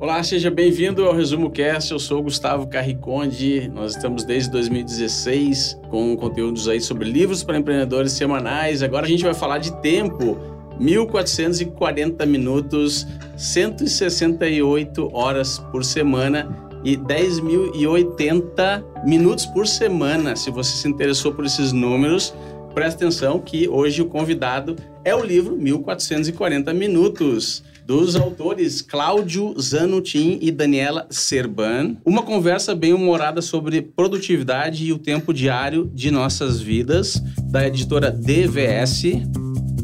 Olá, 0.00 0.22
seja 0.22 0.50
bem-vindo 0.50 1.04
ao 1.04 1.14
Resumo 1.14 1.50
Cast. 1.50 1.92
Eu 1.92 1.98
sou 1.98 2.22
Gustavo 2.22 2.66
Carriconde. 2.66 3.68
Nós 3.68 3.94
estamos 3.94 4.24
desde 4.24 4.50
2016 4.50 5.78
com 5.90 6.16
conteúdos 6.16 6.66
aí 6.68 6.80
sobre 6.80 7.06
livros 7.06 7.44
para 7.44 7.58
empreendedores 7.58 8.12
semanais. 8.12 8.82
Agora 8.82 9.04
a 9.04 9.08
gente 9.10 9.22
vai 9.22 9.34
falar 9.34 9.58
de 9.58 9.78
tempo. 9.82 10.38
1440 10.78 12.24
minutos, 12.24 13.06
168 13.36 15.14
horas 15.14 15.58
por 15.70 15.84
semana 15.84 16.48
e 16.82 16.96
10.080 16.96 19.04
minutos 19.04 19.44
por 19.44 19.66
semana. 19.66 20.34
Se 20.34 20.50
você 20.50 20.78
se 20.78 20.88
interessou 20.88 21.34
por 21.34 21.44
esses 21.44 21.72
números, 21.72 22.32
presta 22.74 23.04
atenção 23.04 23.38
que 23.38 23.68
hoje 23.68 24.00
o 24.00 24.06
convidado 24.06 24.76
é 25.04 25.14
o 25.14 25.22
livro 25.22 25.58
1440 25.58 26.72
Minutos 26.72 27.62
dos 27.90 28.14
autores 28.14 28.80
Cláudio 28.82 29.52
Zanutin 29.60 30.38
e 30.40 30.52
Daniela 30.52 31.08
Serban. 31.10 31.96
Uma 32.04 32.22
conversa 32.22 32.72
bem 32.72 32.92
humorada 32.92 33.42
sobre 33.42 33.82
produtividade 33.82 34.84
e 34.84 34.92
o 34.92 34.98
tempo 34.98 35.34
diário 35.34 35.90
de 35.92 36.08
nossas 36.08 36.60
vidas, 36.60 37.20
da 37.50 37.66
editora 37.66 38.08
DVS. 38.08 39.06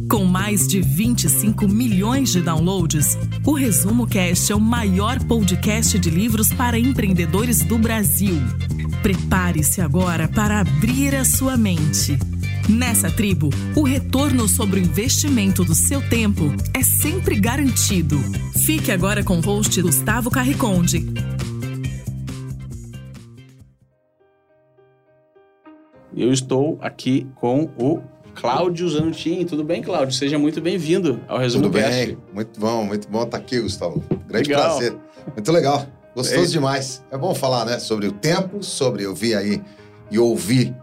Com 0.08 0.24
mais 0.24 0.68
de 0.68 0.80
25 0.80 1.66
milhões 1.66 2.30
de 2.30 2.40
downloads, 2.42 3.18
o 3.44 3.54
Resumo 3.54 4.06
Cast 4.06 4.52
é 4.52 4.54
o 4.54 4.60
maior 4.60 5.18
podcast 5.24 5.98
de 5.98 6.08
livros 6.08 6.52
para 6.52 6.78
empreendedores 6.78 7.64
do 7.64 7.76
Brasil. 7.76 8.40
Prepare-se 9.02 9.80
agora 9.80 10.28
para 10.28 10.60
abrir 10.60 11.12
a 11.16 11.24
sua 11.24 11.56
mente. 11.56 12.16
Nessa 12.68 13.10
tribo, 13.10 13.48
o 13.76 13.82
retorno 13.82 14.48
sobre 14.48 14.80
o 14.80 14.82
investimento 14.82 15.64
do 15.64 15.74
seu 15.74 16.00
tempo 16.08 16.44
é 16.74 16.82
sempre 16.82 17.38
garantido. 17.38 18.18
Fique 18.64 18.90
agora 18.90 19.22
com 19.22 19.38
o 19.38 19.40
host 19.40 19.80
Gustavo 19.80 20.30
Carriconde. 20.30 21.06
Eu 26.16 26.32
estou 26.32 26.78
aqui 26.80 27.26
com 27.36 27.64
o 27.78 28.00
Cláudio 28.34 28.88
Zanutin. 28.88 29.44
Tudo 29.44 29.62
bem, 29.62 29.82
Cláudio? 29.82 30.14
Seja 30.14 30.38
muito 30.38 30.60
bem-vindo 30.60 31.20
ao 31.28 31.38
Resumo 31.38 31.64
Tudo 31.64 31.78
Cast. 31.78 32.06
bem, 32.06 32.18
muito 32.32 32.58
bom, 32.58 32.84
muito 32.84 33.08
bom 33.08 33.22
estar 33.22 33.36
aqui, 33.36 33.60
Gustavo. 33.60 34.02
Grande 34.26 34.48
Legal. 34.48 34.64
prazer. 34.70 34.96
Muito 35.34 35.52
legal. 35.52 35.86
Gostoso 36.14 36.44
É. 36.44 36.46
demais. 36.46 37.04
É 37.10 37.18
bom 37.18 37.34
falar, 37.34 37.64
né, 37.66 37.78
sobre 37.78 38.06
o 38.08 38.12
tempo, 38.12 38.62
sobre 38.62 39.02
eu 39.04 39.14
vi 39.14 39.34
aí 39.34 39.62
e 40.10 40.18
ouvir 40.18 40.74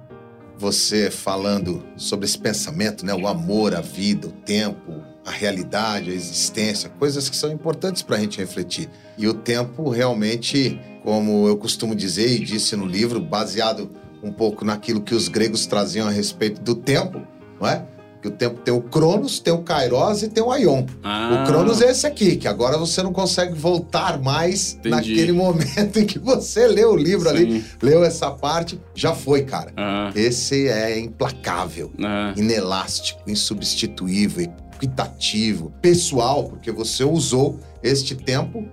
você 0.64 1.12
falando 1.12 1.84
sobre 1.98 2.26
esse 2.26 2.38
pensamento, 2.38 3.06
né, 3.06 3.14
o 3.14 3.28
amor, 3.28 3.76
a 3.76 3.82
vida, 3.82 4.28
o 4.28 4.32
tempo, 4.32 5.04
a 5.26 5.30
realidade, 5.30 6.10
a 6.10 6.14
existência, 6.14 6.90
coisas 6.90 7.28
que 7.28 7.36
são 7.36 7.52
importantes 7.52 8.02
para 8.02 8.16
a 8.16 8.20
gente 8.20 8.38
refletir. 8.38 8.90
E 9.18 9.28
o 9.28 9.34
tempo 9.34 9.90
realmente, 9.90 10.80
como 11.04 11.50
eu 11.50 11.58
costumo 11.58 11.94
dizer 11.94 12.30
e 12.30 12.40
disse 12.40 12.78
no 12.78 12.86
livro, 12.86 13.20
baseado 13.20 13.92
um 14.24 14.32
pouco 14.32 14.64
naquilo 14.64 15.02
que 15.02 15.14
os 15.14 15.28
gregos 15.28 15.66
traziam 15.66 16.08
a 16.08 16.12
respeito 16.12 16.62
do 16.62 16.76
tempo, 16.76 17.22
não 17.60 17.68
é? 17.68 17.86
Que 18.24 18.30
o 18.30 18.32
tempo 18.32 18.62
tem 18.62 18.74
o 18.74 18.80
Cronos, 18.82 19.38
tem 19.42 19.54
o 19.54 19.58
Kairos 19.64 20.24
e 20.24 20.30
tem 20.30 20.42
o 20.42 20.50
Aion. 20.50 20.86
Ah, 21.04 21.44
O 21.44 21.46
Cronos 21.46 21.82
é 21.82 21.92
esse 21.92 22.08
aqui, 22.08 22.38
que 22.38 22.48
agora 22.48 22.78
você 22.78 23.04
não 23.04 23.12
consegue 23.12 23.54
voltar 23.54 24.18
mais 24.22 24.76
Entendi. 24.76 24.90
naquele 24.96 25.32
momento 25.36 26.00
em 26.00 26.06
que 26.06 26.18
você 26.18 26.66
leu 26.66 26.94
o 26.94 26.96
livro 26.96 27.28
ali, 27.28 27.62
sim. 27.62 27.66
leu 27.82 28.02
essa 28.02 28.32
parte, 28.32 28.80
já 28.96 29.14
foi, 29.14 29.44
cara. 29.44 29.74
Ah, 29.76 30.10
Esse 30.16 30.70
é 30.70 30.98
implacável, 30.98 31.92
ah, 32.02 32.34
inelástico, 32.38 33.20
insubstituível, 33.30 34.50
equitativo, 34.76 35.74
pessoal, 35.82 36.46
porque 36.46 36.72
você 36.72 37.04
usou 37.04 37.60
este 37.84 38.16
tempo 38.16 38.66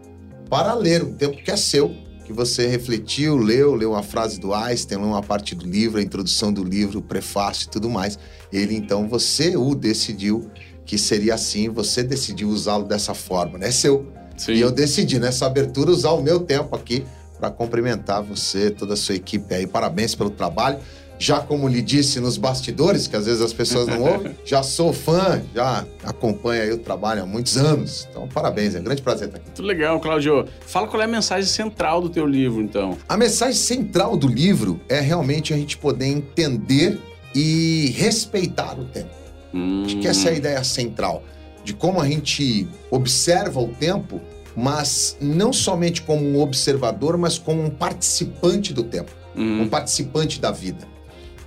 para 0.48 0.74
ler, 0.74 1.02
um 1.02 1.12
tempo 1.12 1.36
que 1.42 1.50
é 1.50 1.56
seu, 1.56 1.92
que 2.30 2.36
você 2.36 2.68
refletiu, 2.68 3.36
leu, 3.36 3.74
leu 3.74 3.90
uma 3.90 4.04
frase 4.04 4.38
do 4.38 4.54
Einstein, 4.54 4.98
leu 4.98 5.08
uma 5.08 5.22
parte 5.22 5.54
do 5.54 5.66
livro, 5.66 5.98
a 5.98 6.02
introdução 6.02 6.52
do 6.52 6.62
livro, 6.62 7.00
o 7.00 7.02
prefácio 7.02 7.66
e 7.66 7.70
tudo 7.70 7.90
mais. 7.90 8.18
Ele, 8.52 8.76
então, 8.76 9.08
você 9.08 9.56
o 9.56 9.74
decidiu 9.74 10.48
que 10.86 10.96
seria 10.96 11.34
assim, 11.34 11.68
você 11.68 12.02
decidiu 12.02 12.48
usá-lo 12.48 12.84
dessa 12.84 13.14
forma, 13.14 13.58
né? 13.58 13.68
É 13.68 13.70
seu. 13.72 14.06
sim. 14.36 14.52
E 14.52 14.60
eu 14.60 14.70
decidi 14.70 15.18
nessa 15.18 15.46
abertura 15.46 15.90
usar 15.90 16.12
o 16.12 16.22
meu 16.22 16.40
tempo 16.40 16.74
aqui 16.74 17.04
para 17.38 17.50
cumprimentar 17.50 18.22
você, 18.22 18.70
toda 18.70 18.94
a 18.94 18.96
sua 18.96 19.16
equipe 19.16 19.52
aí. 19.52 19.66
Parabéns 19.66 20.14
pelo 20.14 20.30
trabalho. 20.30 20.78
Já 21.20 21.38
como 21.40 21.68
lhe 21.68 21.82
disse 21.82 22.18
nos 22.18 22.38
bastidores, 22.38 23.06
que 23.06 23.14
às 23.14 23.26
vezes 23.26 23.42
as 23.42 23.52
pessoas 23.52 23.86
não 23.86 24.02
ouvem, 24.02 24.34
já 24.42 24.62
sou 24.62 24.90
fã, 24.90 25.42
já 25.54 25.86
acompanho 26.02 26.62
aí 26.62 26.72
o 26.72 26.78
trabalho 26.78 27.22
há 27.22 27.26
muitos 27.26 27.58
anos. 27.58 28.08
Então, 28.10 28.26
parabéns, 28.26 28.74
é 28.74 28.80
um 28.80 28.84
grande 28.84 29.02
prazer 29.02 29.28
estar 29.28 29.36
aqui. 29.36 29.48
Muito 29.48 29.62
legal, 29.62 30.00
Cláudio. 30.00 30.46
Fala 30.66 30.88
qual 30.88 31.02
é 31.02 31.04
a 31.04 31.08
mensagem 31.08 31.46
central 31.46 32.00
do 32.00 32.08
teu 32.08 32.26
livro, 32.26 32.62
então. 32.62 32.96
A 33.06 33.18
mensagem 33.18 33.54
central 33.54 34.16
do 34.16 34.26
livro 34.26 34.80
é 34.88 34.98
realmente 34.98 35.52
a 35.52 35.58
gente 35.58 35.76
poder 35.76 36.06
entender 36.06 36.98
e 37.34 37.92
respeitar 37.98 38.80
o 38.80 38.86
tempo. 38.86 39.10
Hum, 39.52 39.82
Acho 39.84 39.98
que 39.98 40.08
essa 40.08 40.28
é 40.30 40.32
a 40.32 40.34
ideia 40.34 40.64
central 40.64 41.22
de 41.62 41.74
como 41.74 42.00
a 42.00 42.08
gente 42.08 42.66
observa 42.90 43.60
o 43.60 43.68
tempo, 43.68 44.22
mas 44.56 45.18
não 45.20 45.52
somente 45.52 46.00
como 46.00 46.24
um 46.24 46.40
observador, 46.40 47.18
mas 47.18 47.38
como 47.38 47.62
um 47.62 47.68
participante 47.68 48.72
do 48.72 48.82
tempo, 48.82 49.12
hum, 49.36 49.62
um 49.62 49.68
participante 49.68 50.40
da 50.40 50.50
vida. 50.50 50.88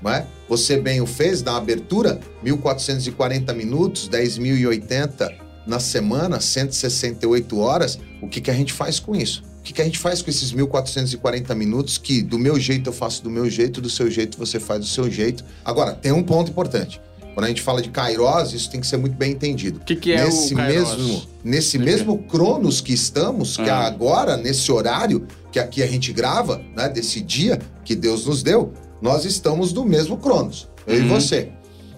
É? 0.06 0.26
Você 0.50 0.78
bem 0.78 1.02
o 1.02 1.06
fez 1.06 1.42
na 1.42 1.56
abertura, 1.56 2.20
1440 2.44 3.54
minutos, 3.54 4.10
10.080 4.10 5.34
na 5.66 5.80
semana, 5.80 6.40
168 6.40 7.60
horas. 7.60 8.00
O 8.22 8.28
que, 8.28 8.42
que 8.42 8.52
a 8.52 8.54
gente 8.54 8.74
faz 8.74 9.00
com 9.00 9.16
isso? 9.16 9.44
O 9.60 9.64
que, 9.64 9.72
que 9.74 9.82
a 9.82 9.86
gente 9.86 9.98
faz 9.98 10.22
com 10.22 10.30
esses 10.30 10.52
1440 10.52 11.56
minutos 11.56 11.98
que 11.98 12.22
do 12.22 12.38
meu 12.38 12.60
jeito 12.60 12.90
eu 12.90 12.94
faço 12.94 13.24
do 13.24 13.30
meu 13.30 13.50
jeito, 13.50 13.80
do 13.80 13.90
seu 13.90 14.12
jeito 14.12 14.38
você 14.38 14.60
faz 14.60 14.82
do 14.82 14.86
seu 14.86 15.10
jeito? 15.10 15.44
Agora, 15.64 15.94
tem 15.94 16.12
um 16.12 16.22
ponto 16.22 16.52
importante. 16.52 17.00
Quando 17.34 17.46
a 17.46 17.48
gente 17.48 17.62
fala 17.62 17.82
de 17.82 17.90
Kairos, 17.90 18.54
isso 18.54 18.70
tem 18.70 18.80
que 18.80 18.86
ser 18.86 18.98
muito 18.98 19.16
bem 19.16 19.32
entendido. 19.32 19.80
O 19.80 19.84
que, 19.84 19.96
que 19.96 20.12
é 20.12 20.24
nesse 20.24 20.54
o 20.54 20.58
Kairos? 20.58 20.98
mesmo, 20.98 21.24
nesse 21.44 21.80
mesmo 21.80 22.18
Cronos 22.24 22.80
que 22.82 22.94
estamos, 22.94 23.56
que 23.56 23.70
Ah. 23.70 23.88
agora, 23.88 24.38
nesse 24.38 24.72
horário 24.72 25.26
que 25.52 25.60
aqui 25.60 25.82
a 25.82 25.88
gente 25.88 26.12
grava, 26.12 26.62
né, 26.76 26.90
desse 26.90 27.22
dia 27.22 27.60
que 27.86 27.96
Deus 27.96 28.26
nos 28.26 28.44
deu, 28.44 28.74
nós 29.04 29.26
estamos 29.26 29.72
no 29.74 29.84
mesmo 29.86 30.18
Cronos, 30.18 30.68
eu 30.88 30.96
Uhum. 30.98 31.06
e 31.06 31.08
você. 31.10 31.50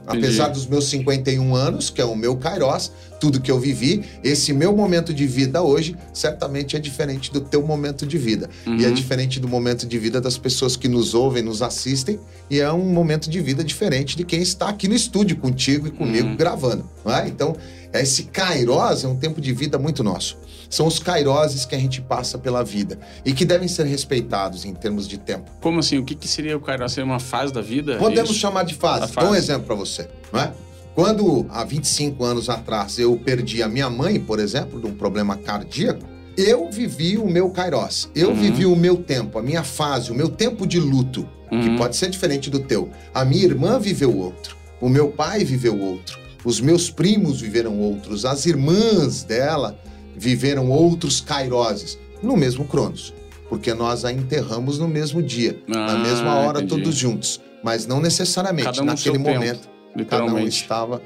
Apesar 0.08 0.50
dos 0.50 0.68
meus 0.68 0.86
51 0.90 1.56
anos, 1.56 1.90
que 1.90 2.00
é 2.00 2.06
o 2.06 2.16
meu 2.16 2.36
Kairos, 2.36 2.92
tudo 3.20 3.42
que 3.42 3.50
eu 3.50 3.60
vivi, 3.60 4.04
esse 4.24 4.54
meu 4.54 4.76
momento 4.76 5.12
de 5.12 5.26
vida 5.26 5.64
hoje 5.64 5.96
certamente 6.14 6.76
é 6.76 6.80
diferente 6.80 7.32
do 7.34 7.42
teu 7.42 7.66
momento 7.66 8.06
de 8.06 8.16
vida. 8.16 8.48
E 8.68 8.86
é 8.86 8.88
Uhum. 8.90 8.94
diferente 8.94 9.40
do 9.40 9.48
momento 9.48 9.88
de 9.88 9.98
vida 9.98 10.22
das 10.22 10.38
pessoas 10.38 10.76
que 10.76 10.88
nos 10.88 11.16
ouvem, 11.16 11.42
nos 11.42 11.64
assistem, 11.64 12.20
e 12.52 12.60
é 12.60 12.72
um 12.72 12.86
momento 12.86 13.32
de 13.32 13.40
vida 13.42 13.64
diferente 13.64 14.16
de 14.16 14.24
quem 14.24 14.44
está 14.44 14.70
aqui 14.70 14.88
no 14.88 14.94
estúdio 14.94 15.38
contigo 15.38 15.88
e 15.88 15.92
comigo 15.92 16.28
Uhum. 16.28 16.36
gravando. 16.36 16.88
Não 17.04 17.12
é? 17.16 17.28
Então, 17.28 17.56
esse 17.92 18.24
Kairos 18.26 19.04
é 19.04 19.08
um 19.08 19.16
tempo 19.16 19.42
de 19.42 19.52
vida 19.54 19.80
muito 19.80 20.04
nosso. 20.04 20.38
São 20.70 20.88
os 20.88 21.00
Kairoses 21.00 21.66
que 21.66 21.76
a 21.76 21.80
gente 21.80 22.02
passa 22.02 22.38
pela 22.38 22.64
vida 22.64 23.00
e 23.24 23.34
que 23.34 23.46
devem 23.46 23.68
ser 23.68 23.86
respeitados 23.86 24.66
em 24.66 24.74
termos 24.74 25.08
de 25.08 25.18
tempo. 25.18 25.50
Como 25.62 25.80
assim? 25.80 25.98
O 25.98 26.04
que, 26.04 26.16
que 26.16 26.28
seria 26.28 26.56
o 26.58 26.60
Kairos? 26.60 26.92
Seria 26.94 27.06
uma 27.06 27.20
fase 27.20 27.54
da 27.54 27.62
vida? 27.62 27.98
Podemos 27.98 28.32
Isso? 28.32 28.40
chamar 28.40 28.64
de 28.64 28.74
fase. 28.74 29.04
A 29.04 29.22
Dou 29.22 29.24
um 29.26 29.34
fase. 29.34 29.38
exemplo 29.38 29.66
para 29.68 29.76
você, 29.76 30.08
não 30.32 30.40
é? 30.40 30.52
Quando 30.94 31.46
há 31.50 31.64
25 31.66 32.24
anos 32.24 32.50
atrás 32.50 32.98
eu 32.98 33.18
perdi 33.18 33.62
a 33.62 33.68
minha 33.68 33.90
mãe, 33.90 34.20
por 34.20 34.40
exemplo, 34.40 34.80
de 34.80 34.88
um 34.88 34.94
problema 34.94 35.36
cardíaco, 35.36 36.06
eu 36.38 36.70
vivi 36.72 37.18
o 37.18 37.28
meu 37.28 37.50
Kairos. 37.50 38.10
Eu 38.16 38.30
Uhum. 38.30 38.36
vivi 38.36 38.66
o 38.66 38.76
meu 38.76 38.98
tempo, 38.98 39.38
a 39.38 39.42
minha 39.44 39.64
fase, 39.64 40.12
o 40.12 40.16
meu 40.16 40.30
tempo 40.30 40.66
de 40.66 40.80
luto, 40.80 41.28
que 41.50 41.56
Uhum. 41.56 41.78
pode 41.78 41.96
ser 41.96 42.10
diferente 42.10 42.50
do 42.50 42.60
teu. 42.60 42.90
A 43.14 43.24
minha 43.26 43.44
irmã 43.44 43.78
viveu 43.80 44.18
outro, 44.18 44.56
o 44.82 44.90
meu 44.90 45.10
pai 45.10 45.44
viveu 45.44 45.80
outro, 45.80 46.18
os 46.44 46.60
meus 46.62 46.90
primos 46.90 47.40
viveram 47.42 47.78
outros, 47.80 48.24
as 48.26 48.46
irmãs 48.46 49.24
dela 49.24 49.78
viveram 50.16 50.70
outros 50.70 51.20
Kairoses 51.22 51.98
no 52.22 52.36
mesmo 52.38 52.66
Cronos, 52.66 53.14
porque 53.50 53.74
nós 53.74 54.06
a 54.06 54.12
enterramos 54.12 54.80
no 54.80 54.88
mesmo 54.88 55.22
dia, 55.22 55.62
na 55.68 55.94
Ah, 55.94 55.98
mesma 55.98 56.36
hora, 56.36 56.60
entendi. 56.62 56.82
todos 56.84 56.96
juntos, 56.96 57.42
mas 57.64 57.86
não 57.86 58.00
necessariamente 58.00 58.66
Cada 58.70 58.82
um 58.82 58.86
naquele 58.86 59.04
seu 59.04 59.14
tempo, 59.14 59.30
momento. 59.30 59.70
Cada 60.10 60.26
um 60.26 60.40
estava 60.40 61.02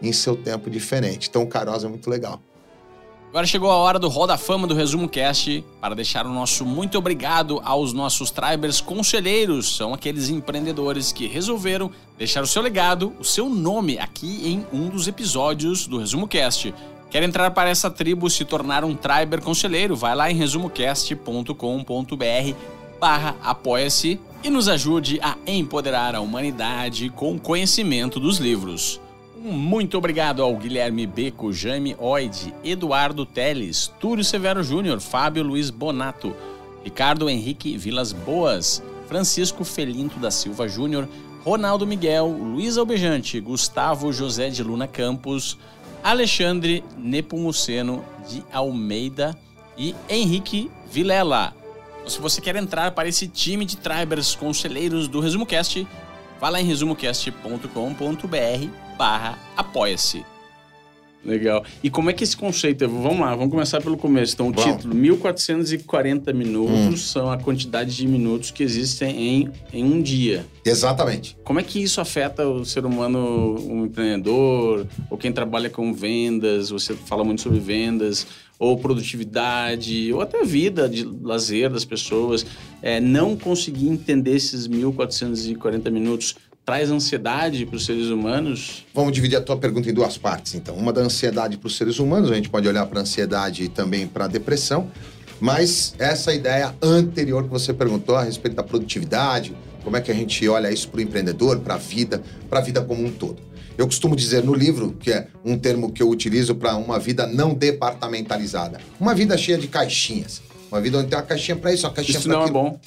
em 0.00 0.12
seu 0.12 0.36
tempo 0.36 0.70
diferente. 0.70 1.28
Então 1.28 1.42
o 1.42 1.46
Kairos 1.46 1.84
é 1.84 1.88
muito 1.88 2.08
legal. 2.08 2.40
Agora 3.28 3.46
chegou 3.46 3.70
a 3.70 3.76
hora 3.76 3.98
do 3.98 4.08
Roda 4.08 4.36
Fama 4.36 4.66
do 4.66 4.74
Resumo 4.74 5.08
Cast 5.08 5.64
para 5.80 5.94
deixar 5.94 6.26
o 6.26 6.28
nosso 6.28 6.66
muito 6.66 6.98
obrigado 6.98 7.62
aos 7.64 7.94
nossos 7.94 8.30
Tribers 8.30 8.78
conselheiros. 8.80 9.74
São 9.74 9.94
aqueles 9.94 10.28
empreendedores 10.28 11.12
que 11.12 11.26
resolveram 11.26 11.90
deixar 12.18 12.42
o 12.42 12.46
seu 12.46 12.60
legado, 12.60 13.14
o 13.18 13.24
seu 13.24 13.48
nome 13.48 13.98
aqui 13.98 14.42
em 14.44 14.66
um 14.70 14.90
dos 14.90 15.08
episódios 15.08 15.86
do 15.86 15.96
Resumo 15.98 16.28
Cast. 16.28 16.74
Quer 17.12 17.22
entrar 17.22 17.50
para 17.50 17.68
essa 17.68 17.90
tribo 17.90 18.30
se 18.30 18.42
tornar 18.42 18.84
um 18.84 18.96
Triber 18.96 19.42
conselheiro? 19.42 19.94
Vai 19.94 20.14
lá 20.14 20.30
em 20.30 20.34
resumocast.com.br 20.34 21.54
barra 22.98 23.36
apoia-se 23.42 24.18
e 24.42 24.48
nos 24.48 24.66
ajude 24.66 25.18
a 25.20 25.36
empoderar 25.46 26.14
a 26.14 26.20
humanidade 26.20 27.10
com 27.10 27.34
o 27.34 27.38
conhecimento 27.40 28.18
dos 28.18 28.38
livros. 28.38 28.98
Muito 29.36 29.98
obrigado 29.98 30.42
ao 30.42 30.56
Guilherme 30.56 31.06
Beco, 31.06 31.52
Jaime 31.52 31.94
Oide, 31.98 32.54
Eduardo 32.64 33.26
Teles, 33.26 33.92
Túlio 34.00 34.24
Severo 34.24 34.62
Júnior, 34.62 35.00
Fábio 35.00 35.42
Luiz 35.42 35.68
Bonato, 35.68 36.34
Ricardo 36.82 37.28
Henrique 37.28 37.76
Vilas 37.76 38.12
Boas, 38.12 38.82
Francisco 39.06 39.64
Felinto 39.64 40.18
da 40.18 40.30
Silva 40.30 40.66
Júnior, 40.66 41.06
Ronaldo 41.44 41.86
Miguel, 41.86 42.28
Luiz 42.28 42.78
Albejante, 42.78 43.38
Gustavo 43.40 44.12
José 44.12 44.48
de 44.48 44.62
Luna 44.62 44.86
Campos, 44.86 45.58
Alexandre 46.02 46.82
Nepomuceno 46.96 48.04
de 48.28 48.44
Almeida 48.52 49.38
e 49.76 49.94
Henrique 50.08 50.70
Vilela. 50.90 51.54
Se 52.06 52.20
você 52.20 52.40
quer 52.40 52.56
entrar 52.56 52.92
para 52.92 53.08
esse 53.08 53.28
time 53.28 53.64
de 53.64 53.76
tribers 53.76 54.34
conselheiros 54.34 55.06
do 55.06 55.20
Resumo 55.20 55.46
Cast, 55.46 55.86
vá 56.40 56.48
lá 56.48 56.60
em 56.60 56.64
resumocast.com.br 56.64 58.96
barra 58.98 59.38
apoia-se. 59.56 60.31
Legal. 61.24 61.64
E 61.82 61.90
como 61.90 62.10
é 62.10 62.12
que 62.12 62.24
esse 62.24 62.36
conceito... 62.36 62.88
Vamos 62.88 63.20
lá, 63.20 63.34
vamos 63.34 63.50
começar 63.50 63.80
pelo 63.80 63.96
começo. 63.96 64.34
Então, 64.34 64.48
o 64.48 64.52
Vamos. 64.52 64.76
título, 64.76 64.94
1440 64.94 66.32
minutos, 66.32 67.10
são 67.10 67.30
a 67.30 67.38
quantidade 67.38 67.94
de 67.94 68.06
minutos 68.06 68.50
que 68.50 68.62
existem 68.62 69.16
em, 69.16 69.52
em 69.72 69.84
um 69.84 70.02
dia. 70.02 70.44
Exatamente. 70.64 71.36
Como 71.44 71.60
é 71.60 71.62
que 71.62 71.82
isso 71.82 72.00
afeta 72.00 72.46
o 72.46 72.64
ser 72.64 72.84
humano, 72.84 73.56
um 73.68 73.86
empreendedor, 73.86 74.86
ou 75.08 75.16
quem 75.16 75.32
trabalha 75.32 75.70
com 75.70 75.92
vendas, 75.94 76.70
você 76.70 76.94
fala 76.94 77.22
muito 77.22 77.42
sobre 77.42 77.60
vendas, 77.60 78.26
ou 78.58 78.78
produtividade, 78.78 80.12
ou 80.12 80.20
até 80.20 80.40
a 80.40 80.44
vida 80.44 80.88
de 80.88 81.04
lazer 81.04 81.70
das 81.70 81.84
pessoas. 81.84 82.46
É, 82.80 83.00
não 83.00 83.36
conseguir 83.36 83.88
entender 83.88 84.36
esses 84.36 84.66
1440 84.66 85.90
minutos 85.90 86.36
traz 86.64 86.90
ansiedade 86.90 87.66
para 87.66 87.76
os 87.76 87.84
seres 87.84 88.06
humanos? 88.06 88.84
Vamos 88.94 89.12
dividir 89.12 89.36
a 89.36 89.40
tua 89.40 89.56
pergunta 89.56 89.90
em 89.90 89.94
duas 89.94 90.16
partes, 90.16 90.54
então. 90.54 90.74
Uma 90.74 90.92
da 90.92 91.00
ansiedade 91.00 91.56
para 91.56 91.66
os 91.66 91.76
seres 91.76 91.98
humanos, 91.98 92.30
a 92.30 92.34
gente 92.34 92.48
pode 92.48 92.68
olhar 92.68 92.86
para 92.86 93.00
a 93.00 93.02
ansiedade 93.02 93.64
e 93.64 93.68
também 93.68 94.06
para 94.06 94.26
a 94.26 94.28
depressão, 94.28 94.90
mas 95.40 95.94
essa 95.98 96.32
ideia 96.32 96.74
anterior 96.80 97.44
que 97.44 97.50
você 97.50 97.74
perguntou 97.74 98.14
a 98.14 98.22
respeito 98.22 98.54
da 98.54 98.62
produtividade, 98.62 99.56
como 99.82 99.96
é 99.96 100.00
que 100.00 100.10
a 100.12 100.14
gente 100.14 100.48
olha 100.48 100.70
isso 100.70 100.88
para 100.88 100.98
o 100.98 101.02
empreendedor, 101.02 101.58
para 101.60 101.74
a 101.74 101.78
vida, 101.78 102.22
para 102.48 102.60
a 102.60 102.62
vida 102.62 102.80
como 102.80 103.04
um 103.04 103.10
todo. 103.10 103.42
Eu 103.76 103.86
costumo 103.86 104.14
dizer 104.14 104.44
no 104.44 104.54
livro, 104.54 104.92
que 104.92 105.10
é 105.10 105.26
um 105.44 105.58
termo 105.58 105.90
que 105.90 106.02
eu 106.02 106.08
utilizo 106.08 106.54
para 106.54 106.76
uma 106.76 106.98
vida 106.98 107.26
não 107.26 107.54
departamentalizada, 107.54 108.78
uma 109.00 109.14
vida 109.14 109.36
cheia 109.36 109.58
de 109.58 109.66
caixinhas. 109.66 110.42
Uma 110.70 110.80
vida 110.80 110.96
onde 110.98 111.08
tem 111.08 111.18
uma 111.18 111.24
caixinha 111.24 111.56
para 111.56 111.70
isso, 111.72 111.86
uma 111.86 111.92
caixinha 111.92 112.18
Isso 112.18 112.28
para 112.28 112.38
não 112.38 112.42
é 112.42 112.44
aquilo. 112.48 112.62
bom. 112.62 112.80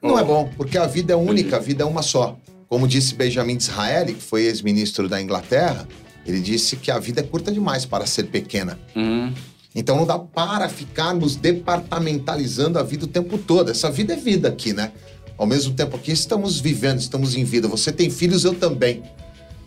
Não 0.00 0.18
é 0.18 0.24
bom, 0.24 0.50
porque 0.56 0.78
a 0.78 0.86
vida 0.86 1.12
é 1.12 1.16
única, 1.16 1.56
a 1.56 1.58
vida 1.58 1.82
é 1.82 1.86
uma 1.86 2.02
só. 2.02 2.36
Como 2.72 2.88
disse 2.88 3.14
Benjamin 3.14 3.58
Disraeli, 3.58 4.14
que 4.14 4.22
foi 4.22 4.46
ex-ministro 4.46 5.06
da 5.06 5.20
Inglaterra, 5.20 5.86
ele 6.24 6.40
disse 6.40 6.74
que 6.74 6.90
a 6.90 6.98
vida 6.98 7.20
é 7.20 7.22
curta 7.22 7.52
demais 7.52 7.84
para 7.84 8.06
ser 8.06 8.28
pequena. 8.28 8.80
Uhum. 8.96 9.30
Então 9.74 9.94
não 9.94 10.06
dá 10.06 10.18
para 10.18 10.70
ficarmos 10.70 11.36
departamentalizando 11.36 12.78
a 12.78 12.82
vida 12.82 13.04
o 13.04 13.08
tempo 13.08 13.36
todo. 13.36 13.70
Essa 13.70 13.90
vida 13.90 14.14
é 14.14 14.16
vida 14.16 14.48
aqui, 14.48 14.72
né? 14.72 14.90
Ao 15.36 15.46
mesmo 15.46 15.74
tempo 15.74 15.96
aqui 15.96 16.12
estamos 16.12 16.60
vivendo, 16.60 16.98
estamos 16.98 17.36
em 17.36 17.44
vida. 17.44 17.68
Você 17.68 17.92
tem 17.92 18.08
filhos, 18.08 18.42
eu 18.42 18.54
também. 18.54 19.02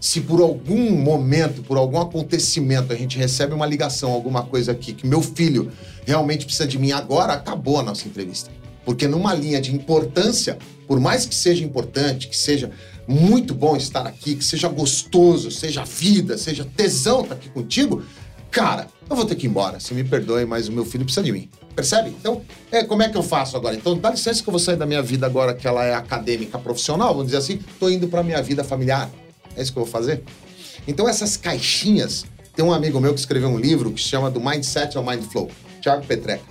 Se 0.01 0.21
por 0.21 0.41
algum 0.41 0.89
momento, 0.89 1.61
por 1.61 1.77
algum 1.77 2.01
acontecimento, 2.01 2.91
a 2.91 2.95
gente 2.95 3.19
recebe 3.19 3.53
uma 3.53 3.67
ligação, 3.67 4.11
alguma 4.13 4.41
coisa 4.41 4.71
aqui, 4.71 4.93
que 4.93 5.05
meu 5.05 5.21
filho 5.21 5.71
realmente 6.07 6.43
precisa 6.43 6.67
de 6.67 6.79
mim 6.79 6.91
agora, 6.91 7.33
acabou 7.33 7.79
a 7.79 7.83
nossa 7.83 8.07
entrevista. 8.07 8.49
Porque 8.83 9.07
numa 9.07 9.33
linha 9.33 9.61
de 9.61 9.73
importância, 9.73 10.57
por 10.87 10.99
mais 10.99 11.25
que 11.25 11.33
seja 11.33 11.63
importante, 11.63 12.27
que 12.27 12.37
seja 12.37 12.71
muito 13.07 13.53
bom 13.53 13.75
estar 13.75 14.07
aqui, 14.07 14.35
que 14.35 14.43
seja 14.43 14.67
gostoso, 14.67 15.51
seja 15.51 15.83
vida, 15.83 16.37
seja 16.37 16.65
tesão 16.75 17.21
estar 17.21 17.35
aqui 17.35 17.49
contigo, 17.49 18.03
cara, 18.49 18.87
eu 19.09 19.15
vou 19.15 19.25
ter 19.25 19.35
que 19.35 19.45
ir 19.45 19.49
embora. 19.49 19.79
Se 19.79 19.93
me 19.93 20.03
perdoe, 20.03 20.45
mas 20.45 20.67
o 20.67 20.71
meu 20.71 20.85
filho 20.85 21.03
precisa 21.03 21.23
de 21.23 21.31
mim. 21.31 21.49
Percebe? 21.75 22.09
Então, 22.09 22.41
é, 22.71 22.83
como 22.83 23.03
é 23.03 23.09
que 23.09 23.17
eu 23.17 23.23
faço 23.23 23.57
agora? 23.57 23.75
Então, 23.75 23.97
dá 23.97 24.09
licença 24.09 24.41
que 24.41 24.47
eu 24.47 24.51
vou 24.51 24.59
sair 24.59 24.77
da 24.77 24.85
minha 24.85 25.01
vida 25.01 25.25
agora, 25.25 25.53
que 25.53 25.67
ela 25.67 25.83
é 25.83 25.93
acadêmica, 25.93 26.57
profissional, 26.57 27.09
vamos 27.09 27.25
dizer 27.25 27.37
assim, 27.37 27.59
tô 27.79 27.89
indo 27.89 28.07
pra 28.07 28.23
minha 28.23 28.41
vida 28.41 28.63
familiar. 28.63 29.09
É 29.55 29.61
isso 29.61 29.73
que 29.73 29.77
eu 29.77 29.83
vou 29.83 29.91
fazer? 29.91 30.23
Então, 30.87 31.07
essas 31.07 31.35
caixinhas, 31.35 32.25
tem 32.55 32.63
um 32.63 32.71
amigo 32.71 32.99
meu 33.01 33.13
que 33.13 33.19
escreveu 33.19 33.49
um 33.49 33.59
livro 33.59 33.91
que 33.91 34.01
se 34.01 34.07
chama 34.07 34.31
Do 34.31 34.39
Mindset 34.39 34.97
ao 34.97 35.03
Mind 35.05 35.23
Flow, 35.23 35.51
Thiago 35.81 36.05
Petreca. 36.05 36.45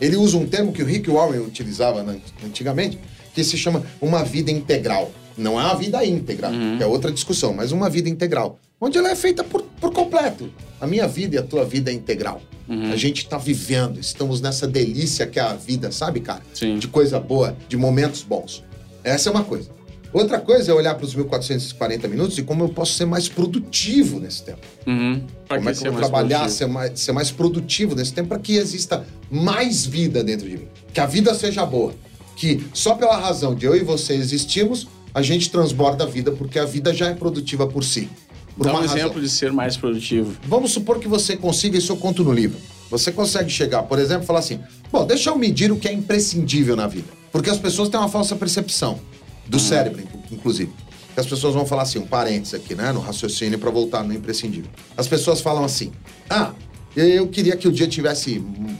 Ele 0.00 0.16
usa 0.16 0.36
um 0.38 0.46
termo 0.46 0.72
que 0.72 0.82
o 0.82 0.86
Rick 0.86 1.10
Warren 1.10 1.40
utilizava 1.40 2.04
antigamente, 2.44 2.98
que 3.34 3.44
se 3.44 3.56
chama 3.56 3.84
uma 4.00 4.24
vida 4.24 4.50
integral. 4.50 5.12
Não 5.36 5.60
é 5.60 5.64
uma 5.64 5.74
vida 5.74 6.04
íntegra, 6.04 6.50
que 6.76 6.82
é 6.82 6.86
outra 6.86 7.10
discussão, 7.10 7.52
mas 7.52 7.72
uma 7.72 7.88
vida 7.88 8.08
integral. 8.08 8.58
Onde 8.80 8.98
ela 8.98 9.10
é 9.10 9.16
feita 9.16 9.44
por, 9.44 9.62
por 9.80 9.92
completo. 9.92 10.50
A 10.80 10.86
minha 10.86 11.06
vida 11.06 11.36
e 11.36 11.38
a 11.38 11.42
tua 11.42 11.64
vida 11.64 11.90
é 11.90 11.94
integral. 11.94 12.42
A 12.90 12.96
gente 12.96 13.28
tá 13.28 13.36
vivendo, 13.36 13.98
estamos 14.00 14.40
nessa 14.40 14.66
delícia 14.66 15.26
que 15.26 15.38
é 15.38 15.42
a 15.42 15.52
vida, 15.52 15.92
sabe, 15.92 16.20
cara? 16.20 16.42
Sim. 16.54 16.78
De 16.78 16.88
coisa 16.88 17.20
boa, 17.20 17.56
de 17.68 17.76
momentos 17.76 18.22
bons. 18.22 18.64
Essa 19.04 19.28
é 19.28 19.32
uma 19.32 19.44
coisa. 19.44 19.68
Outra 20.12 20.38
coisa 20.38 20.70
é 20.70 20.74
olhar 20.74 20.94
para 20.94 21.06
os 21.06 21.14
1440 21.14 22.06
minutos 22.06 22.36
e 22.36 22.42
como 22.42 22.64
eu 22.64 22.68
posso 22.68 22.92
ser 22.92 23.06
mais 23.06 23.28
produtivo 23.28 24.20
nesse 24.20 24.42
tempo. 24.42 24.60
Uhum. 24.86 25.22
Como 25.48 25.68
é 25.68 25.74
que 25.74 25.86
eu 25.86 25.92
vou 25.92 26.00
trabalhar, 26.00 26.48
ser 26.50 26.66
mais, 26.66 27.00
ser 27.00 27.12
mais 27.12 27.30
produtivo 27.30 27.94
nesse 27.94 28.12
tempo 28.12 28.28
para 28.28 28.38
que 28.38 28.56
exista 28.56 29.06
mais 29.30 29.86
vida 29.86 30.22
dentro 30.22 30.48
de 30.48 30.58
mim. 30.58 30.68
Que 30.92 31.00
a 31.00 31.06
vida 31.06 31.34
seja 31.34 31.64
boa. 31.64 31.94
Que 32.36 32.64
só 32.74 32.94
pela 32.94 33.16
razão 33.16 33.54
de 33.54 33.64
eu 33.64 33.74
e 33.74 33.80
você 33.80 34.14
existirmos, 34.14 34.86
a 35.14 35.22
gente 35.22 35.50
transborda 35.50 36.04
a 36.04 36.06
vida, 36.06 36.32
porque 36.32 36.58
a 36.58 36.64
vida 36.64 36.92
já 36.94 37.08
é 37.08 37.14
produtiva 37.14 37.66
por 37.66 37.84
si. 37.84 38.08
Por 38.56 38.64
Dá 38.66 38.72
um 38.72 38.76
razão. 38.80 38.96
exemplo 38.96 39.20
de 39.20 39.28
ser 39.28 39.50
mais 39.52 39.76
produtivo. 39.76 40.36
Vamos 40.46 40.72
supor 40.72 40.98
que 40.98 41.08
você 41.08 41.36
consiga, 41.36 41.78
isso 41.78 41.92
eu 41.92 41.96
conto 41.96 42.22
no 42.22 42.32
livro. 42.32 42.58
Você 42.90 43.10
consegue 43.10 43.48
chegar, 43.50 43.82
por 43.84 43.98
exemplo, 43.98 44.24
e 44.24 44.26
falar 44.26 44.40
assim: 44.40 44.60
bom, 44.90 45.06
deixa 45.06 45.30
eu 45.30 45.36
medir 45.38 45.72
o 45.72 45.76
que 45.78 45.88
é 45.88 45.92
imprescindível 45.92 46.76
na 46.76 46.86
vida. 46.86 47.08
Porque 47.30 47.48
as 47.48 47.58
pessoas 47.58 47.88
têm 47.88 47.98
uma 47.98 48.10
falsa 48.10 48.36
percepção, 48.36 49.00
do 49.46 49.58
cérebro, 49.58 50.02
inclu- 50.02 50.20
inclusive. 50.30 50.70
As 51.16 51.26
pessoas 51.26 51.54
vão 51.54 51.64
falar 51.66 51.82
assim, 51.82 51.98
um 51.98 52.06
parênteses 52.06 52.52
aqui, 52.54 52.74
né, 52.74 52.92
no 52.92 53.00
raciocínio 53.00 53.58
para 53.58 53.70
voltar 53.70 54.02
no 54.02 54.12
imprescindível. 54.14 54.70
As 54.96 55.08
pessoas 55.08 55.40
falam 55.40 55.64
assim: 55.64 55.90
ah, 56.28 56.52
eu 56.94 57.26
queria 57.28 57.56
que 57.56 57.66
o 57.66 57.72
dia 57.72 57.88
tivesse. 57.88 58.38
hum, 58.38 58.76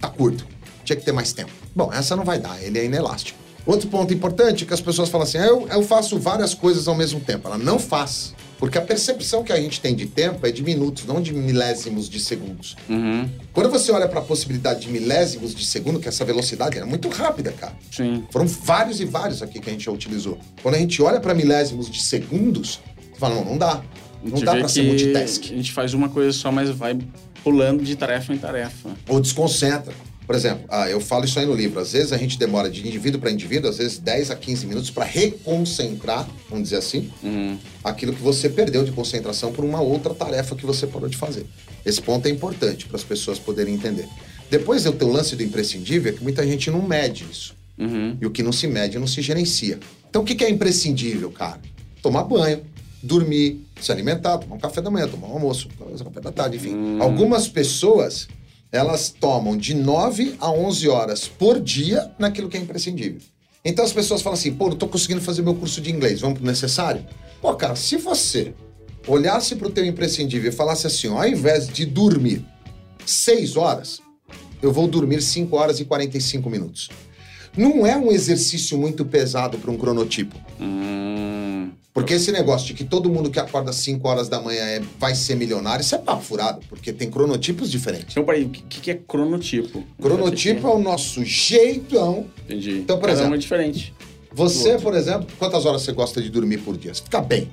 tá 0.00 0.08
curto, 0.08 0.46
tinha 0.84 0.94
que 0.96 1.04
ter 1.04 1.10
mais 1.12 1.32
tempo. 1.32 1.50
Bom, 1.74 1.92
essa 1.92 2.14
não 2.14 2.24
vai 2.24 2.38
dar, 2.38 2.62
ele 2.62 2.78
é 2.78 2.84
inelástico. 2.84 3.38
Outro 3.68 3.86
ponto 3.90 4.14
importante 4.14 4.64
é 4.64 4.66
que 4.66 4.72
as 4.72 4.80
pessoas 4.80 5.10
falam 5.10 5.26
assim: 5.26 5.36
"Ah, 5.36 5.44
eu, 5.44 5.68
eu 5.68 5.82
faço 5.82 6.18
várias 6.18 6.54
coisas 6.54 6.88
ao 6.88 6.94
mesmo 6.94 7.20
tempo. 7.20 7.48
Ela 7.48 7.58
não 7.58 7.78
faz. 7.78 8.34
Porque 8.58 8.78
a 8.78 8.80
percepção 8.80 9.44
que 9.44 9.52
a 9.52 9.60
gente 9.60 9.78
tem 9.78 9.94
de 9.94 10.06
tempo 10.06 10.44
é 10.46 10.50
de 10.50 10.62
minutos, 10.64 11.04
não 11.04 11.20
de 11.20 11.34
milésimos 11.34 12.08
de 12.08 12.18
segundos. 12.18 12.76
Uhum. 12.88 13.28
Quando 13.52 13.68
você 13.68 13.92
olha 13.92 14.08
para 14.08 14.20
a 14.20 14.22
possibilidade 14.22 14.80
de 14.80 14.88
milésimos 14.88 15.54
de 15.54 15.66
segundo, 15.66 16.00
que 16.00 16.08
essa 16.08 16.24
velocidade 16.24 16.78
é 16.78 16.84
muito 16.84 17.08
rápida, 17.10 17.52
cara. 17.52 17.74
Sim. 17.92 18.24
Foram 18.30 18.46
vários 18.46 19.00
e 19.00 19.04
vários 19.04 19.42
aqui 19.42 19.60
que 19.60 19.68
a 19.68 19.72
gente 19.72 19.84
já 19.84 19.92
utilizou. 19.92 20.38
Quando 20.62 20.74
a 20.74 20.78
gente 20.78 21.00
olha 21.02 21.20
para 21.20 21.34
milésimos 21.34 21.90
de 21.90 22.02
segundos, 22.02 22.80
você 23.12 23.20
fala, 23.20 23.34
não, 23.36 23.44
não 23.44 23.58
dá. 23.58 23.82
Não 24.24 24.40
dá 24.40 24.56
para 24.56 24.66
ser 24.66 24.82
multitask. 24.82 25.44
A 25.44 25.54
gente 25.54 25.72
faz 25.72 25.94
uma 25.94 26.08
coisa 26.08 26.32
só, 26.32 26.50
mas 26.50 26.70
vai 26.70 26.98
pulando 27.44 27.84
de 27.84 27.94
tarefa 27.94 28.32
em 28.34 28.38
tarefa. 28.38 28.90
Ou 29.08 29.20
desconcentra. 29.20 29.94
Por 30.28 30.36
exemplo, 30.36 30.66
ah, 30.68 30.90
eu 30.90 31.00
falo 31.00 31.24
isso 31.24 31.38
aí 31.40 31.46
no 31.46 31.54
livro. 31.54 31.80
Às 31.80 31.92
vezes 31.92 32.12
a 32.12 32.18
gente 32.18 32.38
demora 32.38 32.68
de 32.68 32.86
indivíduo 32.86 33.18
para 33.18 33.30
indivíduo, 33.30 33.70
às 33.70 33.78
vezes 33.78 33.96
10 33.98 34.30
a 34.30 34.36
15 34.36 34.66
minutos 34.66 34.90
para 34.90 35.04
reconcentrar, 35.06 36.28
vamos 36.50 36.64
dizer 36.64 36.76
assim, 36.76 37.10
Uhum. 37.22 37.56
aquilo 37.82 38.12
que 38.12 38.20
você 38.20 38.46
perdeu 38.50 38.84
de 38.84 38.92
concentração 38.92 39.50
por 39.52 39.64
uma 39.64 39.80
outra 39.80 40.12
tarefa 40.12 40.54
que 40.54 40.66
você 40.66 40.86
parou 40.86 41.08
de 41.08 41.16
fazer. 41.16 41.46
Esse 41.82 42.02
ponto 42.02 42.26
é 42.26 42.30
importante 42.30 42.84
para 42.84 42.96
as 42.96 43.02
pessoas 43.04 43.38
poderem 43.38 43.72
entender. 43.72 44.06
Depois 44.50 44.84
eu 44.84 44.92
tenho 44.92 45.10
o 45.10 45.14
lance 45.14 45.34
do 45.34 45.42
imprescindível, 45.42 46.12
é 46.12 46.14
que 46.14 46.22
muita 46.22 46.46
gente 46.46 46.70
não 46.70 46.82
mede 46.86 47.24
isso. 47.32 47.54
Uhum. 47.78 48.14
E 48.20 48.26
o 48.26 48.30
que 48.30 48.42
não 48.42 48.52
se 48.52 48.66
mede 48.66 48.98
não 48.98 49.06
se 49.06 49.22
gerencia. 49.22 49.78
Então 50.10 50.20
o 50.20 50.24
que 50.26 50.44
é 50.44 50.50
imprescindível, 50.50 51.30
cara? 51.30 51.58
Tomar 52.02 52.24
banho, 52.24 52.60
dormir, 53.02 53.64
se 53.80 53.90
alimentar, 53.90 54.36
tomar 54.36 54.56
um 54.56 54.58
café 54.58 54.82
da 54.82 54.90
manhã, 54.90 55.08
tomar 55.08 55.28
um 55.28 55.32
almoço, 55.32 55.68
tomar 55.78 55.90
um 55.92 55.96
café 55.96 56.20
da 56.20 56.32
tarde, 56.32 56.58
enfim. 56.58 56.98
Algumas 57.00 57.48
pessoas, 57.48 58.28
elas 58.70 59.08
tomam 59.08 59.56
de 59.56 59.74
9 59.74 60.36
a 60.38 60.50
11 60.50 60.88
horas 60.88 61.26
por 61.26 61.60
dia 61.60 62.12
naquilo 62.18 62.48
que 62.48 62.56
é 62.56 62.60
imprescindível. 62.60 63.20
Então 63.64 63.84
as 63.84 63.92
pessoas 63.92 64.22
falam 64.22 64.38
assim, 64.38 64.52
pô, 64.52 64.68
não 64.68 64.76
tô 64.76 64.86
conseguindo 64.86 65.20
fazer 65.20 65.42
meu 65.42 65.54
curso 65.54 65.80
de 65.80 65.90
inglês, 65.90 66.20
vamos 66.20 66.38
pro 66.38 66.46
necessário? 66.46 67.04
Pô, 67.40 67.54
cara, 67.54 67.76
se 67.76 67.96
você 67.96 68.54
olhasse 69.06 69.56
pro 69.56 69.70
teu 69.70 69.84
imprescindível 69.84 70.50
e 70.50 70.54
falasse 70.54 70.86
assim, 70.86 71.08
ó, 71.08 71.22
ao 71.22 71.28
invés 71.28 71.68
de 71.68 71.84
dormir 71.86 72.44
6 73.04 73.56
horas, 73.56 74.00
eu 74.60 74.72
vou 74.72 74.86
dormir 74.86 75.22
5 75.22 75.56
horas 75.56 75.80
e 75.80 75.84
45 75.84 76.48
minutos. 76.50 76.88
Não 77.56 77.86
é 77.86 77.96
um 77.96 78.12
exercício 78.12 78.78
muito 78.78 79.04
pesado 79.04 79.58
para 79.58 79.70
um 79.70 79.76
cronotipo. 79.76 80.36
Hum. 80.60 81.70
Porque 81.98 82.14
esse 82.14 82.30
negócio 82.30 82.68
de 82.68 82.74
que 82.74 82.84
todo 82.84 83.10
mundo 83.10 83.28
que 83.28 83.40
acorda 83.40 83.70
às 83.70 83.76
5 83.76 84.06
horas 84.08 84.28
da 84.28 84.40
manhã 84.40 84.62
é- 84.62 84.80
vai 85.00 85.16
ser 85.16 85.34
milionário, 85.34 85.82
isso 85.82 85.96
é 85.96 85.98
papo 85.98 86.22
furado, 86.22 86.60
porque 86.68 86.92
tem 86.92 87.10
cronotipos 87.10 87.68
diferentes. 87.70 88.10
Então, 88.12 88.24
peraí, 88.24 88.44
o 88.44 88.50
que, 88.50 88.80
que 88.80 88.90
é 88.92 88.94
cronotipo? 88.94 89.82
Cronotipo 90.00 90.68
é 90.68 90.70
o 90.70 90.78
nosso 90.78 91.24
jeitão. 91.24 92.26
Entendi. 92.44 92.78
Então, 92.78 92.96
por 92.98 93.06
Cada 93.08 93.12
exemplo, 93.14 93.32
um 93.32 93.34
é 93.34 93.38
diferente. 93.38 93.92
Você, 94.32 94.78
por 94.78 94.94
exemplo, 94.94 95.26
quantas 95.40 95.66
horas 95.66 95.82
você 95.82 95.90
gosta 95.90 96.22
de 96.22 96.30
dormir 96.30 96.58
por 96.58 96.76
dia? 96.78 96.94
Você 96.94 97.02
fica 97.02 97.20
bem. 97.20 97.50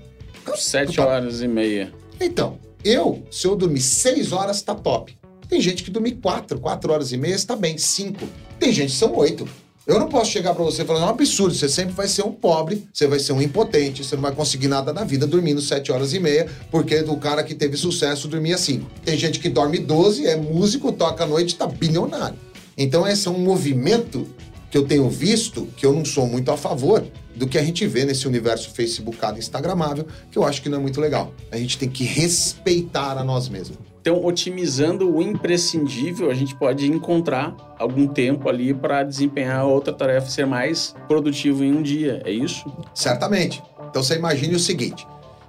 Sete 0.56 0.90
Puta- 0.98 1.08
horas 1.08 1.42
e 1.42 1.48
meia. 1.48 1.92
Então, 2.22 2.60
eu, 2.84 3.24
se 3.32 3.48
eu 3.48 3.56
dormir 3.56 3.82
seis 3.82 4.32
horas, 4.32 4.62
tá 4.62 4.76
top. 4.76 5.18
Tem 5.50 5.60
gente 5.60 5.84
que 5.84 5.90
dorme 5.90 6.12
quatro, 6.12 6.60
quatro 6.60 6.94
horas 6.94 7.12
e 7.12 7.18
meia, 7.18 7.34
está 7.34 7.56
bem, 7.56 7.78
cinco. 7.80 8.28
Tem 8.60 8.72
gente 8.72 8.92
que 8.92 8.98
são 8.98 9.16
oito. 9.16 9.48
Eu 9.88 10.00
não 10.00 10.10
posso 10.10 10.32
chegar 10.32 10.56
para 10.56 10.64
você 10.64 10.82
e 10.82 10.86
falar, 10.86 11.02
é 11.02 11.06
um 11.06 11.10
absurdo, 11.10 11.54
você 11.54 11.70
sempre 11.70 11.94
vai 11.94 12.08
ser 12.08 12.24
um 12.24 12.32
pobre, 12.32 12.88
você 12.92 13.06
vai 13.06 13.20
ser 13.20 13.34
um 13.34 13.42
impotente, 13.42 14.04
você 14.04 14.16
não 14.16 14.24
vai 14.24 14.32
conseguir 14.32 14.68
nada 14.68 14.92
na 14.92 15.04
vida 15.04 15.28
dormindo 15.28 15.62
sete 15.62 15.92
horas 15.92 16.12
e 16.12 16.20
meia, 16.20 16.50
porque 16.72 17.04
do 17.04 17.16
cara 17.18 17.44
que 17.44 17.54
teve 17.54 17.78
sucesso 17.78 18.28
dormia 18.28 18.58
cinco. 18.58 18.90
Tem 19.04 19.16
gente 19.16 19.40
que 19.40 19.48
dorme 19.48 19.78
12, 19.78 20.26
é 20.26 20.36
músico, 20.36 20.92
toca 20.92 21.24
à 21.24 21.28
noite, 21.28 21.56
tá 21.56 21.68
bilionário. 21.68 22.36
Então 22.76 23.08
esse 23.08 23.28
é 23.28 23.32
um 23.32 23.38
movimento 23.38 24.28
que 24.72 24.78
eu 24.78 24.88
tenho 24.88 25.08
visto, 25.08 25.68
que 25.78 25.86
eu 25.86 25.94
não 25.94 26.04
sou 26.04 26.26
muito 26.26 26.50
a 26.50 26.58
favor, 26.58 27.06
do 27.36 27.48
que 27.48 27.58
a 27.58 27.64
gente 27.64 27.86
vê 27.86 28.06
nesse 28.06 28.28
universo 28.28 28.72
facebookado 28.72 29.38
instagramável, 29.38 30.08
que 30.32 30.38
eu 30.38 30.44
acho 30.44 30.64
que 30.64 30.70
não 30.70 30.80
é 30.80 30.82
muito 30.82 31.00
legal. 31.00 31.32
A 31.52 31.58
gente 31.58 31.78
tem 31.78 31.90
que 31.90 32.04
respeitar 32.04 33.20
a 33.20 33.24
nós 33.24 33.48
mesmos. 33.50 33.78
Então, 34.06 34.24
otimizando 34.24 35.12
o 35.12 35.20
imprescindível, 35.20 36.30
a 36.30 36.34
gente 36.36 36.54
pode 36.54 36.86
encontrar 36.86 37.56
algum 37.80 38.06
tempo 38.06 38.48
ali 38.48 38.72
para 38.72 39.02
desempenhar 39.02 39.66
outra 39.66 39.92
tarefa 39.92 40.28
e 40.28 40.32
ser 40.32 40.46
mais 40.46 40.96
produtivo 41.08 41.64
em 41.64 41.74
um 41.76 41.82
dia, 41.82 42.22
é 42.24 42.30
isso? 42.30 42.72
Certamente. 42.94 43.64
Então 43.90 44.04
você 44.04 44.16
imagine 44.16 44.54
o 44.54 44.60
seguinte: 44.60 45.08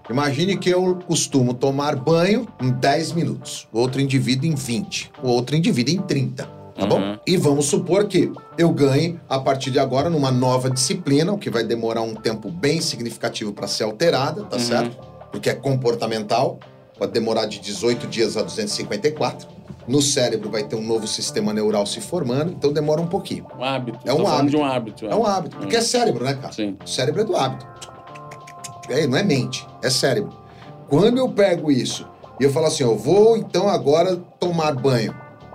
imagine 0.08 0.56
que 0.56 0.70
eu 0.70 0.96
costumo 1.06 1.52
tomar 1.52 1.96
banho 1.96 2.48
em 2.58 2.70
10 2.70 3.12
minutos, 3.12 3.68
outro 3.70 4.00
indivíduo 4.00 4.48
em 4.48 4.54
20, 4.54 5.12
o 5.22 5.28
outro 5.28 5.54
indivíduo 5.54 5.92
em 5.92 6.00
30. 6.00 6.44
Tá 6.44 6.82
Uhum. 6.84 6.88
bom? 6.88 7.16
E 7.26 7.36
vamos 7.36 7.66
supor 7.66 8.06
que 8.06 8.32
eu 8.56 8.70
ganhe 8.70 9.20
a 9.28 9.38
partir 9.38 9.70
de 9.70 9.78
agora 9.78 10.08
numa 10.08 10.30
nova 10.30 10.70
disciplina, 10.70 11.30
o 11.30 11.36
que 11.36 11.50
vai 11.50 11.62
demorar 11.62 12.00
um 12.00 12.14
tempo 12.14 12.50
bem 12.50 12.80
significativo 12.80 13.52
para 13.52 13.66
ser 13.66 13.84
alterada, 13.84 14.44
tá 14.44 14.56
Uhum. 14.56 14.62
certo? 14.62 14.96
Porque 15.30 15.50
é 15.50 15.54
comportamental, 15.54 16.58
pode 16.98 17.12
demorar 17.12 17.46
de 17.46 17.58
18 17.60 18.06
dias 18.06 18.36
a 18.36 18.42
254. 18.42 19.48
No 19.86 20.02
cérebro 20.02 20.50
vai 20.50 20.64
ter 20.64 20.74
um 20.74 20.82
novo 20.82 21.06
sistema 21.06 21.52
neural 21.52 21.86
se 21.86 22.00
formando, 22.00 22.52
então 22.52 22.72
demora 22.72 23.00
um 23.00 23.06
pouquinho. 23.06 23.46
Um 23.56 23.62
hábito. 23.62 23.98
É 24.04 24.12
um 24.12 24.26
hábito. 24.26 24.58
um 24.58 24.64
hábito. 24.64 25.06
É 25.06 25.14
um 25.14 25.24
hábito, 25.24 25.56
porque 25.58 25.76
é 25.76 25.80
cérebro, 25.80 26.24
né, 26.24 26.34
cara? 26.34 26.52
Sim. 26.52 26.76
O 26.84 26.88
cérebro 26.88 27.20
é 27.20 27.24
do 27.24 27.36
hábito. 27.36 27.66
É, 28.88 29.06
não 29.06 29.16
é 29.16 29.22
mente, 29.22 29.66
é 29.82 29.90
cérebro. 29.90 30.36
Quando 30.88 31.18
eu 31.18 31.28
pego 31.28 31.70
isso 31.70 32.06
e 32.40 32.44
eu 32.44 32.52
falo 32.52 32.66
assim, 32.66 32.82
eu 32.82 32.96
vou 32.96 33.36
então 33.36 33.68
agora 33.68 34.16
tomar 34.38 34.74
banho 34.74 35.14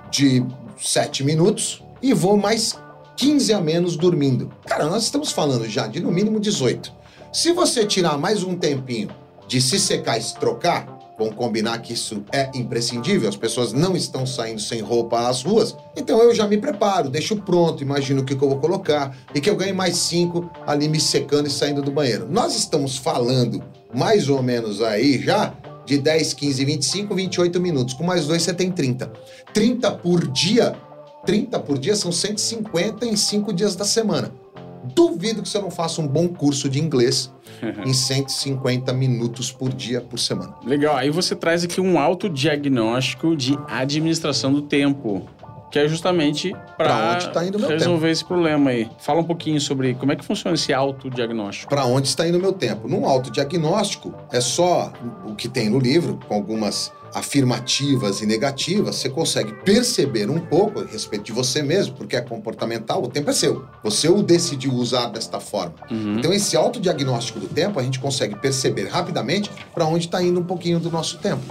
de 0.09 0.45
7 0.77 1.23
minutos 1.23 1.83
e 2.01 2.13
vou 2.13 2.37
mais 2.37 2.77
15 3.15 3.53
a 3.53 3.61
menos 3.61 3.95
dormindo. 3.95 4.51
Cara, 4.65 4.85
nós 4.85 5.03
estamos 5.03 5.31
falando 5.31 5.67
já 5.67 5.87
de 5.87 5.99
no 5.99 6.11
mínimo 6.11 6.39
18. 6.39 6.91
Se 7.31 7.53
você 7.53 7.85
tirar 7.85 8.17
mais 8.17 8.43
um 8.43 8.55
tempinho 8.57 9.09
de 9.47 9.61
se 9.61 9.79
secar 9.79 10.17
e 10.17 10.21
se 10.21 10.35
trocar, 10.35 11.00
vamos 11.21 11.35
combinar 11.35 11.79
que 11.79 11.93
isso 11.93 12.23
é 12.31 12.49
imprescindível, 12.55 13.29
as 13.29 13.35
pessoas 13.35 13.73
não 13.73 13.95
estão 13.95 14.25
saindo 14.25 14.59
sem 14.59 14.81
roupa 14.81 15.27
às 15.27 15.43
ruas, 15.43 15.75
então 15.95 16.21
eu 16.21 16.33
já 16.33 16.47
me 16.47 16.57
preparo, 16.57 17.09
deixo 17.09 17.35
pronto, 17.37 17.83
imagino 17.83 18.21
o 18.21 18.25
que, 18.25 18.35
que 18.35 18.43
eu 18.43 18.49
vou 18.49 18.59
colocar 18.59 19.15
e 19.33 19.39
que 19.39 19.49
eu 19.49 19.55
ganhe 19.55 19.73
mais 19.73 19.95
cinco 19.97 20.49
ali 20.65 20.87
me 20.87 20.99
secando 20.99 21.47
e 21.47 21.51
saindo 21.51 21.81
do 21.81 21.91
banheiro. 21.91 22.27
Nós 22.29 22.55
estamos 22.55 22.97
falando 22.97 23.63
mais 23.93 24.29
ou 24.29 24.41
menos 24.41 24.81
aí 24.81 25.21
já 25.21 25.53
de 25.85 25.97
10, 25.97 26.33
15, 26.33 26.65
25, 26.65 27.15
28 27.15 27.59
minutos. 27.59 27.93
Com 27.93 28.03
mais 28.03 28.25
dois 28.25 28.43
você 28.43 28.53
tem 28.53 28.71
30. 28.71 29.11
30 29.53 29.91
por 29.91 30.27
dia, 30.27 30.75
30 31.25 31.59
por 31.59 31.77
dia 31.77 31.95
são 31.95 32.11
150 32.11 33.05
em 33.05 33.15
5 33.15 33.53
dias 33.53 33.75
da 33.75 33.85
semana. 33.85 34.31
Duvido 34.95 35.41
que 35.41 35.49
você 35.49 35.59
não 35.59 35.71
faça 35.71 36.01
um 36.01 36.07
bom 36.07 36.27
curso 36.27 36.69
de 36.69 36.79
inglês 36.79 37.31
em 37.85 37.93
150 37.93 38.91
minutos 38.93 39.51
por 39.51 39.71
dia 39.73 40.01
por 40.01 40.17
semana. 40.19 40.55
Legal. 40.65 40.95
Aí 40.95 41.09
você 41.09 41.35
traz 41.35 41.63
aqui 41.63 41.79
um 41.79 41.99
autodiagnóstico 41.99 43.35
de 43.35 43.57
administração 43.67 44.51
do 44.53 44.61
tempo. 44.61 45.27
Que 45.71 45.79
é 45.79 45.87
justamente 45.87 46.53
para 46.77 47.15
tá 47.15 47.41
resolver 47.41 48.11
esse 48.11 48.25
problema 48.25 48.71
aí. 48.71 48.89
Fala 48.99 49.21
um 49.21 49.23
pouquinho 49.23 49.59
sobre 49.59 49.93
como 49.95 50.11
é 50.11 50.15
que 50.15 50.25
funciona 50.25 50.55
esse 50.55 50.73
autodiagnóstico. 50.73 51.69
Para 51.69 51.85
onde 51.85 52.07
está 52.07 52.27
indo 52.27 52.37
o 52.37 52.41
meu 52.41 52.53
tempo? 52.53 52.87
Num 52.87 53.05
autodiagnóstico, 53.05 54.13
é 54.31 54.41
só 54.41 54.91
o 55.25 55.33
que 55.33 55.47
tem 55.47 55.69
no 55.69 55.79
livro, 55.79 56.19
com 56.27 56.35
algumas 56.35 56.91
afirmativas 57.13 58.21
e 58.21 58.25
negativas, 58.25 58.95
você 58.95 59.09
consegue 59.09 59.53
perceber 59.63 60.29
um 60.29 60.39
pouco 60.39 60.79
a 60.79 60.85
respeito 60.85 61.25
de 61.25 61.31
você 61.31 61.61
mesmo, 61.61 61.95
porque 61.95 62.15
é 62.15 62.21
comportamental, 62.21 63.03
o 63.03 63.07
tempo 63.07 63.29
é 63.29 63.33
seu. 63.33 63.65
Você 63.83 64.07
o 64.07 64.21
decidiu 64.23 64.73
usar 64.73 65.07
desta 65.07 65.39
forma. 65.39 65.73
Uhum. 65.89 66.17
Então, 66.17 66.31
esse 66.31 66.55
autodiagnóstico 66.55 67.39
do 67.39 67.47
tempo, 67.47 67.79
a 67.79 67.83
gente 67.83 67.99
consegue 67.99 68.35
perceber 68.35 68.87
rapidamente 68.87 69.51
para 69.73 69.85
onde 69.85 70.05
está 70.05 70.21
indo 70.23 70.39
um 70.39 70.43
pouquinho 70.43 70.79
do 70.79 70.89
nosso 70.89 71.17
tempo. 71.17 71.43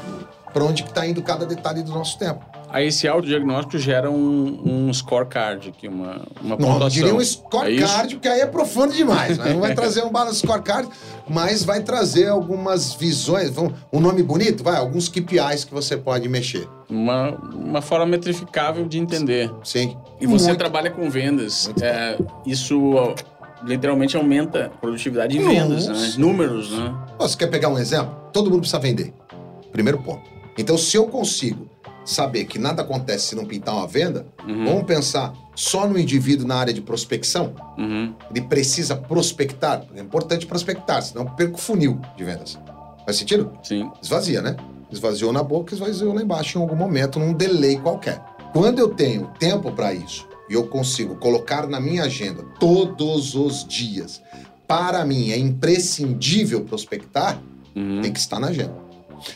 Para 0.53 0.65
onde 0.65 0.83
está 0.83 1.07
indo 1.07 1.23
cada 1.23 1.47
detalhe 1.47 1.83
do 1.83 1.93
nosso 1.93 2.19
tempo. 2.19 2.45
Aí 2.73 2.87
esse 2.87 3.09
autodiagnóstico 3.09 3.79
gera 3.79 4.11
um, 4.11 4.61
um 4.89 4.93
scorecard 4.93 5.69
aqui, 5.71 5.89
uma, 5.89 6.23
uma 6.41 6.51
Não, 6.51 6.57
pontuação. 6.57 6.79
não 6.79 6.89
diria 6.89 7.15
um 7.15 7.21
É 7.21 7.25
scorecard, 7.25 8.15
porque 8.15 8.29
aí 8.29 8.41
é 8.41 8.47
profundo 8.47 8.93
demais. 8.95 9.39
Né? 9.39 9.51
Não 9.55 9.61
vai 9.61 9.75
trazer 9.75 10.05
um 10.05 10.11
balance 10.11 10.39
scorecard, 10.39 10.89
mas 11.29 11.65
vai 11.65 11.83
trazer 11.83 12.29
algumas 12.29 12.95
visões. 12.95 13.53
Um 13.93 14.01
nome 14.01 14.23
bonito, 14.23 14.63
vai, 14.63 14.77
alguns 14.77 15.09
KPIs 15.09 15.65
que 15.65 15.73
você 15.73 15.97
pode 15.97 16.29
mexer. 16.29 16.69
Uma, 16.89 17.31
uma 17.53 17.83
forma 17.83 18.07
metrificável 18.07 18.87
de 18.87 18.99
entender. 18.99 19.51
Sim. 19.65 19.97
E 20.21 20.27
você 20.27 20.47
Muito. 20.47 20.59
trabalha 20.59 20.91
com 20.91 21.11
vendas. 21.11 21.71
É, 21.81 22.17
isso 22.47 23.15
literalmente 23.65 24.17
aumenta 24.17 24.67
a 24.67 24.69
produtividade 24.69 25.37
em 25.37 25.43
vendas, 25.47 25.87
né? 25.89 26.15
Números, 26.19 26.71
né? 26.71 26.95
Você 27.19 27.37
quer 27.37 27.49
pegar 27.49 27.69
um 27.69 27.79
exemplo? 27.79 28.15
Todo 28.33 28.49
mundo 28.51 28.61
precisa 28.61 28.79
vender. 28.81 29.13
Primeiro 29.73 29.99
ponto. 29.99 30.23
Então, 30.59 30.77
se 30.77 30.97
eu 30.97 31.07
consigo 31.07 31.70
saber 32.05 32.45
que 32.47 32.59
nada 32.59 32.83
acontece 32.83 33.27
se 33.29 33.37
não 33.37 33.45
pintar 33.45 33.75
uma 33.75 33.87
venda, 33.87 34.27
Uhum, 34.47 34.65
vamos 34.65 34.85
pensar 34.85 35.33
só 35.55 35.87
no 35.87 35.99
indivíduo 35.99 36.47
na 36.47 36.57
área 36.57 36.73
de 36.73 36.81
prospecção. 36.81 37.53
uhum. 37.79 38.15
Ele 38.31 38.41
precisa 38.47 38.97
prospectar. 38.97 39.85
É 39.95 40.01
importante 40.01 40.47
prospectar, 40.47 41.03
senão 41.03 41.25
eu 41.25 41.31
perco 41.33 41.57
o 41.57 41.61
funil 41.61 42.01
de 42.17 42.25
vendas. 42.25 42.59
Faz 43.05 43.17
sentido? 43.17 43.53
Sim. 43.63 43.91
Esvazia, 44.03 44.41
né? 44.43 44.57
Esvaziou 44.91 45.33
na 45.33 45.43
boca, 45.43 45.73
esvaziou 45.75 46.13
lá 46.15 46.23
embaixo 46.23 46.59
em 46.59 46.63
algum 46.63 46.75
momento, 46.77 47.19
num 47.19 47.33
delay 47.33 47.77
qualquer. 47.77 48.21
Quando 48.53 48.79
eu 48.81 48.89
tenho 48.89 49.29
tempo 49.39 49.71
para 49.73 49.93
isso 49.95 50.27
e 50.49 50.55
eu 50.55 50.67
consigo 50.67 51.15
colocar 51.17 51.67
na 51.69 51.79
minha 51.79 52.05
agenda 52.05 52.43
todos 52.59 53.35
os 53.37 53.65
dias, 53.67 54.21
para 54.67 55.05
mim 55.05 55.31
é 55.31 55.39
imprescindível 55.39 56.63
prospectar, 56.65 57.41
Uhum. 57.75 58.01
tem 58.03 58.13
que 58.13 58.19
estar 58.19 58.41
na 58.41 58.49
agenda. 58.49 58.75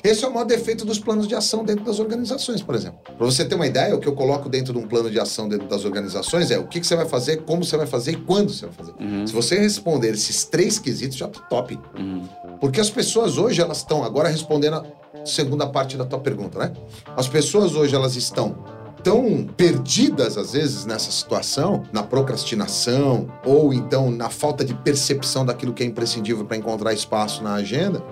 Esse 0.02 0.24
é 0.24 0.28
o 0.28 0.32
maior 0.32 0.44
defeito 0.44 0.84
dos 0.84 0.98
planos 0.98 1.26
de 1.26 1.34
ação 1.34 1.64
dentro 1.64 1.84
das 1.84 1.98
organizações, 1.98 2.62
por 2.62 2.74
exemplo. 2.74 2.98
Para 3.04 3.26
você 3.26 3.44
ter 3.44 3.54
uma 3.54 3.66
ideia, 3.66 3.94
o 3.94 4.00
que 4.00 4.06
eu 4.06 4.14
coloco 4.14 4.48
dentro 4.48 4.72
de 4.72 4.78
um 4.78 4.86
plano 4.86 5.10
de 5.10 5.18
ação 5.18 5.48
dentro 5.48 5.68
das 5.68 5.84
organizações 5.84 6.50
é 6.50 6.58
o 6.58 6.66
que, 6.66 6.80
que 6.80 6.86
você 6.86 6.96
vai 6.96 7.06
fazer, 7.06 7.42
como 7.44 7.64
você 7.64 7.76
vai 7.76 7.86
fazer 7.86 8.12
e 8.12 8.16
quando 8.16 8.52
você 8.52 8.66
vai 8.66 8.74
fazer. 8.74 8.94
Uhum. 9.00 9.26
Se 9.26 9.32
você 9.32 9.58
responder 9.58 10.14
esses 10.14 10.44
três 10.44 10.78
quesitos, 10.78 11.16
já 11.16 11.28
tá 11.28 11.40
top. 11.40 11.78
Uhum. 11.98 12.28
Porque 12.60 12.80
as 12.80 12.90
pessoas 12.90 13.38
hoje, 13.38 13.60
elas 13.60 13.78
estão, 13.78 14.04
agora 14.04 14.28
respondendo 14.28 14.74
a 14.74 14.84
segunda 15.24 15.66
parte 15.66 15.96
da 15.96 16.04
tua 16.04 16.20
pergunta, 16.20 16.58
né? 16.58 16.72
As 17.16 17.28
pessoas 17.28 17.74
hoje, 17.74 17.94
elas 17.94 18.16
estão 18.16 18.56
tão 19.04 19.46
perdidas, 19.56 20.38
às 20.38 20.52
vezes, 20.52 20.86
nessa 20.86 21.12
situação, 21.12 21.82
na 21.92 22.02
procrastinação, 22.02 23.28
ou 23.44 23.72
então 23.72 24.10
na 24.10 24.30
falta 24.30 24.64
de 24.64 24.72
percepção 24.72 25.44
daquilo 25.44 25.74
que 25.74 25.82
é 25.82 25.86
imprescindível 25.86 26.44
para 26.46 26.56
encontrar 26.56 26.94
espaço 26.94 27.42
na 27.42 27.54
agenda, 27.54 28.02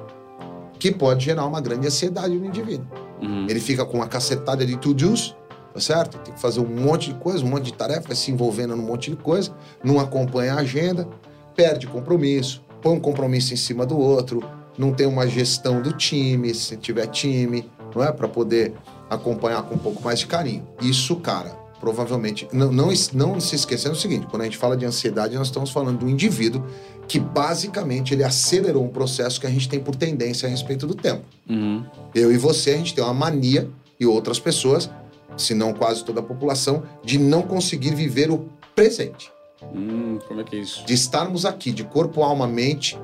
que 0.83 0.91
pode 0.91 1.25
gerar 1.25 1.47
uma 1.47 1.61
grande 1.61 1.87
ansiedade 1.87 2.37
no 2.37 2.45
indivíduo. 2.45 2.89
Uhum. 3.23 3.47
Ele 3.49 3.61
fica 3.61 3.85
com 3.85 3.99
uma 3.99 4.09
cacetada 4.09 4.67
de 4.67 4.77
to-dos, 4.77 5.37
tá 5.73 5.79
certo? 5.79 6.19
Tem 6.19 6.35
que 6.35 6.41
fazer 6.41 6.59
um 6.59 6.67
monte 6.67 7.13
de 7.13 7.21
coisa, 7.21 7.45
um 7.45 7.49
monte 7.49 7.67
de 7.67 7.75
tarefa, 7.75 8.09
vai 8.09 8.17
se 8.17 8.33
envolvendo 8.33 8.75
num 8.75 8.83
monte 8.83 9.09
de 9.09 9.17
coisa, 9.17 9.55
não 9.85 10.01
acompanha 10.01 10.55
a 10.55 10.57
agenda, 10.57 11.09
perde 11.55 11.87
compromisso, 11.87 12.65
põe 12.83 12.97
um 12.97 12.99
compromisso 12.99 13.55
em 13.55 13.57
cima 13.57 13.87
do 13.87 13.97
outro, 13.97 14.43
não 14.77 14.93
tem 14.93 15.07
uma 15.07 15.25
gestão 15.25 15.81
do 15.81 15.93
time, 15.93 16.53
se 16.53 16.77
tiver 16.77 17.07
time, 17.07 17.71
não 17.95 18.03
é? 18.03 18.11
Para 18.11 18.27
poder 18.27 18.75
acompanhar 19.09 19.63
com 19.63 19.77
um 19.77 19.79
pouco 19.79 20.03
mais 20.03 20.19
de 20.19 20.27
carinho. 20.27 20.67
Isso, 20.81 21.15
cara, 21.15 21.57
provavelmente. 21.83 22.49
Não, 22.53 22.71
não, 22.71 22.91
não 23.13 23.41
se 23.41 23.57
esquecendo 23.57 23.97
o 23.97 23.99
seguinte: 23.99 24.29
quando 24.29 24.43
a 24.43 24.45
gente 24.45 24.57
fala 24.57 24.77
de 24.77 24.87
ansiedade, 24.87 25.35
nós 25.35 25.49
estamos 25.49 25.69
falando 25.71 25.99
do 25.99 26.09
indivíduo 26.09 26.65
que 27.09 27.19
basicamente 27.19 28.15
ele 28.15 28.23
acelerou 28.23 28.85
um 28.85 28.89
processo 28.89 29.41
que 29.41 29.47
a 29.49 29.51
gente 29.51 29.69
tem 29.69 29.81
por 29.81 29.97
tendência 29.97 30.47
a 30.47 30.51
respeito 30.51 30.87
do 30.87 30.95
tempo. 30.95 31.25
Uhum. 31.51 31.85
Eu 32.15 32.33
e 32.33 32.39
você, 32.39 32.71
a 32.71 32.77
gente 32.77 32.95
tem 32.95 33.03
uma 33.03 33.13
mania, 33.13 33.69
e 33.99 34.07
outras 34.07 34.39
pessoas, 34.39 34.89
se 35.37 35.53
não 35.53 35.75
quase 35.75 36.05
toda 36.05 36.21
a 36.21 36.23
população, 36.23 36.85
de 37.03 37.19
não 37.19 37.43
conseguir 37.43 37.95
viver 37.97 38.31
o 38.31 38.49
presente. 38.75 39.33
Hum, 39.75 40.21
como 40.29 40.41
é 40.41 40.45
que 40.45 40.57
é 40.57 40.61
isso? 40.61 40.87
De 40.87 40.95
estarmos 40.95 41.45
aqui, 41.45 41.73
de 41.73 41.83
corpo, 41.83 42.23
alma, 42.23 42.47
mente 42.47 42.97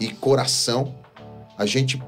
e 0.00 0.08
coração, 0.08 0.94
a 1.58 1.66
gente 1.66 2.02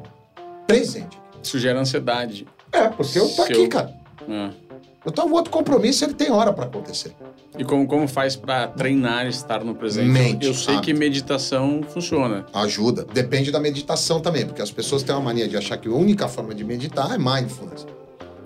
presente. 0.66 1.18
Isso 1.42 1.58
gera 1.58 1.78
ansiedade. 1.78 2.46
É, 2.72 2.88
porque 2.88 3.18
eu 3.18 3.28
tô 3.28 3.44
Se 3.44 3.52
aqui, 3.52 3.68
cara. 3.68 3.94
É. 4.28 4.71
Eu 5.04 5.10
tô 5.10 5.24
um 5.24 5.32
outro 5.32 5.50
compromisso, 5.50 6.04
ele 6.04 6.14
tem 6.14 6.30
hora 6.30 6.52
para 6.52 6.66
acontecer. 6.66 7.12
E 7.58 7.64
como, 7.64 7.86
como 7.86 8.06
faz 8.06 8.36
para 8.36 8.68
treinar 8.68 9.26
estar 9.26 9.64
no 9.64 9.74
presente? 9.74 10.08
Mente, 10.08 10.46
eu 10.46 10.54
sei 10.54 10.74
hábito. 10.74 10.86
que 10.86 10.94
meditação 10.94 11.82
funciona. 11.82 12.46
Ajuda. 12.52 13.04
Depende 13.12 13.50
da 13.50 13.58
meditação 13.58 14.20
também, 14.20 14.46
porque 14.46 14.62
as 14.62 14.70
pessoas 14.70 15.02
têm 15.02 15.14
uma 15.14 15.20
mania 15.20 15.48
de 15.48 15.56
achar 15.56 15.76
que 15.76 15.88
a 15.88 15.92
única 15.92 16.28
forma 16.28 16.54
de 16.54 16.64
meditar 16.64 17.12
é 17.12 17.18
mindfulness. 17.18 17.86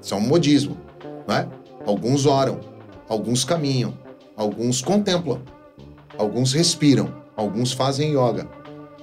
Isso 0.01 0.15
é 0.15 0.17
um 0.17 0.21
modismo, 0.21 0.77
né? 1.29 1.47
Alguns 1.87 2.25
oram, 2.27 2.59
alguns 3.09 3.45
caminham, 3.45 3.97
alguns 4.35 4.81
contemplam, 4.81 5.41
alguns 6.17 6.53
respiram, 6.53 7.15
alguns 7.37 7.73
fazem 7.73 8.13
yoga, 8.13 8.49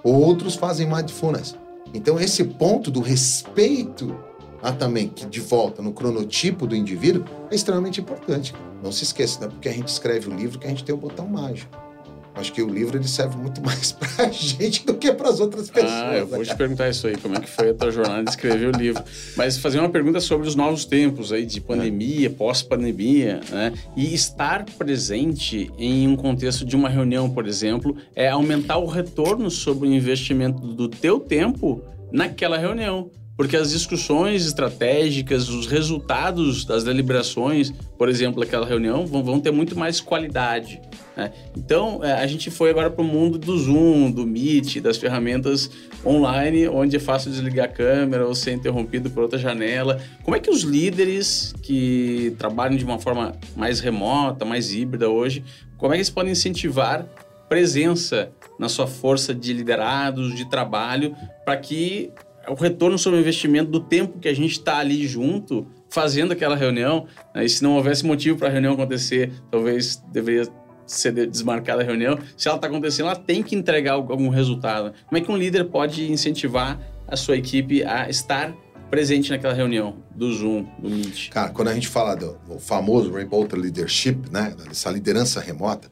outros 0.03 0.55
fazem 0.55 0.87
mindfulness. 0.87 1.55
Então 1.93 2.19
esse 2.19 2.43
ponto 2.43 2.89
do 2.89 2.99
respeito 2.99 4.17
a 4.63 4.71
também 4.71 5.09
que 5.09 5.25
de 5.25 5.41
volta 5.41 5.81
no 5.81 5.91
cronotipo 5.91 6.65
do 6.65 6.75
indivíduo 6.75 7.25
é 7.51 7.55
extremamente 7.55 7.99
importante. 7.99 8.55
Não 8.81 8.91
se 8.91 9.03
esqueça, 9.03 9.41
não 9.41 9.47
é 9.47 9.51
porque 9.51 9.67
a 9.67 9.73
gente 9.73 9.89
escreve 9.89 10.29
o 10.29 10.33
livro 10.33 10.57
que 10.57 10.65
a 10.65 10.69
gente 10.69 10.83
tem 10.85 10.95
o 10.95 10.97
botão 10.97 11.27
mágico. 11.27 11.83
Acho 12.35 12.51
que 12.51 12.63
o 12.63 12.67
livro 12.67 12.97
ele 12.97 13.07
serve 13.07 13.37
muito 13.37 13.61
mais 13.63 13.91
pra 13.91 14.29
gente 14.31 14.85
do 14.85 14.95
que 14.95 15.11
para 15.11 15.29
as 15.29 15.39
outras 15.39 15.69
pessoas. 15.69 15.91
Ah, 15.91 16.15
eu 16.15 16.25
vou 16.25 16.39
né, 16.39 16.45
te 16.45 16.55
perguntar 16.55 16.89
isso 16.89 17.05
aí, 17.05 17.15
como 17.17 17.35
é 17.35 17.39
que 17.39 17.49
foi 17.49 17.69
a 17.69 17.73
tua 17.73 17.91
jornada 17.91 18.23
de 18.23 18.29
escrever 18.31 18.73
o 18.73 18.77
livro. 18.77 19.03
Mas 19.35 19.57
fazer 19.57 19.79
uma 19.79 19.89
pergunta 19.89 20.19
sobre 20.19 20.47
os 20.47 20.55
novos 20.55 20.85
tempos 20.85 21.31
aí, 21.31 21.45
de 21.45 21.61
pandemia, 21.61 22.29
pós-pandemia, 22.29 23.41
né? 23.51 23.73
E 23.95 24.13
estar 24.13 24.65
presente 24.77 25.71
em 25.77 26.07
um 26.07 26.15
contexto 26.15 26.65
de 26.65 26.75
uma 26.75 26.89
reunião, 26.89 27.29
por 27.29 27.45
exemplo, 27.45 27.95
é 28.15 28.29
aumentar 28.29 28.77
o 28.77 28.87
retorno 28.87 29.51
sobre 29.51 29.87
o 29.87 29.93
investimento 29.93 30.65
do 30.65 30.87
teu 30.87 31.19
tempo 31.19 31.83
naquela 32.11 32.57
reunião. 32.57 33.11
Porque 33.35 33.57
as 33.57 33.71
discussões 33.71 34.45
estratégicas, 34.45 35.49
os 35.49 35.65
resultados 35.65 36.65
das 36.65 36.83
deliberações, 36.83 37.71
por 37.97 38.07
exemplo, 38.07 38.39
daquela 38.39 38.65
reunião, 38.65 39.07
vão, 39.07 39.23
vão 39.23 39.39
ter 39.39 39.51
muito 39.51 39.77
mais 39.77 39.99
qualidade. 39.99 40.79
né? 41.17 41.31
Então, 41.57 42.03
é, 42.03 42.13
a 42.13 42.27
gente 42.27 42.51
foi 42.51 42.69
agora 42.69 42.91
para 42.91 43.01
o 43.01 43.07
mundo 43.07 43.39
do 43.39 43.57
Zoom, 43.57 44.11
do 44.11 44.25
Meet, 44.25 44.79
das 44.81 44.97
ferramentas 44.97 45.69
online, 46.05 46.67
onde 46.67 46.95
é 46.95 46.99
fácil 46.99 47.31
desligar 47.31 47.65
a 47.65 47.69
câmera 47.69 48.27
ou 48.27 48.35
ser 48.35 48.53
interrompido 48.53 49.09
por 49.09 49.23
outra 49.23 49.39
janela. 49.39 49.99
Como 50.21 50.37
é 50.37 50.39
que 50.39 50.51
os 50.51 50.61
líderes 50.61 51.55
que 51.63 52.35
trabalham 52.37 52.77
de 52.77 52.85
uma 52.85 52.99
forma 52.99 53.33
mais 53.55 53.79
remota, 53.79 54.45
mais 54.45 54.71
híbrida 54.73 55.09
hoje, 55.09 55.43
como 55.77 55.91
é 55.91 55.95
que 55.95 56.01
eles 56.01 56.09
podem 56.09 56.33
incentivar 56.33 57.05
presença 57.49 58.31
na 58.59 58.69
sua 58.69 58.87
força 58.87 59.33
de 59.33 59.53
liderados, 59.53 60.35
de 60.35 60.49
trabalho, 60.49 61.15
para 61.43 61.57
que 61.57 62.11
o 62.47 62.53
retorno 62.55 62.97
sobre 62.97 63.19
o 63.19 63.21
investimento 63.21 63.69
do 63.71 63.79
tempo 63.79 64.19
que 64.19 64.27
a 64.27 64.33
gente 64.33 64.51
está 64.51 64.77
ali 64.77 65.07
junto, 65.07 65.65
fazendo 65.89 66.31
aquela 66.33 66.55
reunião, 66.55 67.05
né? 67.33 67.45
e 67.45 67.49
se 67.49 67.63
não 67.63 67.75
houvesse 67.75 68.05
motivo 68.05 68.37
para 68.37 68.47
a 68.47 68.51
reunião 68.51 68.73
acontecer, 68.73 69.31
talvez 69.51 70.01
deveria 70.11 70.47
ser 70.85 71.13
de- 71.13 71.25
desmarcada 71.27 71.81
a 71.81 71.85
reunião. 71.85 72.17
Se 72.35 72.47
ela 72.47 72.57
está 72.57 72.67
acontecendo, 72.67 73.05
ela 73.07 73.15
tem 73.15 73.41
que 73.41 73.55
entregar 73.55 73.93
algu- 73.93 74.11
algum 74.11 74.29
resultado. 74.29 74.93
Como 75.07 75.17
é 75.17 75.21
que 75.21 75.31
um 75.31 75.37
líder 75.37 75.65
pode 75.65 76.11
incentivar 76.11 76.79
a 77.07 77.15
sua 77.15 77.37
equipe 77.37 77.83
a 77.83 78.09
estar 78.09 78.53
presente 78.89 79.29
naquela 79.31 79.53
reunião 79.53 79.95
do 80.13 80.31
Zoom, 80.33 80.65
do 80.79 80.89
Meet? 80.89 81.29
Cara, 81.29 81.49
quando 81.51 81.69
a 81.69 81.73
gente 81.73 81.87
fala 81.87 82.15
do, 82.15 82.37
do 82.47 82.59
famoso 82.59 83.11
remote 83.13 83.55
leadership, 83.55 84.17
né, 84.31 84.53
essa 84.69 84.89
liderança 84.91 85.39
remota, 85.39 85.87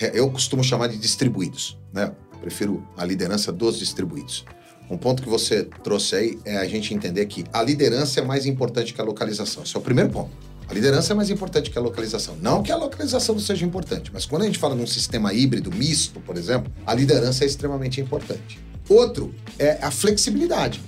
é, 0.00 0.18
eu 0.18 0.30
costumo 0.30 0.62
chamar 0.62 0.86
de 0.88 0.96
distribuídos, 0.96 1.76
né? 1.92 2.12
Prefiro 2.40 2.86
a 2.96 3.04
liderança 3.04 3.50
dos 3.50 3.78
distribuídos. 3.80 4.44
Um 4.90 4.96
ponto 4.96 5.22
que 5.22 5.28
você 5.28 5.64
trouxe 5.84 6.14
aí 6.16 6.38
é 6.44 6.56
a 6.56 6.66
gente 6.66 6.94
entender 6.94 7.26
que 7.26 7.44
a 7.52 7.62
liderança 7.62 8.20
é 8.20 8.22
mais 8.22 8.46
importante 8.46 8.94
que 8.94 9.00
a 9.00 9.04
localização. 9.04 9.62
Esse 9.62 9.76
é 9.76 9.78
o 9.78 9.82
primeiro 9.82 10.10
ponto. 10.10 10.30
A 10.68 10.74
liderança 10.74 11.12
é 11.12 11.16
mais 11.16 11.30
importante 11.30 11.70
que 11.70 11.78
a 11.78 11.80
localização. 11.80 12.36
Não 12.40 12.62
que 12.62 12.70
a 12.70 12.76
localização 12.76 13.34
não 13.34 13.40
seja 13.40 13.64
importante, 13.64 14.10
mas 14.12 14.26
quando 14.26 14.42
a 14.42 14.44
gente 14.46 14.58
fala 14.58 14.74
num 14.74 14.86
sistema 14.86 15.32
híbrido, 15.32 15.70
misto, 15.72 16.20
por 16.20 16.36
exemplo, 16.36 16.70
a 16.86 16.94
liderança 16.94 17.44
é 17.44 17.46
extremamente 17.46 18.00
importante. 18.00 18.60
Outro 18.88 19.34
é 19.58 19.78
a 19.82 19.90
flexibilidade. 19.90 20.80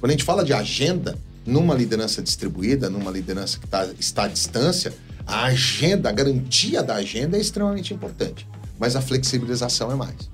Quando 0.00 0.10
a 0.10 0.12
gente 0.12 0.24
fala 0.24 0.44
de 0.44 0.52
agenda, 0.52 1.16
numa 1.46 1.74
liderança 1.74 2.20
distribuída, 2.20 2.90
numa 2.90 3.10
liderança 3.10 3.58
que 3.58 3.66
tá, 3.66 3.88
está 3.98 4.24
à 4.24 4.28
distância, 4.28 4.92
a 5.26 5.44
agenda, 5.44 6.08
a 6.08 6.12
garantia 6.12 6.82
da 6.82 6.96
agenda 6.96 7.36
é 7.36 7.40
extremamente 7.40 7.94
importante. 7.94 8.46
Mas 8.78 8.96
a 8.96 9.00
flexibilização 9.00 9.92
é 9.92 9.94
mais. 9.94 10.30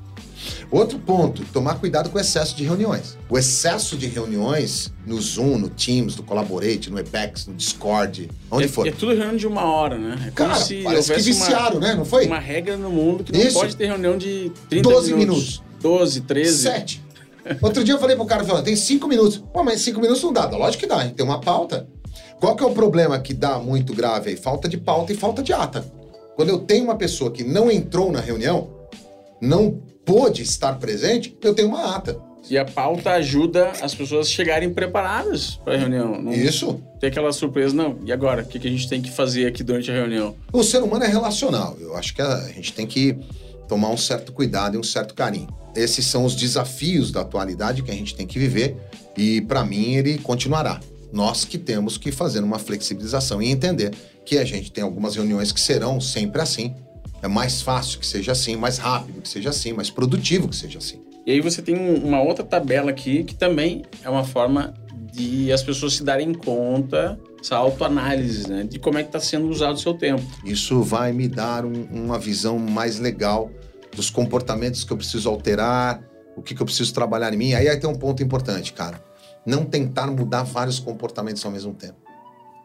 Outro 0.70 0.98
ponto, 0.98 1.42
tomar 1.52 1.74
cuidado 1.76 2.10
com 2.10 2.18
o 2.18 2.20
excesso 2.20 2.54
de 2.56 2.64
reuniões. 2.64 3.16
O 3.28 3.38
excesso 3.38 3.96
de 3.96 4.06
reuniões 4.06 4.92
no 5.06 5.20
Zoom, 5.20 5.58
no 5.58 5.68
Teams, 5.68 6.16
no 6.16 6.22
Collaborate, 6.22 6.90
no 6.90 6.96
Webex, 6.96 7.46
no 7.46 7.54
Discord, 7.54 8.30
onde 8.50 8.64
é, 8.64 8.68
for. 8.68 8.86
é 8.86 8.90
tudo 8.92 9.12
reunião 9.14 9.36
de 9.36 9.46
uma 9.46 9.64
hora, 9.64 9.96
né? 9.98 10.26
É 10.28 10.30
Cara, 10.30 10.54
se 10.56 10.82
parece 10.82 11.06
que 11.06 11.12
houvesse 11.12 11.32
uma- 11.32 11.46
viciaram, 11.46 11.80
né? 11.80 11.94
Não 11.94 12.04
foi? 12.04 12.26
uma 12.26 12.38
regra 12.38 12.76
no 12.76 12.90
mundo 12.90 13.24
que 13.24 13.32
não 13.32 13.40
Isso. 13.40 13.58
pode 13.58 13.76
ter 13.76 13.86
reunião 13.86 14.16
de 14.18 14.52
30 14.68 14.88
12 14.88 15.14
minutos. 15.14 15.62
12, 15.80 16.20
13. 16.22 16.58
Sete. 16.62 17.04
Outro 17.62 17.82
dia 17.82 17.94
eu 17.94 17.98
falei 17.98 18.14
pro 18.14 18.26
cara, 18.26 18.44
falou, 18.44 18.62
tem 18.62 18.76
cinco 18.76 19.08
minutos. 19.08 19.38
Pô, 19.52 19.62
mas 19.64 19.80
cinco 19.80 20.00
minutos 20.00 20.22
não 20.22 20.32
dá. 20.32 20.46
Dá, 20.46 20.56
Lógico 20.56 20.82
que 20.82 20.86
dá, 20.88 20.96
a 20.96 21.04
gente 21.04 21.14
tem 21.14 21.24
uma 21.24 21.40
pauta. 21.40 21.88
Qual 22.38 22.54
que 22.54 22.62
é 22.62 22.66
o 22.66 22.72
problema 22.72 23.18
que 23.18 23.32
dá 23.32 23.58
muito 23.58 23.94
grave 23.94 24.30
aí? 24.30 24.36
Falta 24.36 24.68
de 24.68 24.76
pauta 24.76 25.12
e 25.12 25.16
falta 25.16 25.42
de 25.42 25.52
ata. 25.52 25.84
Quando 26.36 26.50
eu 26.50 26.58
tenho 26.58 26.84
uma 26.84 26.96
pessoa 26.96 27.30
que 27.30 27.42
não 27.42 27.70
entrou 27.70 28.12
na 28.12 28.20
reunião, 28.20 28.68
não 29.40 29.80
pôde 30.08 30.40
estar 30.40 30.78
presente, 30.78 31.36
eu 31.42 31.52
tenho 31.52 31.68
uma 31.68 31.94
ata. 31.94 32.18
E 32.48 32.56
a 32.56 32.64
pauta 32.64 33.10
ajuda 33.10 33.72
as 33.82 33.94
pessoas 33.94 34.26
a 34.26 34.30
chegarem 34.30 34.72
preparadas 34.72 35.60
para 35.62 35.74
a 35.74 35.76
reunião. 35.76 36.22
Não 36.22 36.32
Isso. 36.32 36.82
ter 36.98 37.08
aquela 37.08 37.30
surpresa, 37.30 37.74
não. 37.74 37.98
E 38.06 38.10
agora? 38.10 38.42
O 38.42 38.46
que, 38.46 38.58
que 38.58 38.66
a 38.66 38.70
gente 38.70 38.88
tem 38.88 39.02
que 39.02 39.10
fazer 39.10 39.46
aqui 39.46 39.62
durante 39.62 39.90
a 39.90 39.94
reunião? 39.94 40.34
O 40.50 40.62
ser 40.62 40.82
humano 40.82 41.04
é 41.04 41.08
relacional. 41.08 41.76
Eu 41.78 41.94
acho 41.94 42.14
que 42.14 42.22
a 42.22 42.48
gente 42.54 42.72
tem 42.72 42.86
que 42.86 43.18
tomar 43.68 43.90
um 43.90 43.98
certo 43.98 44.32
cuidado 44.32 44.76
e 44.76 44.78
um 44.78 44.82
certo 44.82 45.12
carinho. 45.12 45.48
Esses 45.76 46.06
são 46.06 46.24
os 46.24 46.34
desafios 46.34 47.12
da 47.12 47.20
atualidade 47.20 47.82
que 47.82 47.90
a 47.90 47.94
gente 47.94 48.14
tem 48.14 48.26
que 48.26 48.38
viver 48.38 48.78
e, 49.14 49.42
para 49.42 49.62
mim, 49.62 49.96
ele 49.96 50.16
continuará. 50.16 50.80
Nós 51.12 51.44
que 51.44 51.58
temos 51.58 51.98
que 51.98 52.10
fazer 52.10 52.40
uma 52.40 52.58
flexibilização 52.58 53.42
e 53.42 53.50
entender 53.50 53.92
que 54.24 54.38
a 54.38 54.44
gente 54.44 54.72
tem 54.72 54.82
algumas 54.82 55.16
reuniões 55.16 55.52
que 55.52 55.60
serão 55.60 56.00
sempre 56.00 56.40
assim. 56.40 56.74
É 57.22 57.28
mais 57.28 57.60
fácil 57.62 57.98
que 57.98 58.06
seja 58.06 58.32
assim, 58.32 58.56
mais 58.56 58.78
rápido 58.78 59.20
que 59.20 59.28
seja 59.28 59.50
assim, 59.50 59.72
mais 59.72 59.90
produtivo 59.90 60.48
que 60.48 60.56
seja 60.56 60.78
assim. 60.78 61.00
E 61.26 61.32
aí 61.32 61.40
você 61.40 61.60
tem 61.60 61.76
um- 61.76 62.06
uma 62.06 62.22
outra 62.22 62.44
tabela 62.44 62.90
aqui 62.90 63.24
que 63.24 63.34
também 63.34 63.82
é 64.02 64.08
uma 64.08 64.24
forma 64.24 64.72
de 65.12 65.52
as 65.52 65.62
pessoas 65.62 65.94
se 65.94 66.04
darem 66.04 66.32
conta, 66.32 67.18
essa 67.40 67.56
autoanálise, 67.56 68.48
né? 68.48 68.64
De 68.64 68.78
como 68.78 68.98
é 68.98 69.02
que 69.02 69.08
está 69.08 69.20
sendo 69.20 69.48
usado 69.48 69.74
o 69.74 69.78
seu 69.78 69.94
tempo. 69.94 70.22
Isso 70.44 70.80
vai 70.82 71.12
me 71.12 71.28
dar 71.28 71.64
um- 71.64 71.84
uma 71.90 72.18
visão 72.18 72.58
mais 72.58 72.98
legal 72.98 73.50
dos 73.94 74.10
comportamentos 74.10 74.84
que 74.84 74.92
eu 74.92 74.96
preciso 74.96 75.28
alterar, 75.28 76.02
o 76.36 76.42
que, 76.42 76.54
que 76.54 76.62
eu 76.62 76.66
preciso 76.66 76.94
trabalhar 76.94 77.32
em 77.34 77.36
mim. 77.36 77.52
Aí, 77.54 77.68
aí 77.68 77.76
tem 77.78 77.90
um 77.90 77.94
ponto 77.96 78.22
importante, 78.22 78.72
cara. 78.72 79.02
Não 79.44 79.64
tentar 79.64 80.06
mudar 80.08 80.42
vários 80.44 80.78
comportamentos 80.78 81.44
ao 81.44 81.50
mesmo 81.50 81.74
tempo. 81.74 81.96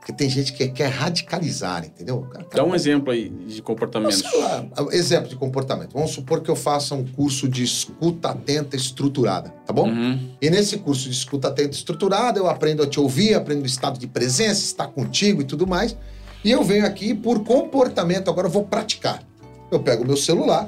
Porque 0.03 0.11
tem 0.11 0.29
gente 0.29 0.51
que 0.51 0.67
quer 0.67 0.89
radicalizar, 0.89 1.85
entendeu? 1.85 2.23
Cara 2.29 2.43
tá- 2.43 2.57
Dá 2.57 2.65
um 2.65 2.75
exemplo 2.75 3.09
aí 3.09 3.29
de 3.29 3.61
comportamento. 3.61 4.11
Sei 4.13 4.41
lá, 4.41 4.65
exemplo 4.91 5.29
de 5.29 5.37
comportamento. 5.37 5.93
Vamos 5.93 6.11
supor 6.11 6.41
que 6.41 6.51
eu 6.51 6.57
faça 6.57 6.93
um 6.93 7.05
curso 7.07 7.47
de 7.47 7.63
escuta 7.63 8.31
atenta 8.31 8.75
estruturada, 8.75 9.49
tá 9.65 9.71
bom? 9.71 9.87
Uhum. 9.87 10.19
E 10.41 10.49
nesse 10.49 10.77
curso 10.79 11.07
de 11.07 11.15
escuta 11.15 11.47
atenta 11.47 11.71
estruturada, 11.71 12.37
eu 12.37 12.49
aprendo 12.49 12.83
a 12.83 12.87
te 12.87 12.99
ouvir, 12.99 13.33
aprendo 13.33 13.63
o 13.63 13.65
estado 13.65 13.97
de 13.97 14.05
presença, 14.05 14.61
estar 14.61 14.87
contigo 14.87 15.41
e 15.41 15.45
tudo 15.45 15.65
mais. 15.65 15.95
E 16.43 16.51
eu 16.51 16.61
venho 16.65 16.85
aqui 16.85 17.13
por 17.13 17.41
comportamento, 17.45 18.29
agora 18.29 18.47
eu 18.47 18.51
vou 18.51 18.65
praticar. 18.65 19.23
Eu 19.71 19.79
pego 19.79 20.03
o 20.03 20.05
meu 20.05 20.17
celular, 20.17 20.67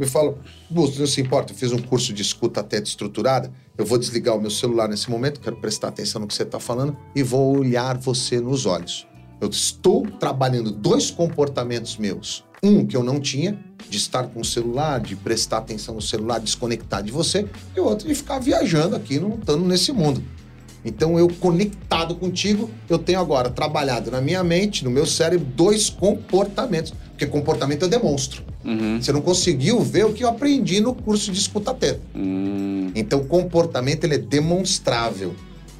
me 0.00 0.06
Busto, 0.70 0.98
não 0.98 1.06
se 1.06 1.20
importa, 1.20 1.52
eu 1.52 1.56
fiz 1.56 1.72
um 1.72 1.78
curso 1.78 2.12
de 2.12 2.22
escuta 2.22 2.60
atenta 2.60 2.88
estruturada, 2.88 3.52
eu 3.76 3.84
vou 3.84 3.98
desligar 3.98 4.34
o 4.34 4.40
meu 4.40 4.50
celular 4.50 4.88
nesse 4.88 5.10
momento, 5.10 5.40
quero 5.40 5.56
prestar 5.56 5.88
atenção 5.88 6.20
no 6.20 6.26
que 6.26 6.34
você 6.34 6.42
está 6.42 6.58
falando 6.58 6.96
e 7.14 7.22
vou 7.22 7.58
olhar 7.58 7.98
você 7.98 8.40
nos 8.40 8.64
olhos. 8.64 9.06
Eu 9.40 9.48
estou 9.48 10.06
trabalhando 10.18 10.70
dois 10.70 11.10
comportamentos 11.10 11.96
meus. 11.96 12.44
Um 12.62 12.86
que 12.86 12.96
eu 12.96 13.02
não 13.02 13.20
tinha, 13.20 13.58
de 13.88 13.96
estar 13.96 14.24
com 14.24 14.40
o 14.40 14.44
celular, 14.44 15.00
de 15.00 15.16
prestar 15.16 15.58
atenção 15.58 15.94
no 15.94 16.02
celular, 16.02 16.38
desconectar 16.38 17.02
de 17.02 17.10
você, 17.10 17.46
e 17.74 17.80
outro 17.80 18.06
de 18.06 18.14
ficar 18.14 18.38
viajando 18.38 18.96
aqui, 18.96 19.18
não 19.18 19.34
estando 19.34 19.64
nesse 19.64 19.92
mundo. 19.92 20.22
Então, 20.84 21.18
eu 21.18 21.28
conectado 21.28 22.14
contigo, 22.14 22.70
eu 22.88 22.98
tenho 22.98 23.20
agora 23.20 23.50
trabalhado 23.50 24.10
na 24.10 24.20
minha 24.20 24.42
mente, 24.42 24.84
no 24.84 24.90
meu 24.90 25.06
cérebro, 25.06 25.46
dois 25.54 25.90
comportamentos. 25.90 26.92
Porque 27.20 27.26
comportamento 27.26 27.82
eu 27.82 27.88
demonstro. 27.88 28.42
Uhum. 28.64 28.98
Você 28.98 29.12
não 29.12 29.20
conseguiu 29.20 29.82
ver 29.82 30.06
o 30.06 30.12
que 30.14 30.24
eu 30.24 30.28
aprendi 30.28 30.80
no 30.80 30.94
curso 30.94 31.30
de 31.30 31.38
escuta 31.38 31.72
atenta. 31.72 32.00
Hum. 32.16 32.90
Então, 32.94 33.22
comportamento 33.24 34.04
ele 34.04 34.14
é 34.14 34.18
demonstrável. 34.18 35.34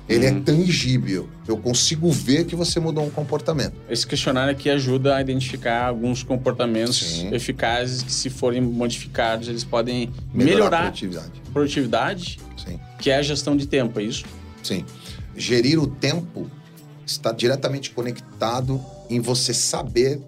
Ele 0.07 0.26
é 0.26 0.33
tangível. 0.33 1.29
Eu 1.48 1.57
consigo 1.57 2.11
ver 2.11 2.44
que 2.44 2.55
você 2.55 2.79
mudou 2.79 3.05
um 3.07 3.11
comportamento. 3.11 3.72
Esse 3.88 4.07
questionário 4.07 4.53
aqui 4.53 4.68
ajuda 4.68 5.16
a 5.16 5.20
identificar 5.22 5.87
alguns 5.87 6.22
comportamentos 6.22 6.98
Sim. 6.98 7.33
eficazes 7.33 8.03
que, 8.03 8.12
se 8.12 8.29
forem 8.29 8.61
modificados, 8.61 9.48
eles 9.48 9.64
podem 9.64 10.11
melhorar, 10.35 10.79
a 10.79 10.83
produtividade. 10.83 11.33
produtividade, 11.55 12.40
Sim. 12.57 12.79
que 12.98 13.09
é 13.09 13.16
a 13.16 13.22
gestão 13.22 13.57
de 13.57 13.66
tempo, 13.66 13.98
é 13.98 14.03
isso? 14.03 14.26
Sim. 14.62 14.85
Gerir 15.35 15.81
o 15.81 15.87
tempo 15.87 16.50
está 17.07 17.33
diretamente 17.33 17.92
conectado 17.92 18.79
em 19.09 19.20
você 19.20 19.55
saber 19.55 20.20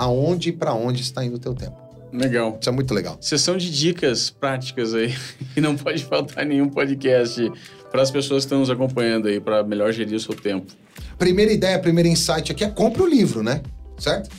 aonde 0.00 0.48
e 0.48 0.52
para 0.52 0.72
onde 0.72 1.02
está 1.02 1.22
indo 1.22 1.36
o 1.36 1.38
teu 1.38 1.54
tempo. 1.54 1.76
Legal. 2.10 2.56
Isso 2.58 2.70
é 2.70 2.72
muito 2.72 2.94
legal. 2.94 3.18
Sessão 3.20 3.56
de 3.56 3.70
dicas 3.70 4.30
práticas 4.30 4.94
aí. 4.94 5.14
E 5.56 5.60
não 5.60 5.76
pode 5.76 6.04
faltar 6.04 6.46
nenhum 6.46 6.68
podcast 6.68 7.52
para 7.90 8.00
as 8.00 8.10
pessoas 8.10 8.44
que 8.44 8.46
estão 8.46 8.60
nos 8.60 8.70
acompanhando 8.70 9.26
aí, 9.26 9.40
para 9.40 9.64
melhor 9.64 9.92
gerir 9.92 10.14
o 10.14 10.20
seu 10.20 10.34
tempo. 10.34 10.72
Primeira 11.18 11.52
ideia, 11.52 11.78
primeiro 11.78 12.08
insight 12.08 12.52
aqui 12.52 12.64
é 12.64 12.70
compra 12.70 13.02
o 13.02 13.06
livro, 13.06 13.42
né? 13.42 13.60
Certo? 13.98 14.30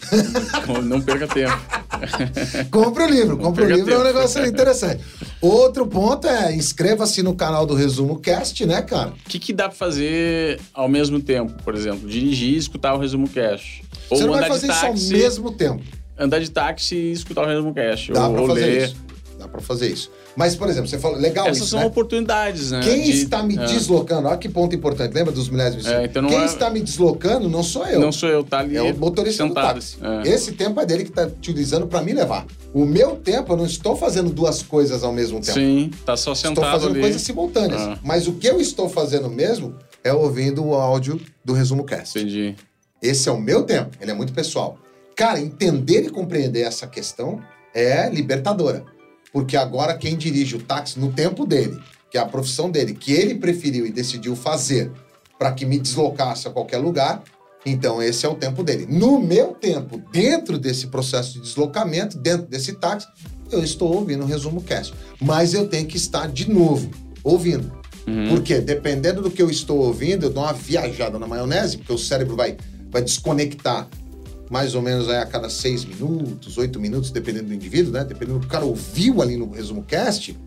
Não 0.84 1.02
perca 1.02 1.28
tempo. 1.28 1.56
compra 2.71 3.06
o 3.06 3.10
livro. 3.10 3.38
Compra 3.38 3.65
o 3.65 3.67
livro 3.67 3.91
é 3.91 3.97
um 3.97 3.97
tempo. 3.97 4.04
negócio 4.04 4.45
interessante. 4.45 5.04
Outro 5.41 5.86
ponto 5.86 6.28
é 6.28 6.56
inscreva-se 6.56 7.21
no 7.21 7.36
canal 7.36 7.65
do 7.65 7.76
Resumo 7.76 8.19
Cast, 8.19 8.65
né, 8.65 8.82
cara? 8.82 9.10
O 9.10 9.30
que, 9.30 9.38
que 9.38 9.54
dá 9.54 9.65
para 9.65 9.78
fazer 9.78 10.60
ao 10.74 10.88
mesmo 10.88 11.21
tempo? 11.21 11.62
Por 11.62 11.76
exemplo, 11.76 12.10
dirigir 12.10 12.54
e 12.54 12.58
escutar 12.58 12.95
o 12.95 12.97
resumo 12.97 13.30
cash. 13.30 13.82
Ou 14.12 14.17
Você 14.17 14.26
não 14.26 14.34
vai 14.34 14.47
fazer 14.47 14.67
de 14.67 14.74
isso 14.74 14.86
ao 14.86 14.91
táxi, 14.91 15.13
mesmo 15.13 15.52
tempo. 15.52 15.82
andar 16.19 16.39
de 16.39 16.52
táxi 16.52 16.95
e 16.95 17.12
escutar 17.13 17.43
o 17.43 17.47
resumo 17.47 17.74
cash. 17.74 18.10
Dá 18.13 18.28
ou, 18.28 18.34
pra 18.34 18.41
ou 18.41 18.47
fazer 18.50 18.60
ler. 18.65 18.84
isso. 18.86 18.95
Dá 19.39 19.47
pra 19.47 19.60
fazer 19.62 19.88
isso. 19.91 20.12
Mas, 20.36 20.56
por 20.56 20.69
exemplo, 20.69 20.88
você 20.88 21.00
falou, 21.00 21.17
legal 21.17 21.45
Essas 21.47 21.58
isso, 21.63 21.67
são 21.71 21.80
né? 21.80 21.86
oportunidades, 21.88 22.71
né? 22.71 22.80
Quem 22.84 23.02
de- 23.02 23.12
está 23.24 23.41
me 23.43 23.58
é. 23.58 23.65
deslocando, 23.65 24.28
olha 24.28 24.38
que 24.38 24.47
ponto 24.47 24.74
importante, 24.76 25.13
lembra 25.13 25.34
dos 25.34 25.50
milésimos? 25.50 25.88
É, 25.88 26.06
então 26.06 26.26
Quem 26.28 26.38
é- 26.39 26.45
está 26.45 26.69
me 26.69 26.80
deslocando 26.80 27.50
não 27.50 27.63
sou 27.63 27.86
eu. 27.88 28.00
Não 28.00 28.12
sou 28.12 28.30
eu, 28.30 28.43
tá 28.43 28.60
ali 28.60 28.78
É 28.78 28.82
o 28.84 28.95
motorista 28.95 29.43
do 29.43 29.47
sentado. 29.50 29.74
táxi. 29.74 29.97
É. 30.02 30.30
Esse 30.30 30.52
tempo 30.54 30.80
é 30.80 30.86
dele 30.86 31.04
que 31.04 31.10
está 31.10 31.24
utilizando 31.24 31.88
para 31.88 32.02
me 32.02 32.13
levar. 32.13 32.45
O 32.74 32.86
meu 32.86 33.15
tempo, 33.15 33.52
eu 33.54 33.58
não 33.58 33.65
estou 33.65 33.95
fazendo 33.95 34.30
duas 34.30 34.62
coisas 34.62 35.04
ao 35.04 35.12
mesmo 35.12 35.41
tempo. 35.41 35.54
Sim, 35.58 35.89
tá 36.06 36.15
só 36.15 36.34
estou 36.34 36.50
sentado 36.52 36.71
fazendo 36.71 36.91
ali. 36.91 37.02
coisas 37.02 37.21
simultâneas. 37.24 37.82
Ah. 37.82 37.97
Mas 38.04 38.28
o 38.28 38.34
que 38.34 38.47
eu 38.47 38.62
estou 38.62 38.88
fazendo 38.88 39.28
mesmo 39.30 39.76
é 40.04 40.13
ouvindo 40.13 40.63
o 40.63 40.76
áudio 40.76 41.19
do 41.43 41.52
Resumo 41.54 41.84
Cast. 41.84 42.17
Entendi. 42.17 42.56
Esse 43.02 43.30
é 43.30 43.32
o 43.32 43.40
meu 43.40 43.64
tempo, 43.64 43.98
ele 44.00 44.12
é 44.12 44.14
muito 44.14 44.34
pessoal. 44.34 44.78
Cara, 45.16 45.40
entender 45.40 46.04
e 46.04 46.10
compreender 46.10 46.62
essa 46.62 46.88
questão 46.88 47.42
é 47.74 48.10
libertadora. 48.10 48.86
Porque 49.34 49.56
agora 49.56 49.98
quem 49.98 50.18
dirige 50.18 50.56
o 50.56 50.62
táxi 50.62 51.00
no 51.00 51.12
tempo 51.12 51.46
dele, 51.46 51.80
que 52.10 52.18
é 52.18 52.22
a 52.22 52.26
profissão 52.26 52.70
dele, 52.70 52.94
que 52.94 53.14
ele 53.14 53.36
preferiu 53.36 53.86
e 53.86 53.92
decidiu 53.92 54.36
fazer 54.36 54.92
para 55.40 55.52
que 55.54 55.66
me 55.66 55.80
deslocasse 55.80 56.48
a 56.48 56.52
qualquer 56.52 56.78
lugar, 56.78 57.24
então 57.66 58.02
esse 58.02 58.26
é 58.26 58.30
o 58.30 58.36
tempo 58.36 58.64
dele. 58.64 58.86
No 58.90 59.20
meu 59.20 59.54
tempo, 59.54 60.02
dentro 60.12 60.58
desse 60.58 60.88
processo 60.88 61.34
de 61.34 61.42
deslocamento, 61.42 62.18
dentro 62.18 62.48
desse 62.48 62.74
táxi, 62.74 63.08
eu 63.52 63.64
estou 63.64 63.94
ouvindo 63.94 64.24
o 64.24 64.28
resumo 64.28 64.62
cast. 64.62 64.94
Mas 65.20 65.54
eu 65.54 65.68
tenho 65.68 65.88
que 65.88 65.98
estar 65.98 66.28
de 66.28 66.50
novo 66.50 66.90
ouvindo. 67.24 67.72
Uhum. 68.08 68.30
Porque 68.30 68.60
dependendo 68.60 69.22
do 69.22 69.30
que 69.30 69.42
eu 69.42 69.50
estou 69.50 69.80
ouvindo, 69.80 70.26
eu 70.26 70.30
dou 70.30 70.44
uma 70.44 70.54
viajada 70.54 71.20
na 71.20 71.28
maionese, 71.28 71.78
porque 71.78 71.94
o 71.94 71.98
cérebro 71.98 72.36
vai, 72.36 72.58
vai 72.92 73.02
desconectar 73.02 73.88
mais 74.50 74.76
ou 74.76 74.82
menos 74.82 75.08
aí 75.08 75.18
a 75.18 75.26
cada 75.26 75.50
seis 75.50 75.86
minutos, 75.86 76.58
oito 76.58 76.78
minutos, 76.80 77.10
dependendo 77.10 77.48
do 77.48 77.54
indivíduo, 77.54 77.94
né? 77.94 78.04
Dependendo 78.04 78.38
do 78.38 78.42
que 78.42 78.48
o 78.48 78.50
cara 78.50 78.66
ouviu 78.66 79.22
ali 79.22 79.38
no 79.38 79.50
resumo 79.50 79.82
cast. 79.84 80.38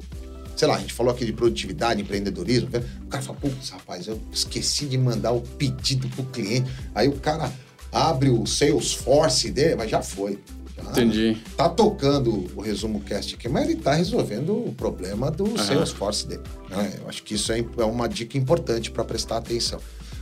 Sei 0.54 0.68
lá, 0.68 0.76
a 0.76 0.78
gente 0.78 0.92
falou 0.92 1.10
aqui 1.12 1.24
de 1.24 1.32
produtividade, 1.32 2.02
empreendedorismo. 2.02 2.68
né? 2.70 2.84
O 3.02 3.06
cara 3.06 3.22
fala, 3.22 3.38
putz, 3.40 3.70
rapaz, 3.70 4.06
eu 4.06 4.20
esqueci 4.30 4.84
de 4.84 4.98
mandar 4.98 5.32
o 5.32 5.40
pedido 5.40 6.06
pro 6.10 6.22
cliente. 6.24 6.70
Aí 6.94 7.08
o 7.08 7.14
cara 7.16 7.50
abre 7.90 8.28
o 8.28 8.46
Salesforce 8.46 9.50
dele, 9.50 9.74
mas 9.76 9.90
já 9.90 10.02
foi. 10.02 10.38
Já 10.76 10.90
Entendi. 10.90 11.38
tá 11.56 11.68
tocando 11.68 12.46
o 12.54 12.60
resumo 12.60 13.00
cast 13.00 13.34
aqui, 13.36 13.48
mas 13.48 13.64
ele 13.64 13.76
tá 13.76 13.94
resolvendo 13.94 14.50
o 14.50 14.74
problema 14.76 15.30
do 15.30 15.56
Salesforce 15.58 16.26
dele. 16.26 16.42
né? 16.68 16.92
Eu 17.00 17.08
acho 17.08 17.22
que 17.22 17.34
isso 17.34 17.50
é, 17.52 17.58
é 17.78 17.84
uma 17.84 18.06
dica 18.08 18.36
importante 18.36 18.90
para 18.90 19.02
prestar 19.02 19.38
atenção. 19.38 19.80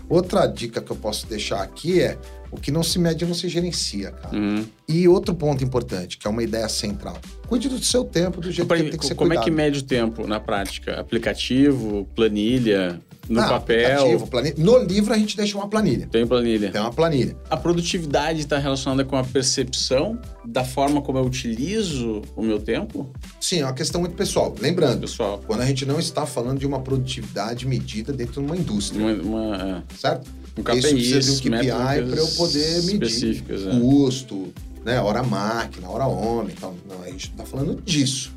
Outra 0.08 0.46
dica 0.46 0.80
que 0.80 0.90
eu 0.90 0.96
posso 0.96 1.26
deixar 1.26 1.62
aqui 1.62 2.00
é 2.00 2.18
o 2.50 2.60
que 2.60 2.70
não 2.70 2.82
se 2.82 2.98
mede 2.98 3.24
não 3.24 3.34
se 3.34 3.48
gerencia, 3.48 4.10
cara. 4.10 4.36
Uhum. 4.36 4.64
E 4.86 5.08
outro 5.08 5.34
ponto 5.34 5.64
importante, 5.64 6.18
que 6.18 6.26
é 6.26 6.30
uma 6.30 6.42
ideia 6.42 6.68
central. 6.68 7.18
Cuide 7.48 7.68
do 7.68 7.82
seu 7.82 8.04
tempo 8.04 8.40
do 8.40 8.52
jeito 8.52 8.68
que 8.68 8.82
tem 8.82 8.98
que 8.98 9.06
ser 9.06 9.14
como 9.14 9.30
cuidado. 9.30 9.42
é 9.42 9.44
que 9.44 9.50
mede 9.50 9.78
o 9.78 9.82
tempo 9.82 10.26
na 10.26 10.38
prática? 10.38 11.00
Aplicativo, 11.00 12.06
planilha, 12.14 13.00
no 13.32 13.40
Ah, 13.40 13.48
papel? 13.48 14.20
planilha. 14.30 14.54
No 14.58 14.78
livro 14.78 15.12
a 15.14 15.18
gente 15.18 15.36
deixa 15.36 15.56
uma 15.56 15.68
planilha. 15.68 16.06
Tem 16.10 16.26
planilha. 16.26 16.70
Tem 16.70 16.80
uma 16.80 16.92
planilha. 16.92 17.36
A 17.48 17.56
produtividade 17.56 18.40
está 18.40 18.58
relacionada 18.58 19.04
com 19.04 19.16
a 19.16 19.24
percepção 19.24 20.18
da 20.44 20.64
forma 20.64 21.00
como 21.00 21.18
eu 21.18 21.24
utilizo 21.24 22.22
o 22.36 22.42
meu 22.42 22.60
tempo, 22.60 23.10
Sim, 23.40 23.60
é 23.60 23.64
uma 23.64 23.72
questão 23.72 24.00
muito 24.00 24.14
pessoal. 24.14 24.54
Lembrando, 24.60 25.00
pessoal? 25.00 25.42
quando 25.46 25.60
a 25.62 25.66
gente 25.66 25.84
não 25.86 25.98
está 25.98 26.26
falando 26.26 26.58
de 26.58 26.66
uma 26.66 26.80
produtividade 26.80 27.66
medida 27.66 28.12
dentro 28.12 28.34
de 28.34 28.46
uma 28.46 28.56
indústria, 28.56 29.00
Uma, 29.04 29.22
uma, 29.22 29.84
certo? 29.98 30.28
um 30.56 30.60
Isso 30.76 30.88
precisa 30.90 31.40
de 31.40 31.48
um 31.48 31.52
KPI 31.58 31.66
para 32.10 32.16
eu 32.20 32.26
poder 32.28 32.82
medir 32.82 33.02
específicas. 33.06 33.66
é. 33.66 33.80
custo, 33.80 34.52
né? 34.84 35.00
hora 35.00 35.22
máquina, 35.22 35.88
hora 35.88 36.06
homem 36.06 36.54
e 36.56 36.60
tal. 36.60 36.74
Não, 36.88 37.02
a 37.02 37.06
gente 37.06 37.32
não 37.36 37.42
está 37.42 37.44
falando 37.44 37.80
disso. 37.82 38.32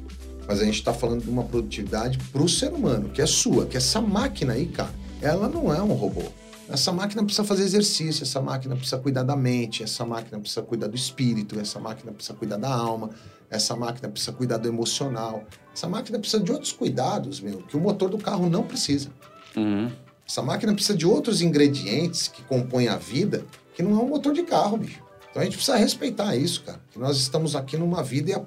Mas 0.47 0.61
a 0.61 0.65
gente 0.65 0.75
está 0.75 0.93
falando 0.93 1.23
de 1.23 1.29
uma 1.29 1.43
produtividade 1.43 2.17
para 2.31 2.41
o 2.41 2.47
ser 2.47 2.71
humano, 2.71 3.09
que 3.09 3.21
é 3.21 3.25
sua, 3.25 3.65
que 3.65 3.77
essa 3.77 3.99
máquina 3.99 4.53
aí, 4.53 4.67
cara, 4.67 4.93
ela 5.21 5.47
não 5.49 5.73
é 5.73 5.81
um 5.81 5.93
robô. 5.93 6.23
Essa 6.67 6.91
máquina 6.91 7.23
precisa 7.23 7.43
fazer 7.43 7.63
exercício, 7.63 8.23
essa 8.23 8.41
máquina 8.41 8.75
precisa 8.75 8.97
cuidar 8.97 9.23
da 9.23 9.35
mente, 9.35 9.83
essa 9.83 10.05
máquina 10.05 10.39
precisa 10.39 10.61
cuidar 10.63 10.87
do 10.87 10.95
espírito, 10.95 11.59
essa 11.59 11.79
máquina 11.79 12.11
precisa 12.11 12.35
cuidar 12.35 12.57
da 12.57 12.73
alma, 12.73 13.11
essa 13.49 13.75
máquina 13.75 14.09
precisa 14.09 14.31
cuidar 14.31 14.57
do 14.57 14.67
emocional, 14.67 15.43
essa 15.73 15.87
máquina 15.87 16.17
precisa 16.17 16.41
de 16.41 16.51
outros 16.51 16.71
cuidados, 16.71 17.39
meu, 17.39 17.59
que 17.59 17.77
o 17.77 17.79
motor 17.79 18.09
do 18.09 18.17
carro 18.17 18.49
não 18.49 18.63
precisa. 18.63 19.09
Uhum. 19.55 19.91
Essa 20.27 20.41
máquina 20.41 20.73
precisa 20.73 20.97
de 20.97 21.05
outros 21.05 21.41
ingredientes 21.41 22.27
que 22.27 22.41
compõem 22.43 22.87
a 22.87 22.97
vida, 22.97 23.45
que 23.75 23.83
não 23.83 23.91
é 23.99 24.03
um 24.03 24.09
motor 24.09 24.33
de 24.33 24.41
carro, 24.41 24.77
bicho. 24.77 24.99
Então 25.29 25.41
a 25.41 25.45
gente 25.45 25.57
precisa 25.57 25.77
respeitar 25.77 26.35
isso, 26.35 26.63
cara. 26.63 26.79
Que 26.91 26.97
nós 26.97 27.17
estamos 27.17 27.55
aqui 27.55 27.77
numa 27.77 28.01
vida 28.01 28.31
e 28.31 28.33
a- 28.33 28.41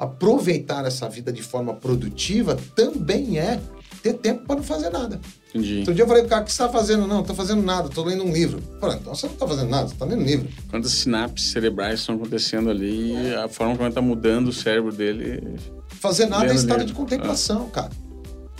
aproveitar 0.00 0.86
essa 0.86 1.06
vida 1.10 1.30
de 1.30 1.42
forma 1.42 1.74
produtiva 1.74 2.56
também 2.74 3.38
é 3.38 3.60
ter 4.02 4.14
tempo 4.14 4.46
para 4.46 4.56
não 4.56 4.62
fazer 4.62 4.88
nada. 4.88 5.20
Entendi. 5.50 5.80
Outro 5.80 5.94
dia 5.94 6.04
eu 6.04 6.08
falei 6.08 6.22
pro 6.22 6.30
cara, 6.30 6.42
o 6.42 6.44
que 6.46 6.50
você 6.50 6.62
está 6.62 6.72
fazendo? 6.72 7.06
Não, 7.06 7.16
não 7.16 7.22
tô 7.22 7.34
fazendo 7.34 7.60
nada, 7.62 7.90
tô 7.90 8.02
lendo 8.02 8.24
um 8.24 8.32
livro. 8.32 8.62
Falei, 8.80 8.96
então 8.96 9.14
você 9.14 9.26
não 9.26 9.34
tá 9.34 9.46
fazendo 9.46 9.68
nada, 9.68 9.88
você 9.88 9.94
tá 9.96 10.06
lendo 10.06 10.22
um 10.22 10.24
livro. 10.24 10.48
Quantas 10.70 10.92
sinapses 10.92 11.50
cerebrais 11.50 12.00
estão 12.00 12.14
acontecendo 12.14 12.70
ali, 12.70 13.12
e 13.12 13.34
a 13.34 13.46
forma 13.46 13.76
como 13.76 13.88
está 13.90 14.00
mudando 14.00 14.48
o 14.48 14.52
cérebro 14.54 14.90
dele. 14.90 15.58
Fazer 15.88 16.26
nada 16.26 16.46
é 16.46 16.54
estado 16.54 16.78
livro. 16.78 16.86
de 16.86 16.92
contemplação, 16.94 17.68
cara. 17.68 17.90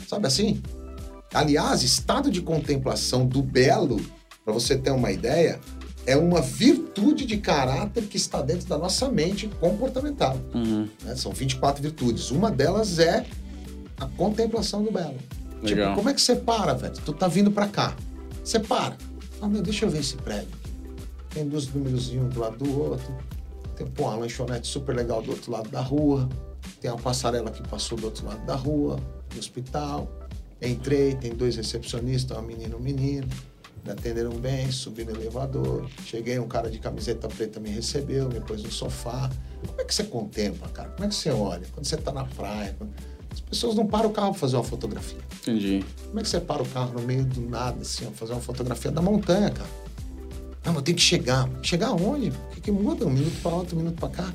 Sabe 0.07 0.27
assim? 0.27 0.61
Aliás, 1.33 1.83
estado 1.83 2.31
de 2.31 2.43
contemplação 2.43 3.25
do 3.25 3.41
belo, 3.41 3.99
para 4.45 4.53
você 4.53 4.77
ter 4.77 4.91
uma 4.91 5.11
ideia, 5.11 5.59
é 6.07 6.17
uma 6.17 6.41
virtude 6.41 7.25
de 7.25 7.37
caráter 7.37 8.05
que 8.05 8.17
está 8.17 8.43
dentro 8.43 8.67
da 8.67 8.79
nossa 8.79 9.09
mente 9.09 9.49
comportamental. 9.61 10.37
Uhum. 10.55 10.89
né? 11.03 11.15
São 11.17 11.33
24 11.33 11.83
virtudes. 11.83 12.31
Uma 12.31 12.51
delas 12.51 12.99
é 12.99 13.25
a 13.99 14.07
contemplação 14.07 14.83
do 14.83 14.91
belo. 14.91 15.19
Legal. 15.63 15.89
Tipo, 15.89 15.95
como 15.97 16.09
é 16.09 16.15
que 16.15 16.21
você 16.21 16.37
para, 16.37 16.73
velho? 16.75 16.95
Tu 17.05 17.13
tá 17.13 17.29
vindo 17.29 17.51
pra 17.51 17.69
cá. 17.69 17.95
Você 18.43 18.59
para. 18.59 18.97
Ah, 19.41 19.49
meu, 19.49 19.63
deixa 19.63 19.85
eu 19.85 19.91
ver 19.91 20.01
esse 20.01 20.17
prédio. 20.17 20.49
Tem 21.31 21.47
dois 21.47 21.69
númerozinhos 21.73 22.27
um 22.27 22.29
do 22.29 22.41
lado 22.41 22.57
do 22.57 22.81
outro. 22.81 23.15
Tem 23.77 23.87
pô, 23.87 24.05
uma 24.05 24.17
lanchonete 24.17 24.67
super 24.67 24.95
legal 24.95 25.23
do 25.23 25.31
outro 25.31 25.53
lado 25.53 25.69
da 25.69 25.81
rua. 25.81 26.29
Tem 26.81 26.91
uma 26.91 27.01
passarela 27.01 27.51
que 27.51 27.67
passou 27.69 27.97
do 27.97 28.07
outro 28.07 28.27
lado 28.27 28.45
da 28.45 28.55
rua, 28.55 28.99
do 29.33 29.39
hospital. 29.39 30.11
Entrei, 30.61 31.15
tem 31.15 31.35
dois 31.35 31.57
recepcionistas, 31.57 32.37
uma 32.37 32.47
menina 32.47 32.75
e 32.75 32.77
um 32.77 32.81
menino. 32.81 33.29
Me 33.85 33.93
atenderam 33.93 34.33
bem, 34.33 34.71
subi 34.71 35.05
no 35.05 35.13
elevador. 35.13 35.89
Cheguei, 36.05 36.39
um 36.39 36.47
cara 36.47 36.71
de 36.71 36.79
camiseta 36.79 37.29
preta 37.29 37.59
me 37.59 37.71
recebeu, 37.71 38.29
me 38.29 38.41
pôs 38.41 38.63
no 38.63 38.71
sofá. 38.71 39.31
Como 39.67 39.81
é 39.81 39.85
que 39.85 39.95
você 39.95 40.05
contempla, 40.05 40.69
cara? 40.69 40.91
Como 40.91 41.05
é 41.05 41.09
que 41.09 41.15
você 41.15 41.31
olha? 41.31 41.67
Quando 41.73 41.87
você 41.87 41.97
tá 41.97 42.13
na 42.13 42.25
praia, 42.25 42.77
as 43.33 43.41
pessoas 43.41 43.75
não 43.75 43.87
param 43.87 44.11
o 44.11 44.13
carro 44.13 44.31
pra 44.31 44.41
fazer 44.41 44.57
uma 44.57 44.65
fotografia. 44.65 45.19
Entendi. 45.41 45.85
Como 46.07 46.21
é 46.21 46.23
que 46.23 46.29
você 46.29 46.41
para 46.41 46.63
o 46.63 46.69
carro 46.69 46.93
no 46.93 47.03
meio 47.03 47.25
do 47.25 47.41
nada, 47.41 47.81
assim, 47.81 48.07
ó, 48.07 48.11
fazer 48.11 48.33
uma 48.33 48.41
fotografia 48.41 48.91
da 48.91 49.01
montanha, 49.01 49.51
cara? 49.51 49.71
Não, 50.65 50.73
mas 50.73 50.77
eu 50.77 50.83
tenho 50.83 50.97
que 50.97 51.03
chegar. 51.03 51.49
Chegar 51.63 51.89
aonde? 51.89 52.29
O 52.29 52.51
que, 52.51 52.61
que 52.61 52.71
muda? 52.71 53.07
Um 53.07 53.11
minuto 53.11 53.41
para 53.43 53.51
lá, 53.53 53.57
outro 53.59 53.77
minuto 53.77 53.99
para 53.99 54.11
cá. 54.11 54.33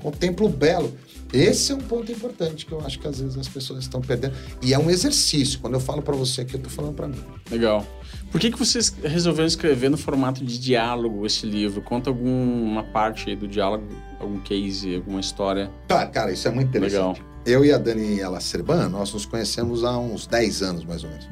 Contemplo 0.00 0.46
o 0.46 0.48
belo. 0.48 0.96
Esse 1.32 1.72
é 1.72 1.74
um 1.74 1.80
ponto 1.80 2.12
importante 2.12 2.66
que 2.66 2.72
eu 2.72 2.80
acho 2.84 2.98
que 2.98 3.08
às 3.08 3.18
vezes 3.18 3.38
as 3.38 3.48
pessoas 3.48 3.80
estão 3.80 4.00
perdendo. 4.00 4.34
E 4.60 4.74
é 4.74 4.78
um 4.78 4.90
exercício. 4.90 5.58
Quando 5.60 5.74
eu 5.74 5.80
falo 5.80 6.02
para 6.02 6.14
você 6.14 6.42
aqui, 6.42 6.54
eu 6.54 6.60
tô 6.60 6.68
falando 6.68 6.94
para 6.94 7.08
mim. 7.08 7.24
Legal. 7.50 7.86
Por 8.30 8.40
que, 8.40 8.50
que 8.50 8.58
vocês 8.58 8.94
resolveram 9.02 9.46
escrever 9.46 9.88
no 9.88 9.96
formato 9.96 10.44
de 10.44 10.58
diálogo 10.58 11.24
esse 11.24 11.46
livro? 11.46 11.80
Conta 11.80 12.10
alguma 12.10 12.82
parte 12.84 13.30
aí 13.30 13.36
do 13.36 13.48
diálogo, 13.48 13.86
algum 14.20 14.40
case, 14.40 14.96
alguma 14.96 15.20
história. 15.20 15.70
Tá, 15.88 16.06
cara, 16.06 16.32
isso 16.32 16.46
é 16.48 16.50
muito 16.50 16.68
interessante. 16.68 17.20
Legal. 17.20 17.32
Eu 17.44 17.64
e 17.64 17.72
a 17.72 17.78
Daniela 17.78 18.40
Serban, 18.40 18.88
nós 18.88 19.12
nos 19.12 19.26
conhecemos 19.26 19.84
há 19.84 19.98
uns 19.98 20.26
10 20.26 20.62
anos, 20.62 20.84
mais 20.84 21.02
ou 21.02 21.10
menos. 21.10 21.28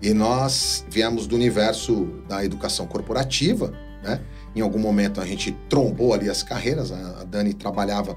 E 0.00 0.14
nós 0.14 0.86
viemos 0.88 1.26
do 1.26 1.34
universo 1.34 2.06
da 2.28 2.44
educação 2.44 2.86
corporativa, 2.86 3.72
né? 4.02 4.20
Em 4.54 4.60
algum 4.60 4.78
momento 4.78 5.20
a 5.20 5.26
gente 5.26 5.52
trombou 5.68 6.14
ali 6.14 6.30
as 6.30 6.42
carreiras. 6.42 6.92
A 6.92 7.20
a 7.20 7.24
Dani 7.24 7.52
trabalhava 7.52 8.16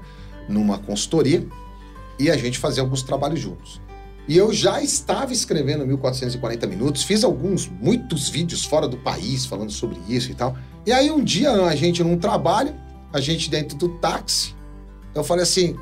numa 0.50 0.78
consultoria 0.78 1.46
e 2.18 2.30
a 2.30 2.36
gente 2.36 2.58
fazia 2.58 2.82
alguns 2.82 3.02
trabalhos 3.02 3.40
juntos. 3.40 3.80
E 4.28 4.36
eu 4.36 4.52
já 4.52 4.82
estava 4.82 5.32
escrevendo 5.32 5.86
1440 5.86 6.66
minutos, 6.66 7.02
fiz 7.02 7.24
alguns, 7.24 7.66
muitos 7.66 8.28
vídeos 8.28 8.64
fora 8.64 8.86
do 8.86 8.98
país 8.98 9.46
falando 9.46 9.70
sobre 9.70 9.98
isso 10.08 10.30
e 10.30 10.34
tal. 10.34 10.56
E 10.84 10.92
aí 10.92 11.10
um 11.10 11.22
dia 11.22 11.50
a 11.50 11.74
gente 11.74 12.02
num 12.04 12.18
trabalho, 12.18 12.74
a 13.12 13.20
gente 13.20 13.50
dentro 13.50 13.76
do 13.76 13.88
táxi, 13.98 14.54
eu 15.14 15.24
falei 15.24 15.42
assim: 15.42 15.76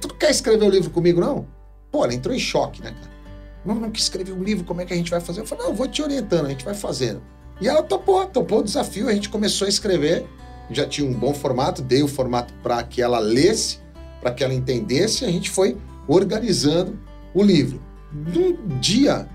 Tu 0.00 0.08
quer 0.14 0.30
escrever 0.30 0.64
o 0.64 0.68
um 0.68 0.70
livro 0.70 0.90
comigo, 0.90 1.20
não? 1.20 1.46
Pô, 1.90 2.04
ela 2.04 2.14
entrou 2.14 2.34
em 2.34 2.38
choque, 2.38 2.82
né, 2.82 2.90
cara? 2.90 3.18
Não, 3.64 3.74
não 3.74 3.90
quer 3.90 4.00
escrever 4.00 4.32
um 4.32 4.42
livro, 4.42 4.64
como 4.64 4.80
é 4.80 4.84
que 4.84 4.92
a 4.92 4.96
gente 4.96 5.10
vai 5.10 5.20
fazer? 5.20 5.40
Eu 5.40 5.46
falei, 5.46 5.64
não, 5.64 5.72
eu 5.72 5.76
vou 5.76 5.88
te 5.88 6.02
orientando, 6.02 6.46
a 6.46 6.48
gente 6.48 6.64
vai 6.64 6.74
fazendo. 6.74 7.22
E 7.60 7.68
ela 7.68 7.82
topou, 7.82 8.24
topou 8.26 8.60
o 8.60 8.62
desafio, 8.62 9.08
a 9.08 9.12
gente 9.12 9.28
começou 9.28 9.66
a 9.66 9.68
escrever, 9.68 10.24
já 10.70 10.86
tinha 10.86 11.08
um 11.08 11.12
bom 11.12 11.34
formato, 11.34 11.82
dei 11.82 12.02
o 12.02 12.08
formato 12.08 12.54
para 12.62 12.82
que 12.82 13.02
ela 13.02 13.18
lesse, 13.18 13.78
para 14.20 14.32
que 14.32 14.42
ela 14.42 14.54
entendesse, 14.54 15.24
a 15.24 15.30
gente 15.30 15.50
foi 15.50 15.76
organizando 16.06 16.98
o 17.34 17.42
livro. 17.42 17.80
Num 18.12 18.78
dia, 18.78 19.28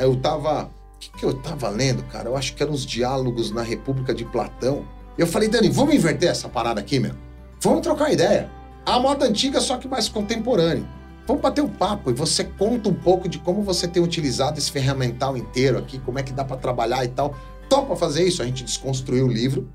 eu 0.00 0.16
tava. 0.16 0.64
O 0.64 0.98
que, 0.98 1.10
que 1.18 1.24
eu 1.24 1.34
tava 1.34 1.68
lendo, 1.68 2.02
cara? 2.04 2.28
Eu 2.28 2.36
acho 2.36 2.54
que 2.54 2.62
eram 2.62 2.72
os 2.72 2.86
diálogos 2.86 3.50
na 3.50 3.62
República 3.62 4.14
de 4.14 4.24
Platão. 4.24 4.86
Eu 5.18 5.26
falei, 5.26 5.48
Dani, 5.48 5.68
vamos 5.68 5.94
inverter 5.94 6.30
essa 6.30 6.48
parada 6.48 6.80
aqui, 6.80 6.98
meu? 6.98 7.14
Vamos 7.60 7.82
trocar 7.82 8.10
ideia. 8.12 8.50
A 8.86 8.98
moda 8.98 9.26
antiga, 9.26 9.60
só 9.60 9.76
que 9.76 9.86
mais 9.86 10.08
contemporâneo. 10.08 10.86
Vamos 11.26 11.42
bater 11.42 11.62
um 11.62 11.68
papo 11.68 12.10
e 12.10 12.14
você 12.14 12.44
conta 12.44 12.88
um 12.88 12.94
pouco 12.94 13.28
de 13.28 13.38
como 13.38 13.62
você 13.62 13.88
tem 13.88 14.02
utilizado 14.02 14.58
esse 14.58 14.70
ferramental 14.70 15.36
inteiro 15.36 15.78
aqui, 15.78 15.98
como 15.98 16.18
é 16.18 16.22
que 16.22 16.32
dá 16.32 16.44
para 16.44 16.58
trabalhar 16.58 17.04
e 17.04 17.08
tal. 17.08 17.34
Topa 17.68 17.96
fazer 17.96 18.24
isso? 18.24 18.42
A 18.42 18.44
gente 18.44 18.62
desconstruiu 18.62 19.26
o 19.26 19.32
livro. 19.32 19.68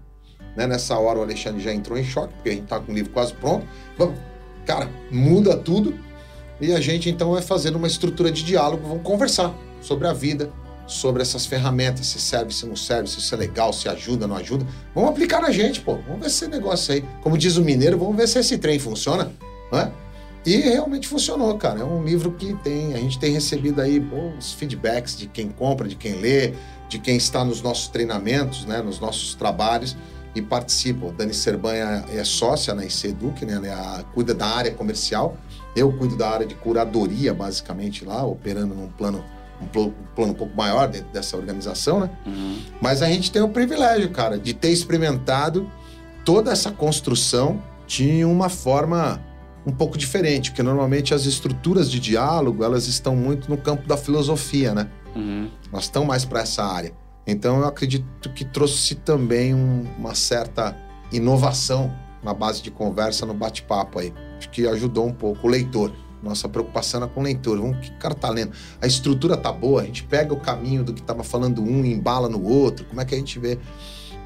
Né? 0.56 0.68
Nessa 0.68 0.98
hora 0.98 1.20
o 1.20 1.22
Alexandre 1.24 1.62
já 1.62 1.74
entrou 1.74 1.98
em 1.98 2.04
choque, 2.04 2.34
porque 2.36 2.50
a 2.50 2.54
gente 2.54 2.68
tá 2.68 2.80
com 2.80 2.92
o 2.92 2.96
livro 2.96 3.12
quase 3.12 3.34
pronto. 3.34 3.66
Vamos, 3.98 4.16
cara, 4.70 4.88
muda 5.10 5.58
tudo. 5.58 5.98
E 6.62 6.72
a 6.74 6.80
gente 6.80 7.10
então 7.10 7.32
vai 7.32 7.42
fazendo 7.42 7.78
uma 7.78 7.88
estrutura 7.88 8.32
de 8.32 8.44
diálogo, 8.44 8.88
vamos 8.88 9.02
conversar 9.02 9.52
sobre 9.82 10.08
a 10.08 10.14
vida, 10.14 10.52
sobre 10.86 11.24
essas 11.24 11.48
ferramentas, 11.48 12.06
se 12.06 12.20
serve, 12.20 12.54
se 12.54 12.68
não 12.68 12.76
serve, 12.76 13.10
se 13.10 13.18
isso 13.18 13.34
é 13.34 13.38
legal, 13.38 13.74
se 13.74 13.90
ajuda, 13.90 14.28
não 14.28 14.36
ajuda. 14.36 14.68
Vamos 14.94 15.10
aplicar 15.10 15.42
na 15.42 15.50
gente, 15.50 15.82
pô. 15.82 15.96
Vamos 16.08 16.22
ver 16.22 16.30
se 16.30 16.46
esse 16.46 16.48
negócio 16.48 16.94
aí. 16.94 17.04
Como 17.22 17.36
diz 17.36 17.58
o 17.58 17.64
mineiro, 17.64 17.98
vamos 17.98 18.16
ver 18.16 18.28
se 18.28 18.38
esse 18.38 18.60
trem 18.60 18.78
funciona. 18.78 19.32
Né? 19.72 19.92
E 20.46 20.58
realmente 20.58 21.08
funcionou, 21.08 21.58
cara. 21.58 21.80
É 21.80 21.84
um 21.84 22.04
livro 22.04 22.32
que 22.34 22.54
tem, 22.56 22.94
a 22.94 22.98
gente 22.98 23.18
tem 23.18 23.32
recebido 23.32 23.82
aí 23.82 24.00
bons 24.00 24.54
feedbacks 24.54 25.18
de 25.18 25.28
quem 25.28 25.50
compra, 25.50 25.88
de 25.88 25.96
quem 25.96 26.14
lê, 26.16 26.54
de 26.88 27.00
quem 27.00 27.18
está 27.18 27.44
nos 27.44 27.62
nossos 27.62 27.88
treinamentos, 27.88 28.66
né, 28.66 28.82
nos 28.82 29.00
nossos 29.00 29.34
trabalhos 29.36 29.96
e 30.36 30.42
participa. 30.42 31.08
O 31.08 31.12
Dani 31.12 31.34
Serbanha 31.34 32.06
é 32.12 32.24
sócia 32.24 32.74
na 32.74 32.86
ICEDUC, 32.86 33.46
né, 33.46 33.60
ela 33.63 34.04
cuida 34.13 34.34
da 34.34 34.48
área 34.48 34.72
comercial. 34.72 35.38
Eu 35.76 35.92
cuido 35.92 36.15
da 36.15 36.30
área 36.30 36.46
de 36.46 36.56
curadoria, 36.56 37.34
basicamente, 37.34 38.04
lá, 38.04 38.26
operando 38.26 38.74
num 38.74 38.89
plano 38.89 39.24
um 39.62 39.68
plano 40.15 40.32
um 40.32 40.34
pouco 40.34 40.56
maior 40.56 40.88
dentro 40.88 41.10
dessa 41.12 41.36
organização, 41.36 42.00
né? 42.00 42.10
Uhum. 42.26 42.60
Mas 42.82 43.02
a 43.02 43.08
gente 43.08 43.30
tem 43.30 43.42
o 43.42 43.50
privilégio, 43.50 44.10
cara, 44.10 44.39
de 44.39 44.54
ter 44.54 44.70
experimentado 44.70 45.70
toda 46.24 46.52
essa 46.52 46.72
construção 46.72 47.62
de 47.86 48.24
uma 48.24 48.48
forma 48.48 49.22
um 49.65 49.72
pouco 49.72 49.98
diferente, 49.98 50.52
porque 50.52 50.63
normalmente 50.63 51.13
as 51.13 51.26
estruturas 51.26 51.92
de 51.92 52.00
diálogo 52.00 52.63
elas 52.63 52.88
estão 52.88 53.15
muito 53.15 53.50
no 53.50 53.58
campo 53.58 53.88
da 53.88 53.98
filosofia, 53.98 54.74
né? 54.74 54.88
Uhum. 55.15 55.50
Nós 55.72 55.84
estamos 55.84 56.08
mais 56.08 56.24
para 56.24 56.42
essa 56.42 56.63
área. 56.63 56.94
Então 57.30 57.60
eu 57.60 57.65
acredito 57.65 58.30
que 58.34 58.44
trouxe 58.44 58.96
também 58.96 59.54
um, 59.54 59.86
uma 59.98 60.15
certa 60.15 60.76
inovação 61.12 61.94
na 62.24 62.34
base 62.34 62.62
de 62.62 62.72
conversa, 62.72 63.26
no 63.26 63.34
bate-papo 63.34 64.00
aí. 64.00 64.13
Acho 64.38 64.50
que 64.50 64.68
ajudou 64.68 65.08
um 65.08 65.13
pouco 65.13 65.48
o 65.48 65.50
leitor. 65.50 65.92
Nossa 66.22 66.50
preocupação 66.50 67.02
era 67.02 67.10
com 67.10 67.22
o 67.22 67.24
leitor. 67.24 67.60
Vamos, 67.60 67.80
que 67.80 67.92
cara 67.94 68.13
tá 68.13 68.30
lendo? 68.30 68.52
A 68.82 68.88
estrutura 68.88 69.38
tá 69.38 69.52
boa, 69.52 69.82
a 69.82 69.86
gente 69.86 70.04
pega 70.04 70.34
o 70.34 70.39
caminho 70.39 70.84
do 70.84 70.94
que 70.94 71.02
tava 71.02 71.24
falando 71.24 71.62
um 71.62 71.86
e 71.86 71.94
embala 71.94 72.28
no 72.28 72.44
outro. 72.44 72.86
Como 72.86 73.00
é 73.00 73.06
que 73.06 73.15
a 73.15 73.18
gente 73.18 73.39
vê? 73.39 73.58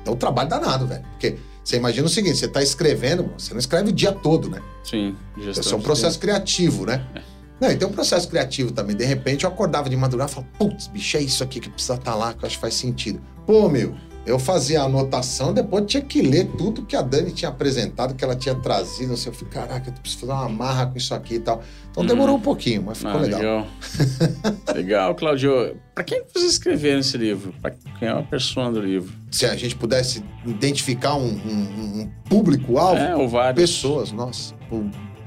É 0.06 0.10
um 0.10 0.16
trabalho 0.16 0.50
danado, 0.50 0.88
velho. 0.88 1.04
Porque 1.12 1.38
você 1.64 1.78
imagina 1.78 2.08
o 2.08 2.10
seguinte: 2.10 2.38
você 2.38 2.48
tá 2.48 2.64
escrevendo, 2.64 3.32
você 3.38 3.54
não 3.54 3.60
escreve 3.60 3.90
o 3.90 3.94
dia 3.94 4.12
todo, 4.12 4.50
né? 4.50 4.62
Sim, 4.84 5.16
gestão. 5.38 5.62
Isso 5.62 5.74
é 5.74 5.78
um 5.78 5.82
processo 5.82 6.20
criativo, 6.20 6.86
né? 6.86 7.06
É. 7.16 7.33
Não, 7.60 7.72
e 7.72 7.78
tem 7.78 7.88
um 7.88 7.92
processo 7.92 8.28
criativo 8.28 8.72
também. 8.72 8.96
De 8.96 9.06
repente 9.06 9.46
eu 9.46 9.50
acordava 9.50 9.90
de 9.90 9.96
madrugada 9.96 10.32
e 10.32 10.34
falava, 10.34 10.52
putz, 10.58 10.88
bicho, 10.88 11.18
é 11.18 11.22
isso 11.22 11.44
aqui 11.44 11.60
que 11.60 11.70
precisa 11.70 11.96
estar 11.96 12.12
tá 12.12 12.18
lá, 12.18 12.34
que 12.34 12.44
eu 12.44 12.48
acho 12.48 12.56
que 12.56 12.62
faz 12.62 12.74
sentido. 12.74 13.22
Pô, 13.46 13.70
meu, 13.70 13.96
eu 14.26 14.40
fazia 14.40 14.82
a 14.82 14.86
anotação, 14.86 15.54
depois 15.54 15.86
tinha 15.86 16.02
que 16.02 16.22
ler 16.22 16.48
tudo 16.58 16.86
que 16.86 16.96
a 16.96 17.02
Dani 17.02 17.32
tinha 17.32 17.50
apresentado, 17.50 18.16
que 18.16 18.24
ela 18.24 18.36
tinha 18.36 18.56
trazido. 18.56 19.18
Sei, 19.18 19.30
eu 19.30 19.36
falei, 19.36 19.54
caraca, 19.54 19.90
eu 19.90 19.94
preciso 19.94 20.22
fazer 20.22 20.32
uma 20.32 20.50
marra 20.50 20.88
com 20.88 20.98
isso 20.98 21.14
aqui 21.14 21.36
e 21.36 21.40
tal. 21.40 21.62
Então 21.92 22.06
demorou 22.06 22.36
hum. 22.36 22.38
um 22.38 22.42
pouquinho, 22.42 22.84
mas 22.84 23.00
ficou 23.00 23.14
ah, 23.14 23.18
legal. 23.18 23.40
Legal, 23.40 23.68
legal 24.76 25.16
Claudio. 25.16 25.76
Para 25.94 26.04
quem 26.06 26.24
você 26.34 26.46
escreveu 26.46 27.00
esse 27.00 27.18
livro? 27.18 27.54
Para 27.62 27.72
quem 27.72 28.08
é 28.08 28.12
a 28.12 28.24
pessoa 28.24 28.72
do 28.72 28.80
livro? 28.80 29.14
Se 29.30 29.46
a 29.46 29.56
gente 29.58 29.76
pudesse 29.76 30.24
identificar 30.46 31.16
um, 31.16 31.28
um, 31.28 32.02
um 32.02 32.12
público-alvo, 32.30 33.02
é, 33.02 33.16
ou 33.16 33.28
vários. 33.28 33.62
pessoas, 33.62 34.12
nossa. 34.12 34.56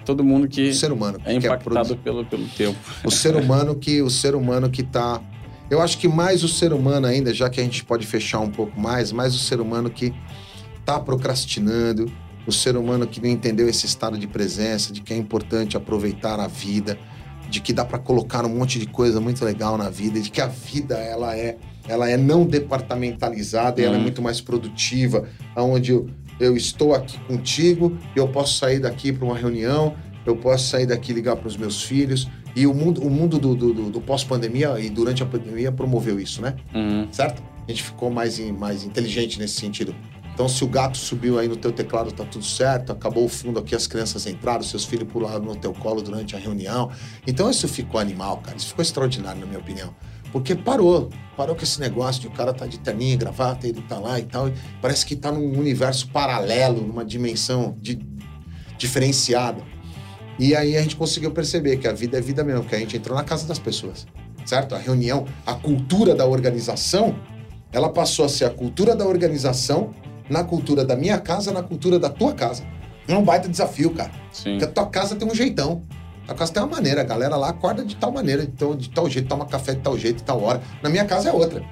Todo 0.06 0.24
mundo 0.24 0.48
que 0.48 0.70
o 0.70 0.74
ser 0.74 0.92
humano 0.92 1.18
é 1.24 1.34
impactado 1.34 1.96
pelo, 1.96 2.24
pelo 2.24 2.46
tempo. 2.48 2.78
O 3.04 3.10
ser 3.10 3.34
humano 3.36 3.74
que 3.74 4.00
o 4.00 4.08
ser 4.08 4.34
humano 4.34 4.70
que 4.70 4.80
está 4.80 5.20
eu 5.68 5.82
acho 5.82 5.98
que 5.98 6.06
mais 6.06 6.44
o 6.44 6.48
ser 6.48 6.72
humano 6.72 7.08
ainda, 7.08 7.34
já 7.34 7.50
que 7.50 7.60
a 7.60 7.62
gente 7.62 7.84
pode 7.84 8.06
fechar 8.06 8.38
um 8.38 8.50
pouco 8.50 8.78
mais, 8.80 9.10
mais 9.10 9.34
o 9.34 9.38
ser 9.38 9.60
humano 9.60 9.90
que 9.90 10.14
está 10.78 11.00
procrastinando, 11.00 12.10
o 12.46 12.52
ser 12.52 12.76
humano 12.76 13.04
que 13.06 13.20
não 13.20 13.28
entendeu 13.28 13.68
esse 13.68 13.84
estado 13.84 14.16
de 14.16 14.28
presença, 14.28 14.92
de 14.92 15.00
que 15.00 15.12
é 15.12 15.16
importante 15.16 15.76
aproveitar 15.76 16.38
a 16.38 16.46
vida, 16.46 16.96
de 17.50 17.60
que 17.60 17.72
dá 17.72 17.84
para 17.84 17.98
colocar 17.98 18.46
um 18.46 18.48
monte 18.48 18.78
de 18.78 18.86
coisa 18.86 19.20
muito 19.20 19.44
legal 19.44 19.76
na 19.76 19.90
vida, 19.90 20.20
de 20.20 20.30
que 20.30 20.40
a 20.40 20.46
vida 20.46 20.94
ela 20.96 21.36
é 21.36 21.56
ela 21.88 22.08
é 22.08 22.16
não 22.16 22.44
departamentalizada, 22.44 23.80
uhum. 23.80 23.86
ela 23.86 23.94
é 23.94 23.98
uhum. 23.98 24.02
muito 24.02 24.20
mais 24.20 24.40
produtiva, 24.40 25.28
aonde 25.54 25.92
eu, 26.38 26.56
estou 26.56 26.94
aqui 26.94 27.18
contigo, 27.20 27.96
eu 28.14 28.28
posso 28.28 28.58
sair 28.58 28.80
daqui 28.80 29.12
para 29.12 29.24
uma 29.24 29.36
reunião, 29.36 29.94
eu 30.24 30.36
posso 30.36 30.68
sair 30.68 30.86
daqui 30.86 31.12
ligar 31.12 31.36
para 31.36 31.48
os 31.48 31.56
meus 31.56 31.82
filhos, 31.82 32.28
e 32.54 32.66
o 32.66 32.72
mundo, 32.72 33.02
o 33.02 33.10
mundo 33.10 33.38
do, 33.38 33.54
do, 33.54 33.90
do 33.90 34.00
pós-pandemia 34.00 34.80
e 34.80 34.88
durante 34.88 35.22
a 35.22 35.26
pandemia 35.26 35.70
promoveu 35.70 36.18
isso, 36.18 36.40
né? 36.40 36.56
Uhum. 36.74 37.06
Certo? 37.12 37.42
A 37.66 37.70
gente 37.70 37.82
ficou 37.82 38.10
mais, 38.10 38.38
mais 38.50 38.82
inteligente 38.82 39.38
nesse 39.38 39.54
sentido. 39.54 39.94
Então, 40.32 40.48
se 40.48 40.62
o 40.62 40.66
gato 40.66 40.98
subiu 40.98 41.38
aí 41.38 41.48
no 41.48 41.56
teu 41.56 41.72
teclado, 41.72 42.12
tá 42.12 42.24
tudo 42.24 42.44
certo. 42.44 42.92
Acabou 42.92 43.24
o 43.24 43.28
fundo 43.28 43.58
aqui, 43.58 43.74
as 43.74 43.86
crianças 43.86 44.26
entraram, 44.26 44.62
seus 44.62 44.84
filhos 44.84 45.10
pularam 45.10 45.42
no 45.42 45.56
teu 45.56 45.72
colo 45.72 46.02
durante 46.02 46.36
a 46.36 46.38
reunião. 46.38 46.90
Então, 47.26 47.50
isso 47.50 47.66
ficou 47.66 47.98
animal, 47.98 48.36
cara. 48.38 48.56
Isso 48.56 48.68
ficou 48.68 48.82
extraordinário, 48.82 49.40
na 49.40 49.46
minha 49.46 49.58
opinião. 49.58 49.94
Porque 50.36 50.54
parou. 50.54 51.08
Parou 51.34 51.56
com 51.56 51.62
esse 51.62 51.80
negócio 51.80 52.20
de 52.20 52.28
o 52.28 52.30
cara 52.30 52.52
tá 52.52 52.66
de 52.66 52.78
terninha, 52.78 53.16
gravata, 53.16 53.66
ele 53.66 53.80
tá 53.80 53.98
lá 53.98 54.20
e 54.20 54.24
tal. 54.24 54.50
Parece 54.82 55.06
que 55.06 55.16
tá 55.16 55.32
num 55.32 55.58
universo 55.58 56.08
paralelo, 56.10 56.82
numa 56.82 57.04
dimensão 57.04 57.74
de, 57.80 57.98
diferenciada. 58.76 59.62
E 60.38 60.54
aí 60.54 60.76
a 60.76 60.82
gente 60.82 60.94
conseguiu 60.94 61.30
perceber 61.30 61.78
que 61.78 61.88
a 61.88 61.92
vida 61.92 62.18
é 62.18 62.20
vida 62.20 62.44
mesmo, 62.44 62.64
que 62.64 62.74
a 62.74 62.78
gente 62.78 62.98
entrou 62.98 63.16
na 63.16 63.24
casa 63.24 63.46
das 63.46 63.58
pessoas, 63.58 64.06
certo? 64.44 64.74
A 64.74 64.78
reunião, 64.78 65.24
a 65.46 65.54
cultura 65.54 66.14
da 66.14 66.26
organização, 66.26 67.16
ela 67.72 67.88
passou 67.88 68.26
a 68.26 68.28
ser 68.28 68.44
a 68.44 68.50
cultura 68.50 68.94
da 68.94 69.06
organização 69.06 69.94
na 70.28 70.44
cultura 70.44 70.84
da 70.84 70.96
minha 70.96 71.18
casa, 71.18 71.50
na 71.50 71.62
cultura 71.62 71.98
da 71.98 72.10
tua 72.10 72.34
casa. 72.34 72.62
É 73.08 73.16
um 73.16 73.24
baita 73.24 73.48
desafio, 73.48 73.90
cara. 73.90 74.12
Sim. 74.30 74.50
Porque 74.50 74.64
a 74.64 74.68
tua 74.68 74.86
casa 74.86 75.16
tem 75.16 75.26
um 75.26 75.34
jeitão. 75.34 75.82
A 76.28 76.34
casa 76.34 76.52
tem 76.52 76.62
uma 76.62 76.68
maneira, 76.68 77.02
a 77.02 77.04
galera 77.04 77.36
lá 77.36 77.50
acorda 77.50 77.84
de 77.84 77.94
tal 77.96 78.10
maneira, 78.10 78.42
então, 78.42 78.74
de 78.74 78.90
tal 78.90 79.08
jeito, 79.08 79.28
toma 79.28 79.46
café 79.46 79.74
de 79.74 79.80
tal 79.80 79.96
jeito, 79.96 80.16
de 80.16 80.24
tal 80.24 80.42
hora. 80.42 80.60
Na 80.82 80.88
minha 80.88 81.04
casa 81.04 81.28
é 81.28 81.32
outra. 81.32 81.62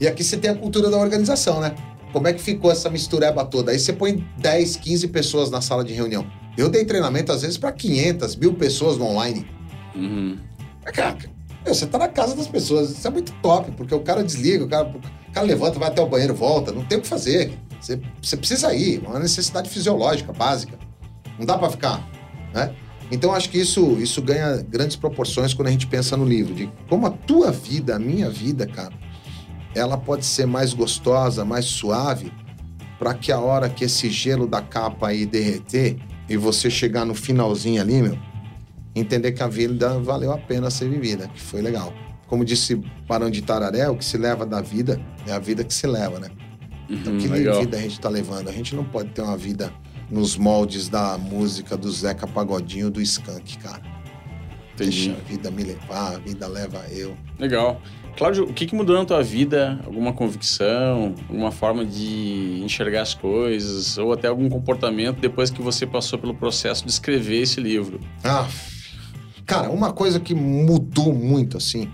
E 0.00 0.08
aqui 0.08 0.24
você 0.24 0.36
tem 0.36 0.50
a 0.50 0.54
cultura 0.54 0.90
da 0.90 0.96
organização, 0.96 1.60
né? 1.60 1.74
Como 2.12 2.26
é 2.26 2.32
que 2.32 2.40
ficou 2.40 2.72
essa 2.72 2.90
mistureba 2.90 3.44
toda? 3.44 3.70
Aí 3.70 3.78
você 3.78 3.92
põe 3.92 4.26
10, 4.38 4.76
15 4.76 5.08
pessoas 5.08 5.50
na 5.50 5.60
sala 5.60 5.84
de 5.84 5.92
reunião. 5.92 6.26
Eu 6.56 6.68
dei 6.68 6.84
treinamento, 6.84 7.30
às 7.30 7.42
vezes, 7.42 7.56
para 7.56 7.70
500, 7.70 8.34
mil 8.36 8.54
pessoas 8.54 8.98
no 8.98 9.06
online. 9.06 9.46
Uhum. 9.94 10.38
Mas, 10.84 10.92
cara, 10.92 11.16
você 11.64 11.86
tá 11.86 11.98
na 11.98 12.08
casa 12.08 12.34
das 12.34 12.48
pessoas. 12.48 12.90
Isso 12.90 13.06
é 13.06 13.10
muito 13.10 13.32
top, 13.40 13.70
porque 13.72 13.94
o 13.94 14.00
cara 14.00 14.24
desliga, 14.24 14.64
o 14.64 14.68
cara, 14.68 14.88
o 14.88 15.32
cara 15.32 15.46
levanta, 15.46 15.78
vai 15.78 15.88
até 15.88 16.02
o 16.02 16.06
banheiro, 16.06 16.34
volta. 16.34 16.72
Não 16.72 16.84
tem 16.84 16.98
o 16.98 17.00
que 17.00 17.06
fazer. 17.06 17.52
Você, 17.80 18.00
você 18.20 18.36
precisa 18.36 18.74
ir. 18.74 19.00
Uma 19.06 19.20
necessidade 19.20 19.70
fisiológica, 19.70 20.32
básica. 20.32 20.76
Não 21.38 21.46
dá 21.46 21.56
para 21.56 21.70
ficar, 21.70 22.08
né? 22.52 22.74
Então, 23.10 23.34
acho 23.34 23.50
que 23.50 23.58
isso, 23.58 23.98
isso 23.98 24.22
ganha 24.22 24.62
grandes 24.62 24.96
proporções 24.96 25.52
quando 25.52 25.68
a 25.68 25.70
gente 25.70 25.86
pensa 25.86 26.16
no 26.16 26.24
livro. 26.24 26.54
De 26.54 26.70
como 26.88 27.06
a 27.06 27.10
tua 27.10 27.50
vida, 27.50 27.96
a 27.96 27.98
minha 27.98 28.30
vida, 28.30 28.66
cara, 28.66 28.92
ela 29.74 29.96
pode 29.96 30.24
ser 30.24 30.46
mais 30.46 30.72
gostosa, 30.72 31.44
mais 31.44 31.64
suave, 31.64 32.32
para 32.98 33.14
que 33.14 33.32
a 33.32 33.38
hora 33.38 33.68
que 33.68 33.84
esse 33.84 34.10
gelo 34.10 34.46
da 34.46 34.60
capa 34.60 35.08
aí 35.08 35.26
derreter, 35.26 35.96
e 36.28 36.36
você 36.36 36.70
chegar 36.70 37.04
no 37.04 37.14
finalzinho 37.14 37.82
ali, 37.82 38.00
meu, 38.00 38.16
entender 38.94 39.32
que 39.32 39.42
a 39.42 39.48
vida 39.48 39.98
valeu 39.98 40.32
a 40.32 40.38
pena 40.38 40.70
ser 40.70 40.88
vivida, 40.88 41.26
que 41.28 41.40
foi 41.40 41.60
legal. 41.60 41.92
Como 42.28 42.44
disse 42.44 42.76
Barão 43.08 43.28
de 43.28 43.42
Tararé, 43.42 43.88
o 43.88 43.96
que 43.96 44.04
se 44.04 44.16
leva 44.16 44.46
da 44.46 44.60
vida 44.60 45.00
é 45.26 45.32
a 45.32 45.40
vida 45.40 45.64
que 45.64 45.74
se 45.74 45.86
leva, 45.86 46.20
né? 46.20 46.28
Então, 46.88 47.12
uhum, 47.12 47.18
que 47.18 47.26
legal. 47.26 47.60
vida 47.60 47.76
a 47.76 47.80
gente 47.80 47.98
tá 47.98 48.08
levando? 48.08 48.48
A 48.48 48.52
gente 48.52 48.76
não 48.76 48.84
pode 48.84 49.10
ter 49.10 49.22
uma 49.22 49.36
vida 49.36 49.72
nos 50.10 50.36
moldes 50.36 50.88
da 50.88 51.16
música 51.16 51.76
do 51.76 51.90
Zeca 51.90 52.26
Pagodinho 52.26 52.90
do 52.90 53.00
Skank, 53.00 53.58
cara. 53.58 53.82
Entendi. 54.74 55.08
Deixa 55.08 55.12
a 55.12 55.24
vida 55.24 55.50
me 55.50 55.62
levar, 55.62 56.14
a 56.14 56.18
vida 56.18 56.46
leva 56.48 56.84
eu. 56.90 57.16
Legal. 57.38 57.80
Cláudio, 58.16 58.44
o 58.44 58.52
que, 58.52 58.66
que 58.66 58.74
mudou 58.74 58.96
na 58.96 59.04
tua 59.04 59.22
vida? 59.22 59.80
Alguma 59.84 60.12
convicção, 60.12 61.14
alguma 61.28 61.50
forma 61.50 61.84
de 61.84 62.60
enxergar 62.62 63.02
as 63.02 63.14
coisas, 63.14 63.96
ou 63.98 64.12
até 64.12 64.28
algum 64.28 64.48
comportamento 64.48 65.20
depois 65.20 65.50
que 65.50 65.62
você 65.62 65.86
passou 65.86 66.18
pelo 66.18 66.34
processo 66.34 66.84
de 66.84 66.90
escrever 66.90 67.42
esse 67.42 67.60
livro? 67.60 68.00
Ah, 68.24 68.48
cara, 69.46 69.70
uma 69.70 69.92
coisa 69.92 70.18
que 70.18 70.34
mudou 70.34 71.14
muito, 71.14 71.56
assim, 71.56 71.88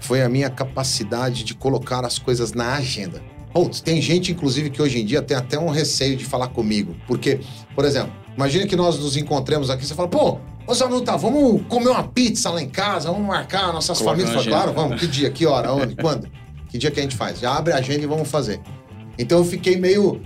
foi 0.00 0.22
a 0.22 0.28
minha 0.28 0.50
capacidade 0.50 1.44
de 1.44 1.54
colocar 1.54 2.04
as 2.04 2.18
coisas 2.18 2.52
na 2.52 2.74
agenda. 2.74 3.22
Putz, 3.52 3.80
tem 3.80 4.00
gente, 4.00 4.32
inclusive, 4.32 4.70
que 4.70 4.80
hoje 4.80 5.00
em 5.00 5.04
dia 5.04 5.22
tem 5.22 5.36
até 5.36 5.58
um 5.58 5.68
receio 5.68 6.16
de 6.16 6.24
falar 6.24 6.48
comigo. 6.48 6.94
Porque, 7.06 7.40
por 7.74 7.84
exemplo, 7.84 8.12
imagine 8.36 8.66
que 8.66 8.76
nós 8.76 8.98
nos 8.98 9.16
encontremos 9.16 9.70
aqui, 9.70 9.86
você 9.86 9.94
fala, 9.94 10.08
pô, 10.08 10.38
Ô 10.68 10.74
Zanuta, 10.74 11.16
vamos 11.16 11.62
comer 11.66 11.88
uma 11.88 12.06
pizza 12.06 12.50
lá 12.50 12.60
em 12.60 12.68
casa, 12.68 13.10
vamos 13.10 13.26
marcar 13.26 13.72
nossas 13.72 13.96
Coloca 13.96 14.18
famílias. 14.18 14.44
Fala, 14.44 14.56
claro, 14.56 14.72
vamos. 14.74 15.00
Que 15.00 15.06
dia, 15.06 15.30
que 15.30 15.46
hora, 15.46 15.72
onde, 15.72 15.96
quando? 15.96 16.28
Que 16.68 16.76
dia 16.76 16.90
que 16.90 17.00
a 17.00 17.02
gente 17.02 17.16
faz? 17.16 17.40
Já 17.40 17.56
abre 17.56 17.72
a 17.72 17.76
agenda 17.76 18.04
e 18.04 18.06
vamos 18.06 18.28
fazer. 18.30 18.60
Então 19.18 19.38
eu 19.38 19.44
fiquei 19.46 19.78
meio 19.78 20.20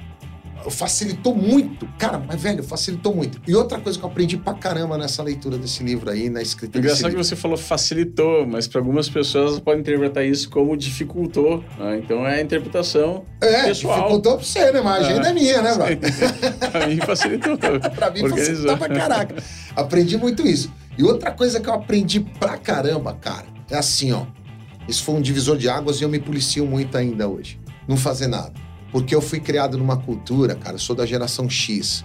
facilitou 0.70 1.34
muito. 1.34 1.88
Cara, 1.98 2.18
mas 2.18 2.40
velho, 2.40 2.62
facilitou 2.62 3.14
muito. 3.14 3.40
E 3.46 3.54
outra 3.54 3.78
coisa 3.78 3.98
que 3.98 4.04
eu 4.04 4.08
aprendi 4.08 4.36
pra 4.36 4.54
caramba 4.54 4.96
nessa 4.96 5.22
leitura 5.22 5.58
desse 5.58 5.82
livro 5.82 6.10
aí, 6.10 6.28
na 6.28 6.42
escrita 6.42 6.78
Engraçado 6.78 7.10
que 7.10 7.16
você 7.16 7.36
falou 7.36 7.56
facilitou, 7.56 8.46
mas 8.46 8.66
para 8.66 8.80
algumas 8.80 9.08
pessoas 9.08 9.58
podem 9.58 9.80
interpretar 9.80 10.24
isso 10.24 10.48
como 10.50 10.76
dificultou. 10.76 11.64
Né? 11.78 11.98
Então 11.98 12.26
é 12.26 12.38
a 12.38 12.42
interpretação 12.42 13.24
é, 13.40 13.64
pessoal. 13.64 13.96
dificultou 13.96 14.36
pra 14.36 14.44
você, 14.44 14.72
né? 14.72 14.80
Mas 14.80 15.04
a 15.04 15.08
agenda 15.08 15.26
é, 15.28 15.30
é 15.30 15.34
minha, 15.34 15.62
né, 15.62 15.74
brother? 15.74 15.98
pra 16.70 16.86
mim 16.86 16.96
facilitou. 16.98 17.58
pra 17.96 18.10
mim 18.10 18.28
facilitou 18.28 18.76
pra 18.76 18.88
caraca. 18.88 19.36
Aprendi 19.74 20.16
muito 20.16 20.46
isso. 20.46 20.72
E 20.96 21.02
outra 21.02 21.30
coisa 21.30 21.60
que 21.60 21.68
eu 21.68 21.72
aprendi 21.74 22.20
pra 22.20 22.58
caramba, 22.58 23.14
cara, 23.14 23.46
é 23.70 23.76
assim, 23.76 24.12
ó. 24.12 24.26
Isso 24.88 25.04
foi 25.04 25.14
um 25.14 25.20
divisor 25.20 25.56
de 25.56 25.68
águas 25.68 26.00
e 26.00 26.04
eu 26.04 26.08
me 26.08 26.18
policio 26.18 26.66
muito 26.66 26.96
ainda 26.98 27.28
hoje. 27.28 27.58
Não 27.88 27.96
fazer 27.96 28.26
nada. 28.26 28.52
Porque 28.92 29.14
eu 29.14 29.22
fui 29.22 29.40
criado 29.40 29.78
numa 29.78 29.96
cultura, 29.96 30.54
cara, 30.54 30.76
eu 30.76 30.78
sou 30.78 30.94
da 30.94 31.06
geração 31.06 31.48
X. 31.48 32.04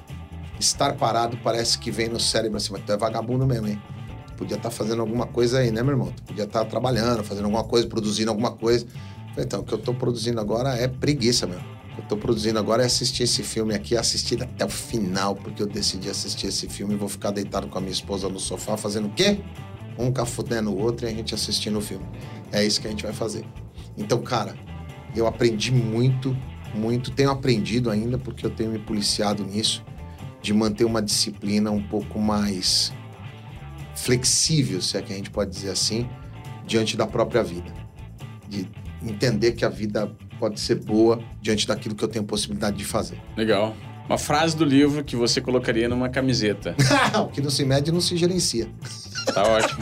Estar 0.58 0.96
parado 0.96 1.38
parece 1.44 1.78
que 1.78 1.92
vem 1.92 2.08
no 2.08 2.20
cérebro 2.20 2.58
assim, 2.58 2.72
mas 2.72 2.82
tu 2.84 2.92
é 2.94 2.98
vagabundo 2.98 3.46
mesmo, 3.46 3.68
hein? 3.68 3.80
Podia 4.38 4.56
estar 4.56 4.70
tá 4.70 4.76
fazendo 4.76 5.02
alguma 5.02 5.28
coisa 5.28 5.60
aí, 5.60 5.70
né, 5.70 5.84
meu 5.84 5.92
irmão? 5.92 6.14
Tu 6.16 6.24
podia 6.24 6.46
estar 6.46 6.62
tá 6.62 6.66
trabalhando, 6.66 7.24
fazendo 7.24 7.46
alguma 7.46 7.66
coisa, 7.66 7.88
produzindo 7.88 8.32
alguma 8.32 8.52
coisa. 8.52 8.88
Então, 9.38 9.60
o 9.60 9.64
que 9.64 9.74
eu 9.74 9.78
tô 9.78 9.94
produzindo 9.94 10.40
agora 10.40 10.76
é 10.76 10.88
preguiça, 10.88 11.46
meu. 11.46 11.60
O 11.60 11.96
que 11.96 12.02
eu 12.02 12.06
tô 12.08 12.18
produzindo 12.18 12.58
agora 12.58 12.84
é 12.84 12.86
assistir 12.86 13.24
esse 13.24 13.44
filme 13.44 13.76
aqui, 13.76 13.98
assistir 13.98 14.42
até 14.42 14.66
o 14.66 14.70
final, 14.70 15.36
porque 15.36 15.62
eu 15.62 15.68
decidi 15.68 16.10
assistir 16.10 16.48
esse 16.48 16.70
filme 16.70 16.94
e 16.94 16.98
vou 16.98 17.10
ficar 17.10 17.32
deitado 17.32 17.68
com 17.68 17.78
a 17.78 17.82
minha 17.82 17.94
esposa 17.94 18.30
no 18.30 18.40
sofá 18.40 18.78
fazendo 18.78 19.08
o 19.08 19.12
quê? 19.12 19.40
Um 19.98 20.12
café 20.12 20.62
no 20.62 20.78
outro 20.78 21.06
e 21.06 21.10
a 21.10 21.14
gente 21.14 21.36
assistindo 21.36 21.78
o 21.80 21.82
filme. 21.82 22.06
É 22.52 22.64
isso 22.64 22.80
que 22.80 22.88
a 22.88 22.90
gente 22.90 23.04
vai 23.04 23.14
fazer. 23.14 23.46
Então, 23.98 24.22
cara, 24.22 24.56
eu 25.16 25.28
aprendi 25.28 25.72
muito 25.72 26.36
muito. 26.78 27.12
Tenho 27.12 27.30
aprendido 27.30 27.90
ainda, 27.90 28.18
porque 28.18 28.46
eu 28.46 28.50
tenho 28.50 28.72
me 28.72 28.80
policiado 28.80 29.44
nisso, 29.44 29.84
de 30.42 30.54
manter 30.54 30.86
uma 30.86 31.02
disciplina 31.02 31.72
um 31.72 31.82
pouco 31.82 32.20
mais 32.20 32.94
flexível, 33.96 34.82
se 34.82 34.98
é 34.98 35.02
que 35.02 35.12
a 35.12 35.16
gente 35.16 35.30
pode 35.30 35.52
dizer 35.52 35.72
assim, 35.72 36.08
diante 36.66 36.96
da 36.96 37.08
própria 37.08 37.44
vida. 37.44 37.74
De 38.48 38.70
entender 39.02 39.54
que 39.54 39.66
a 39.66 39.70
vida 39.70 40.12
pode 40.40 40.60
ser 40.60 40.76
boa 40.76 41.20
diante 41.42 41.68
daquilo 41.68 41.96
que 41.96 42.04
eu 42.04 42.08
tenho 42.08 42.24
possibilidade 42.24 42.78
de 42.78 42.86
fazer. 42.86 43.20
Legal. 43.36 43.76
Uma 44.08 44.18
frase 44.18 44.56
do 44.56 44.64
livro 44.64 45.04
que 45.04 45.16
você 45.16 45.42
colocaria 45.42 45.90
numa 45.90 46.08
camiseta. 46.08 46.76
o 47.20 47.28
que 47.28 47.42
não 47.42 47.50
se 47.50 47.66
mede 47.66 47.92
não 47.92 48.00
se 48.00 48.16
gerencia. 48.16 48.70
Tá 49.34 49.44
ótimo. 49.44 49.82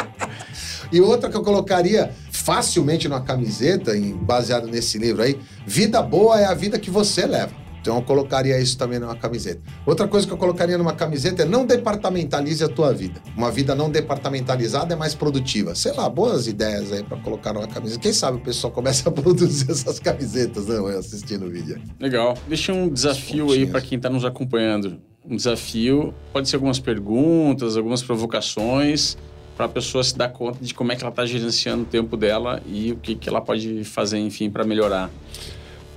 e 0.92 1.00
outra 1.00 1.30
que 1.30 1.36
eu 1.36 1.42
colocaria 1.42 2.12
facilmente 2.50 3.08
numa 3.08 3.20
camiseta, 3.20 3.92
baseado 4.22 4.66
nesse 4.66 4.98
livro 4.98 5.22
aí, 5.22 5.38
vida 5.64 6.02
boa 6.02 6.40
é 6.40 6.46
a 6.46 6.52
vida 6.52 6.80
que 6.80 6.90
você 6.90 7.24
leva. 7.24 7.52
Então 7.80 7.94
eu 7.94 8.02
colocaria 8.02 8.60
isso 8.60 8.76
também 8.76 8.98
numa 8.98 9.14
camiseta. 9.14 9.60
Outra 9.86 10.08
coisa 10.08 10.26
que 10.26 10.32
eu 10.32 10.36
colocaria 10.36 10.76
numa 10.76 10.92
camiseta 10.92 11.42
é 11.42 11.44
não 11.44 11.64
departamentalize 11.64 12.64
a 12.64 12.68
tua 12.68 12.92
vida. 12.92 13.22
Uma 13.36 13.52
vida 13.52 13.72
não 13.76 13.88
departamentalizada 13.88 14.94
é 14.94 14.96
mais 14.96 15.14
produtiva. 15.14 15.76
Sei 15.76 15.92
lá, 15.92 16.08
boas 16.08 16.48
ideias 16.48 16.90
aí 16.90 17.04
para 17.04 17.18
colocar 17.18 17.52
numa 17.52 17.68
camiseta. 17.68 18.00
Quem 18.00 18.12
sabe 18.12 18.38
o 18.38 18.40
pessoal 18.40 18.72
começa 18.72 19.08
a 19.08 19.12
produzir 19.14 19.70
essas 19.70 20.00
camisetas, 20.00 20.66
né, 20.66 20.76
assistindo 20.98 21.46
o 21.46 21.50
vídeo. 21.50 21.80
Legal. 22.00 22.36
Deixa 22.48 22.72
um 22.72 22.88
desafio 22.88 23.52
aí 23.52 23.64
para 23.64 23.80
quem 23.80 23.94
está 23.94 24.10
nos 24.10 24.24
acompanhando. 24.24 24.98
Um 25.24 25.36
desafio, 25.36 26.12
pode 26.32 26.48
ser 26.48 26.56
algumas 26.56 26.80
perguntas, 26.80 27.76
algumas 27.76 28.02
provocações 28.02 29.16
para 29.60 29.66
a 29.66 29.68
pessoa 29.68 30.02
se 30.02 30.16
dar 30.16 30.30
conta 30.30 30.64
de 30.64 30.72
como 30.72 30.90
é 30.90 30.96
que 30.96 31.02
ela 31.02 31.10
está 31.10 31.26
gerenciando 31.26 31.82
o 31.82 31.84
tempo 31.84 32.16
dela 32.16 32.62
e 32.66 32.92
o 32.92 32.96
que, 32.96 33.14
que 33.14 33.28
ela 33.28 33.42
pode 33.42 33.84
fazer, 33.84 34.18
enfim, 34.18 34.48
para 34.48 34.64
melhorar. 34.64 35.10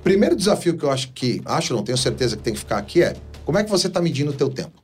Primeiro 0.02 0.36
desafio 0.36 0.76
que 0.76 0.84
eu 0.84 0.90
acho 0.90 1.10
que, 1.14 1.40
acho 1.46 1.72
não, 1.72 1.82
tenho 1.82 1.96
certeza 1.96 2.36
que 2.36 2.42
tem 2.42 2.52
que 2.52 2.58
ficar 2.58 2.76
aqui 2.76 3.02
é 3.02 3.16
como 3.42 3.56
é 3.56 3.64
que 3.64 3.70
você 3.70 3.86
está 3.86 4.02
medindo 4.02 4.32
o 4.32 4.34
teu 4.34 4.50
tempo. 4.50 4.82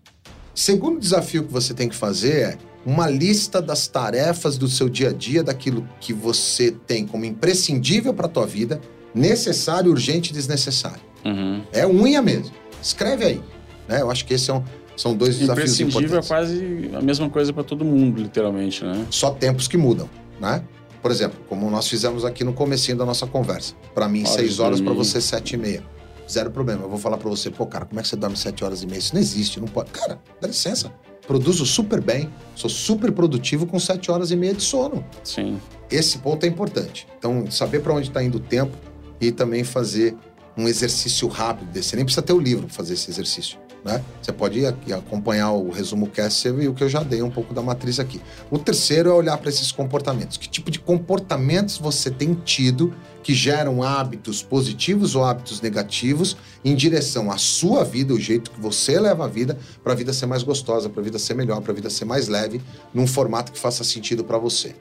Segundo 0.55 0.99
desafio 0.99 1.45
que 1.45 1.53
você 1.53 1.75
tem 1.75 1.91
que 1.91 1.95
fazer 1.95 2.33
é 2.33 2.59
uma 2.87 3.07
lista 3.07 3.61
das 3.61 3.87
tarefas 3.87 4.57
do 4.57 4.67
seu 4.67 4.89
dia 4.89 5.11
a 5.11 5.13
dia, 5.13 5.43
daquilo 5.43 5.87
que 6.01 6.15
você 6.15 6.71
tem 6.87 7.07
como 7.07 7.27
imprescindível 7.27 8.15
para 8.15 8.25
a 8.25 8.31
tua 8.31 8.47
vida, 8.47 8.81
necessário, 9.15 9.91
urgente 9.91 10.31
e 10.31 10.33
desnecessário. 10.33 11.03
Uhum. 11.23 11.63
É 11.71 11.87
unha 11.87 12.23
mesmo. 12.23 12.55
Escreve 12.83 13.27
aí. 13.27 13.43
Né? 13.87 14.01
Eu 14.01 14.11
acho 14.11 14.25
que 14.25 14.33
esse 14.33 14.51
é 14.51 14.55
um, 14.55 14.65
são 15.01 15.17
dois 15.17 15.39
desafios 15.39 15.81
importantes. 15.81 16.27
é 16.27 16.29
quase 16.29 16.91
a 16.93 17.01
mesma 17.01 17.31
coisa 17.31 17.55
para 17.55 17.65
todo 17.65 17.87
mundo, 17.87 18.21
literalmente, 18.21 18.85
né? 18.85 19.07
Só 19.09 19.31
tempos 19.31 19.67
que 19.67 19.79
mudam, 19.79 20.11
né? 20.39 20.63
Por 21.01 21.11
exemplo, 21.11 21.41
como 21.49 21.71
nós 21.71 21.89
fizemos 21.89 22.23
aqui 22.23 22.45
no 22.45 22.53
comecinho 22.53 22.99
da 22.99 23.07
nossa 23.07 23.27
conversa. 23.27 23.75
Para 23.95 24.07
mim, 24.07 24.21
horas 24.21 24.33
seis 24.33 24.61
horas, 24.61 24.79
para 24.79 24.93
você, 24.93 25.19
sete 25.19 25.55
e 25.55 25.57
meia. 25.57 25.83
Zero 26.29 26.51
problema. 26.51 26.83
Eu 26.83 26.91
vou 26.91 26.99
falar 26.99 27.17
para 27.17 27.31
você, 27.31 27.51
pô, 27.51 27.65
cara, 27.65 27.87
como 27.87 27.99
é 27.99 28.03
que 28.03 28.11
você 28.11 28.17
dorme 28.17 28.37
sete 28.37 28.63
horas 28.63 28.83
e 28.83 28.87
meia? 28.87 28.99
Isso 28.99 29.15
não 29.15 29.23
existe, 29.23 29.59
não 29.59 29.69
pode. 29.69 29.91
Cara, 29.91 30.21
dá 30.39 30.47
licença. 30.47 30.93
Produzo 31.27 31.65
super 31.65 32.03
bem, 32.03 32.29
sou 32.55 32.69
super 32.69 33.11
produtivo 33.11 33.67
com 33.67 33.81
sete 33.81 34.11
horas 34.11 34.31
e 34.31 34.37
meia 34.37 34.53
de 34.53 34.63
sono. 34.63 35.03
Sim. 35.25 35.59
Esse 35.91 36.19
ponto 36.19 36.45
é 36.45 36.47
importante. 36.47 37.09
Então, 37.19 37.51
saber 37.51 37.81
para 37.81 37.95
onde 37.95 38.09
está 38.09 38.23
indo 38.23 38.37
o 38.37 38.41
tempo 38.41 38.77
e 39.19 39.33
também 39.33 39.65
fazer 39.65 40.15
um 40.59 40.69
exercício 40.69 41.27
rápido 41.27 41.71
desse. 41.71 41.89
Você 41.89 41.97
nem 41.97 42.05
precisa 42.05 42.21
ter 42.21 42.35
o 42.35 42.39
livro 42.39 42.67
para 42.67 42.75
fazer 42.75 42.93
esse 42.93 43.11
exercício. 43.11 43.59
Né? 43.85 44.03
Você 44.21 44.33
pode 44.33 44.65
acompanhar 44.67 45.53
o 45.53 45.71
resumo 45.71 46.07
cast 46.07 46.49
e 46.49 46.69
o 46.69 46.75
que 46.75 46.85
eu 46.85 46.89
já 46.89 47.03
dei 47.03 47.23
um 47.23 47.31
pouco 47.31 47.55
da 47.55 47.63
matriz 47.63 47.99
aqui. 47.99 48.21
O 48.51 48.59
terceiro 48.59 49.11
é 49.11 49.13
olhar 49.13 49.39
para 49.39 49.49
esses 49.49 49.73
comportamentos. 49.73 50.37
Que 50.37 50.49
tipo 50.49 50.71
de 50.71 50.79
comportamentos 50.79 51.79
você 51.79 52.11
tem 52.11 52.35
tido 52.35 52.95
que 53.23 53.35
geram 53.35 53.83
hábitos 53.83 54.43
positivos 54.43 55.15
ou 55.15 55.25
hábitos 55.25 55.61
negativos 55.61 56.37
em 56.65 56.75
direção 56.75 57.31
à 57.31 57.39
sua 57.39 57.85
vida, 57.85 58.15
o 58.15 58.21
jeito 58.21 58.51
que 58.51 58.61
você 58.61 58.99
leva 58.99 59.25
a 59.25 59.29
vida, 59.29 59.59
para 59.83 59.93
a 59.93 59.97
vida 59.97 60.13
ser 60.13 60.27
mais 60.27 60.43
gostosa, 60.43 60.89
para 60.89 61.01
a 61.01 61.05
vida 61.05 61.19
ser 61.19 61.35
melhor, 61.35 61.61
para 61.61 61.73
a 61.73 61.75
vida 61.75 61.91
ser 61.91 62.05
mais 62.05 62.29
leve, 62.29 62.61
num 62.95 63.07
formato 63.07 63.53
que 63.53 63.59
faça 63.59 63.85
sentido 63.85 64.25
para 64.25 64.39
você. 64.39 64.75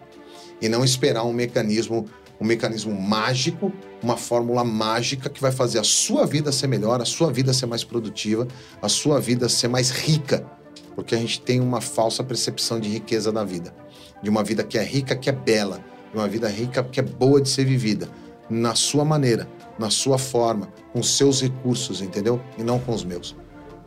E 0.62 0.68
não 0.68 0.84
esperar 0.84 1.24
um 1.24 1.34
mecanismo 1.34 2.06
um 2.40 2.46
mecanismo 2.46 3.00
mágico, 3.00 3.72
uma 4.02 4.18
fórmula 4.18 4.64
mágica 4.64 5.30
que 5.30 5.42
vai 5.42 5.52
fazer 5.52 5.80
a 5.80 5.84
sua 5.84 6.26
vida 6.26 6.52
ser 6.52 6.68
melhor, 6.68 7.02
a 7.02 7.06
sua 7.06 7.32
vida 7.32 7.54
ser 7.54 7.66
mais 7.66 7.84
produtiva, 7.84 8.48
a 8.82 8.90
sua 8.90 9.20
vida 9.20 9.50
ser 9.50 9.68
mais 9.68 9.90
rica. 9.90 10.46
Porque 10.96 11.16
a 11.16 11.18
gente 11.18 11.42
tem 11.42 11.60
uma 11.60 11.82
falsa 11.82 12.24
percepção 12.24 12.80
de 12.80 12.90
riqueza 12.90 13.32
da 13.32 13.44
vida. 13.44 13.74
De 14.22 14.30
uma 14.30 14.44
vida 14.44 14.64
que 14.64 14.78
é 14.78 14.84
rica, 14.84 15.16
que 15.16 15.30
é 15.30 15.34
bela. 15.34 15.84
De 16.12 16.18
uma 16.18 16.28
vida 16.28 16.48
rica, 16.50 16.84
que 16.84 17.00
é 17.00 17.04
boa 17.04 17.42
de 17.42 17.50
ser 17.50 17.66
vivida. 17.66 18.10
Na 18.50 18.76
sua 18.76 19.06
maneira, 19.06 19.48
na 19.78 19.90
sua 19.90 20.18
forma, 20.18 20.68
com 20.92 21.02
seus 21.04 21.42
recursos, 21.42 22.02
entendeu? 22.02 22.42
E 22.58 22.64
não 22.64 22.80
com 22.80 22.94
os 22.94 23.04
meus. 23.04 23.36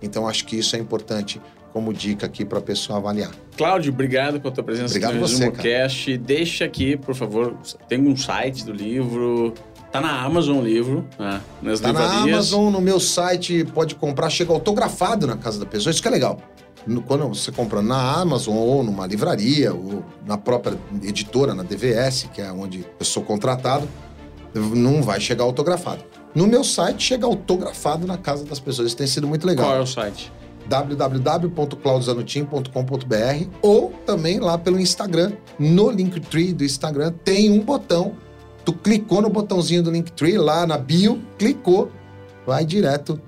Então 0.01 0.27
acho 0.27 0.46
que 0.46 0.57
isso 0.57 0.75
é 0.77 0.79
importante 0.79 1.40
como 1.72 1.92
dica 1.92 2.27
aqui 2.27 2.44
para 2.44 2.59
a 2.59 2.62
pessoa 2.62 2.98
avaliar. 2.98 3.31
Cláudio, 3.57 3.92
obrigado 3.92 4.40
pela 4.40 4.53
tua 4.53 4.62
presença 4.62 4.90
obrigado 4.90 5.12
aqui 5.12 5.20
no 5.20 5.27
você, 5.27 5.51
Cast. 5.51 6.18
Deixa 6.18 6.64
aqui, 6.64 6.96
por 6.96 7.14
favor, 7.14 7.57
tem 7.88 8.07
um 8.07 8.16
site 8.16 8.64
do 8.64 8.72
livro. 8.72 9.55
Tá 9.93 10.01
na 10.01 10.23
Amazon 10.23 10.59
o 10.59 10.63
livro, 10.63 11.07
né? 11.19 11.43
nas 11.61 11.81
tá 11.81 11.89
livrarias. 11.89 12.25
na 12.25 12.33
Amazon, 12.33 12.73
no 12.73 12.81
meu 12.81 12.99
site, 12.99 13.63
pode 13.75 13.95
comprar, 13.95 14.31
chega 14.31 14.51
autografado 14.51 15.27
na 15.27 15.37
casa 15.37 15.61
da 15.61 15.67
pessoa, 15.67 15.91
isso 15.91 16.01
que 16.01 16.09
é 16.09 16.11
legal. 16.11 16.41
Quando 17.07 17.29
você 17.29 17.53
compra 17.53 17.83
na 17.83 18.21
Amazon 18.21 18.57
ou 18.57 18.83
numa 18.83 19.07
livraria, 19.07 19.73
ou 19.73 20.03
na 20.27 20.39
própria 20.39 20.77
editora, 21.03 21.55
na 21.55 21.63
DVS, 21.63 22.29
que 22.33 22.41
é 22.41 22.51
onde 22.51 22.87
eu 22.99 23.05
sou 23.05 23.23
contratado, 23.23 23.87
não 24.55 25.03
vai 25.03 25.21
chegar 25.21 25.45
autografado. 25.45 26.03
No 26.35 26.47
meu 26.47 26.65
site 26.65 27.05
chega 27.05 27.27
autografado 27.27 28.07
na 28.07 28.17
casa 28.17 28.43
das 28.45 28.59
pessoas. 28.59 28.88
Isso 28.88 28.97
tem 28.97 29.07
sido 29.07 29.29
muito 29.29 29.47
legal. 29.47 29.67
Qual 29.67 29.77
é 29.77 29.81
o 29.81 29.87
site? 29.87 30.33
www.claudizanutim.com.br 30.67 33.47
ou 33.61 33.93
também 34.07 34.40
lá 34.40 34.57
pelo 34.57 34.81
Instagram, 34.81 35.33
no 35.59 35.90
Linktree 35.90 36.55
do 36.55 36.65
Instagram, 36.65 37.13
tem 37.25 37.51
um 37.51 37.61
botão. 37.61 38.15
Tu 38.65 38.73
clicou 38.73 39.21
no 39.21 39.29
botãozinho 39.29 39.83
do 39.83 39.90
Linktree 39.90 40.38
lá 40.38 40.67
na 40.67 40.79
bio, 40.79 41.21
clicou, 41.38 41.90
vai 42.46 42.65
direto 42.65 43.21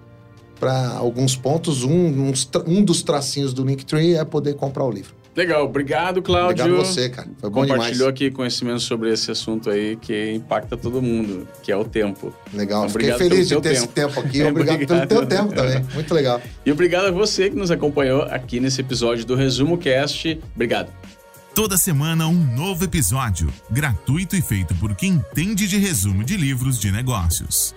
para 0.58 0.88
alguns 0.90 1.36
pontos. 1.36 1.84
Um, 1.84 2.32
um, 2.66 2.82
dos 2.82 3.02
tracinhos 3.02 3.52
do 3.52 3.64
Linktree 3.64 4.14
é 4.14 4.24
poder 4.24 4.54
comprar 4.54 4.84
o 4.84 4.90
livro. 4.90 5.14
Legal, 5.36 5.64
obrigado, 5.64 6.22
Cláudio. 6.22 6.64
Obrigado 6.64 6.86
você, 6.86 7.08
cara. 7.08 7.28
Foi 7.38 7.50
bom 7.50 7.62
demais. 7.62 7.80
Compartilhou 7.80 8.08
aqui 8.08 8.30
conhecimento 8.30 8.78
sobre 8.78 9.12
esse 9.12 9.32
assunto 9.32 9.68
aí 9.68 9.96
que 9.96 10.32
impacta 10.32 10.76
todo 10.76 11.02
mundo, 11.02 11.48
que 11.60 11.72
é 11.72 11.76
o 11.76 11.84
tempo. 11.84 12.32
Legal, 12.52 12.84
Então, 12.86 12.90
fiquei 12.90 13.12
feliz 13.14 13.48
de 13.48 13.54
pelo 13.54 13.60
ter 13.60 13.70
teu 13.70 13.78
esse 13.78 13.88
tempo 13.88 14.20
aqui. 14.20 14.42
Obrigado, 14.46 14.86
pelo 14.86 15.02
Obrigado. 15.02 15.08
teu 15.08 15.26
tempo 15.26 15.52
também. 15.52 15.84
Muito 15.92 16.14
legal. 16.14 16.40
E 16.64 16.70
obrigado 16.70 17.06
a 17.06 17.10
você 17.10 17.50
que 17.50 17.56
nos 17.56 17.72
acompanhou 17.72 18.22
aqui 18.22 18.60
nesse 18.60 18.80
episódio 18.80 19.26
do 19.26 19.34
Resumo 19.34 19.76
Cast. 19.76 20.40
Obrigado. 20.54 20.92
Toda 21.54 21.78
semana 21.78 22.26
um 22.26 22.34
novo 22.56 22.82
episódio, 22.82 23.48
gratuito 23.70 24.34
e 24.34 24.42
feito 24.42 24.74
por 24.74 24.92
quem 24.96 25.12
entende 25.12 25.68
de 25.68 25.78
resumo 25.78 26.24
de 26.24 26.36
livros 26.36 26.80
de 26.80 26.90
negócios. 26.90 27.72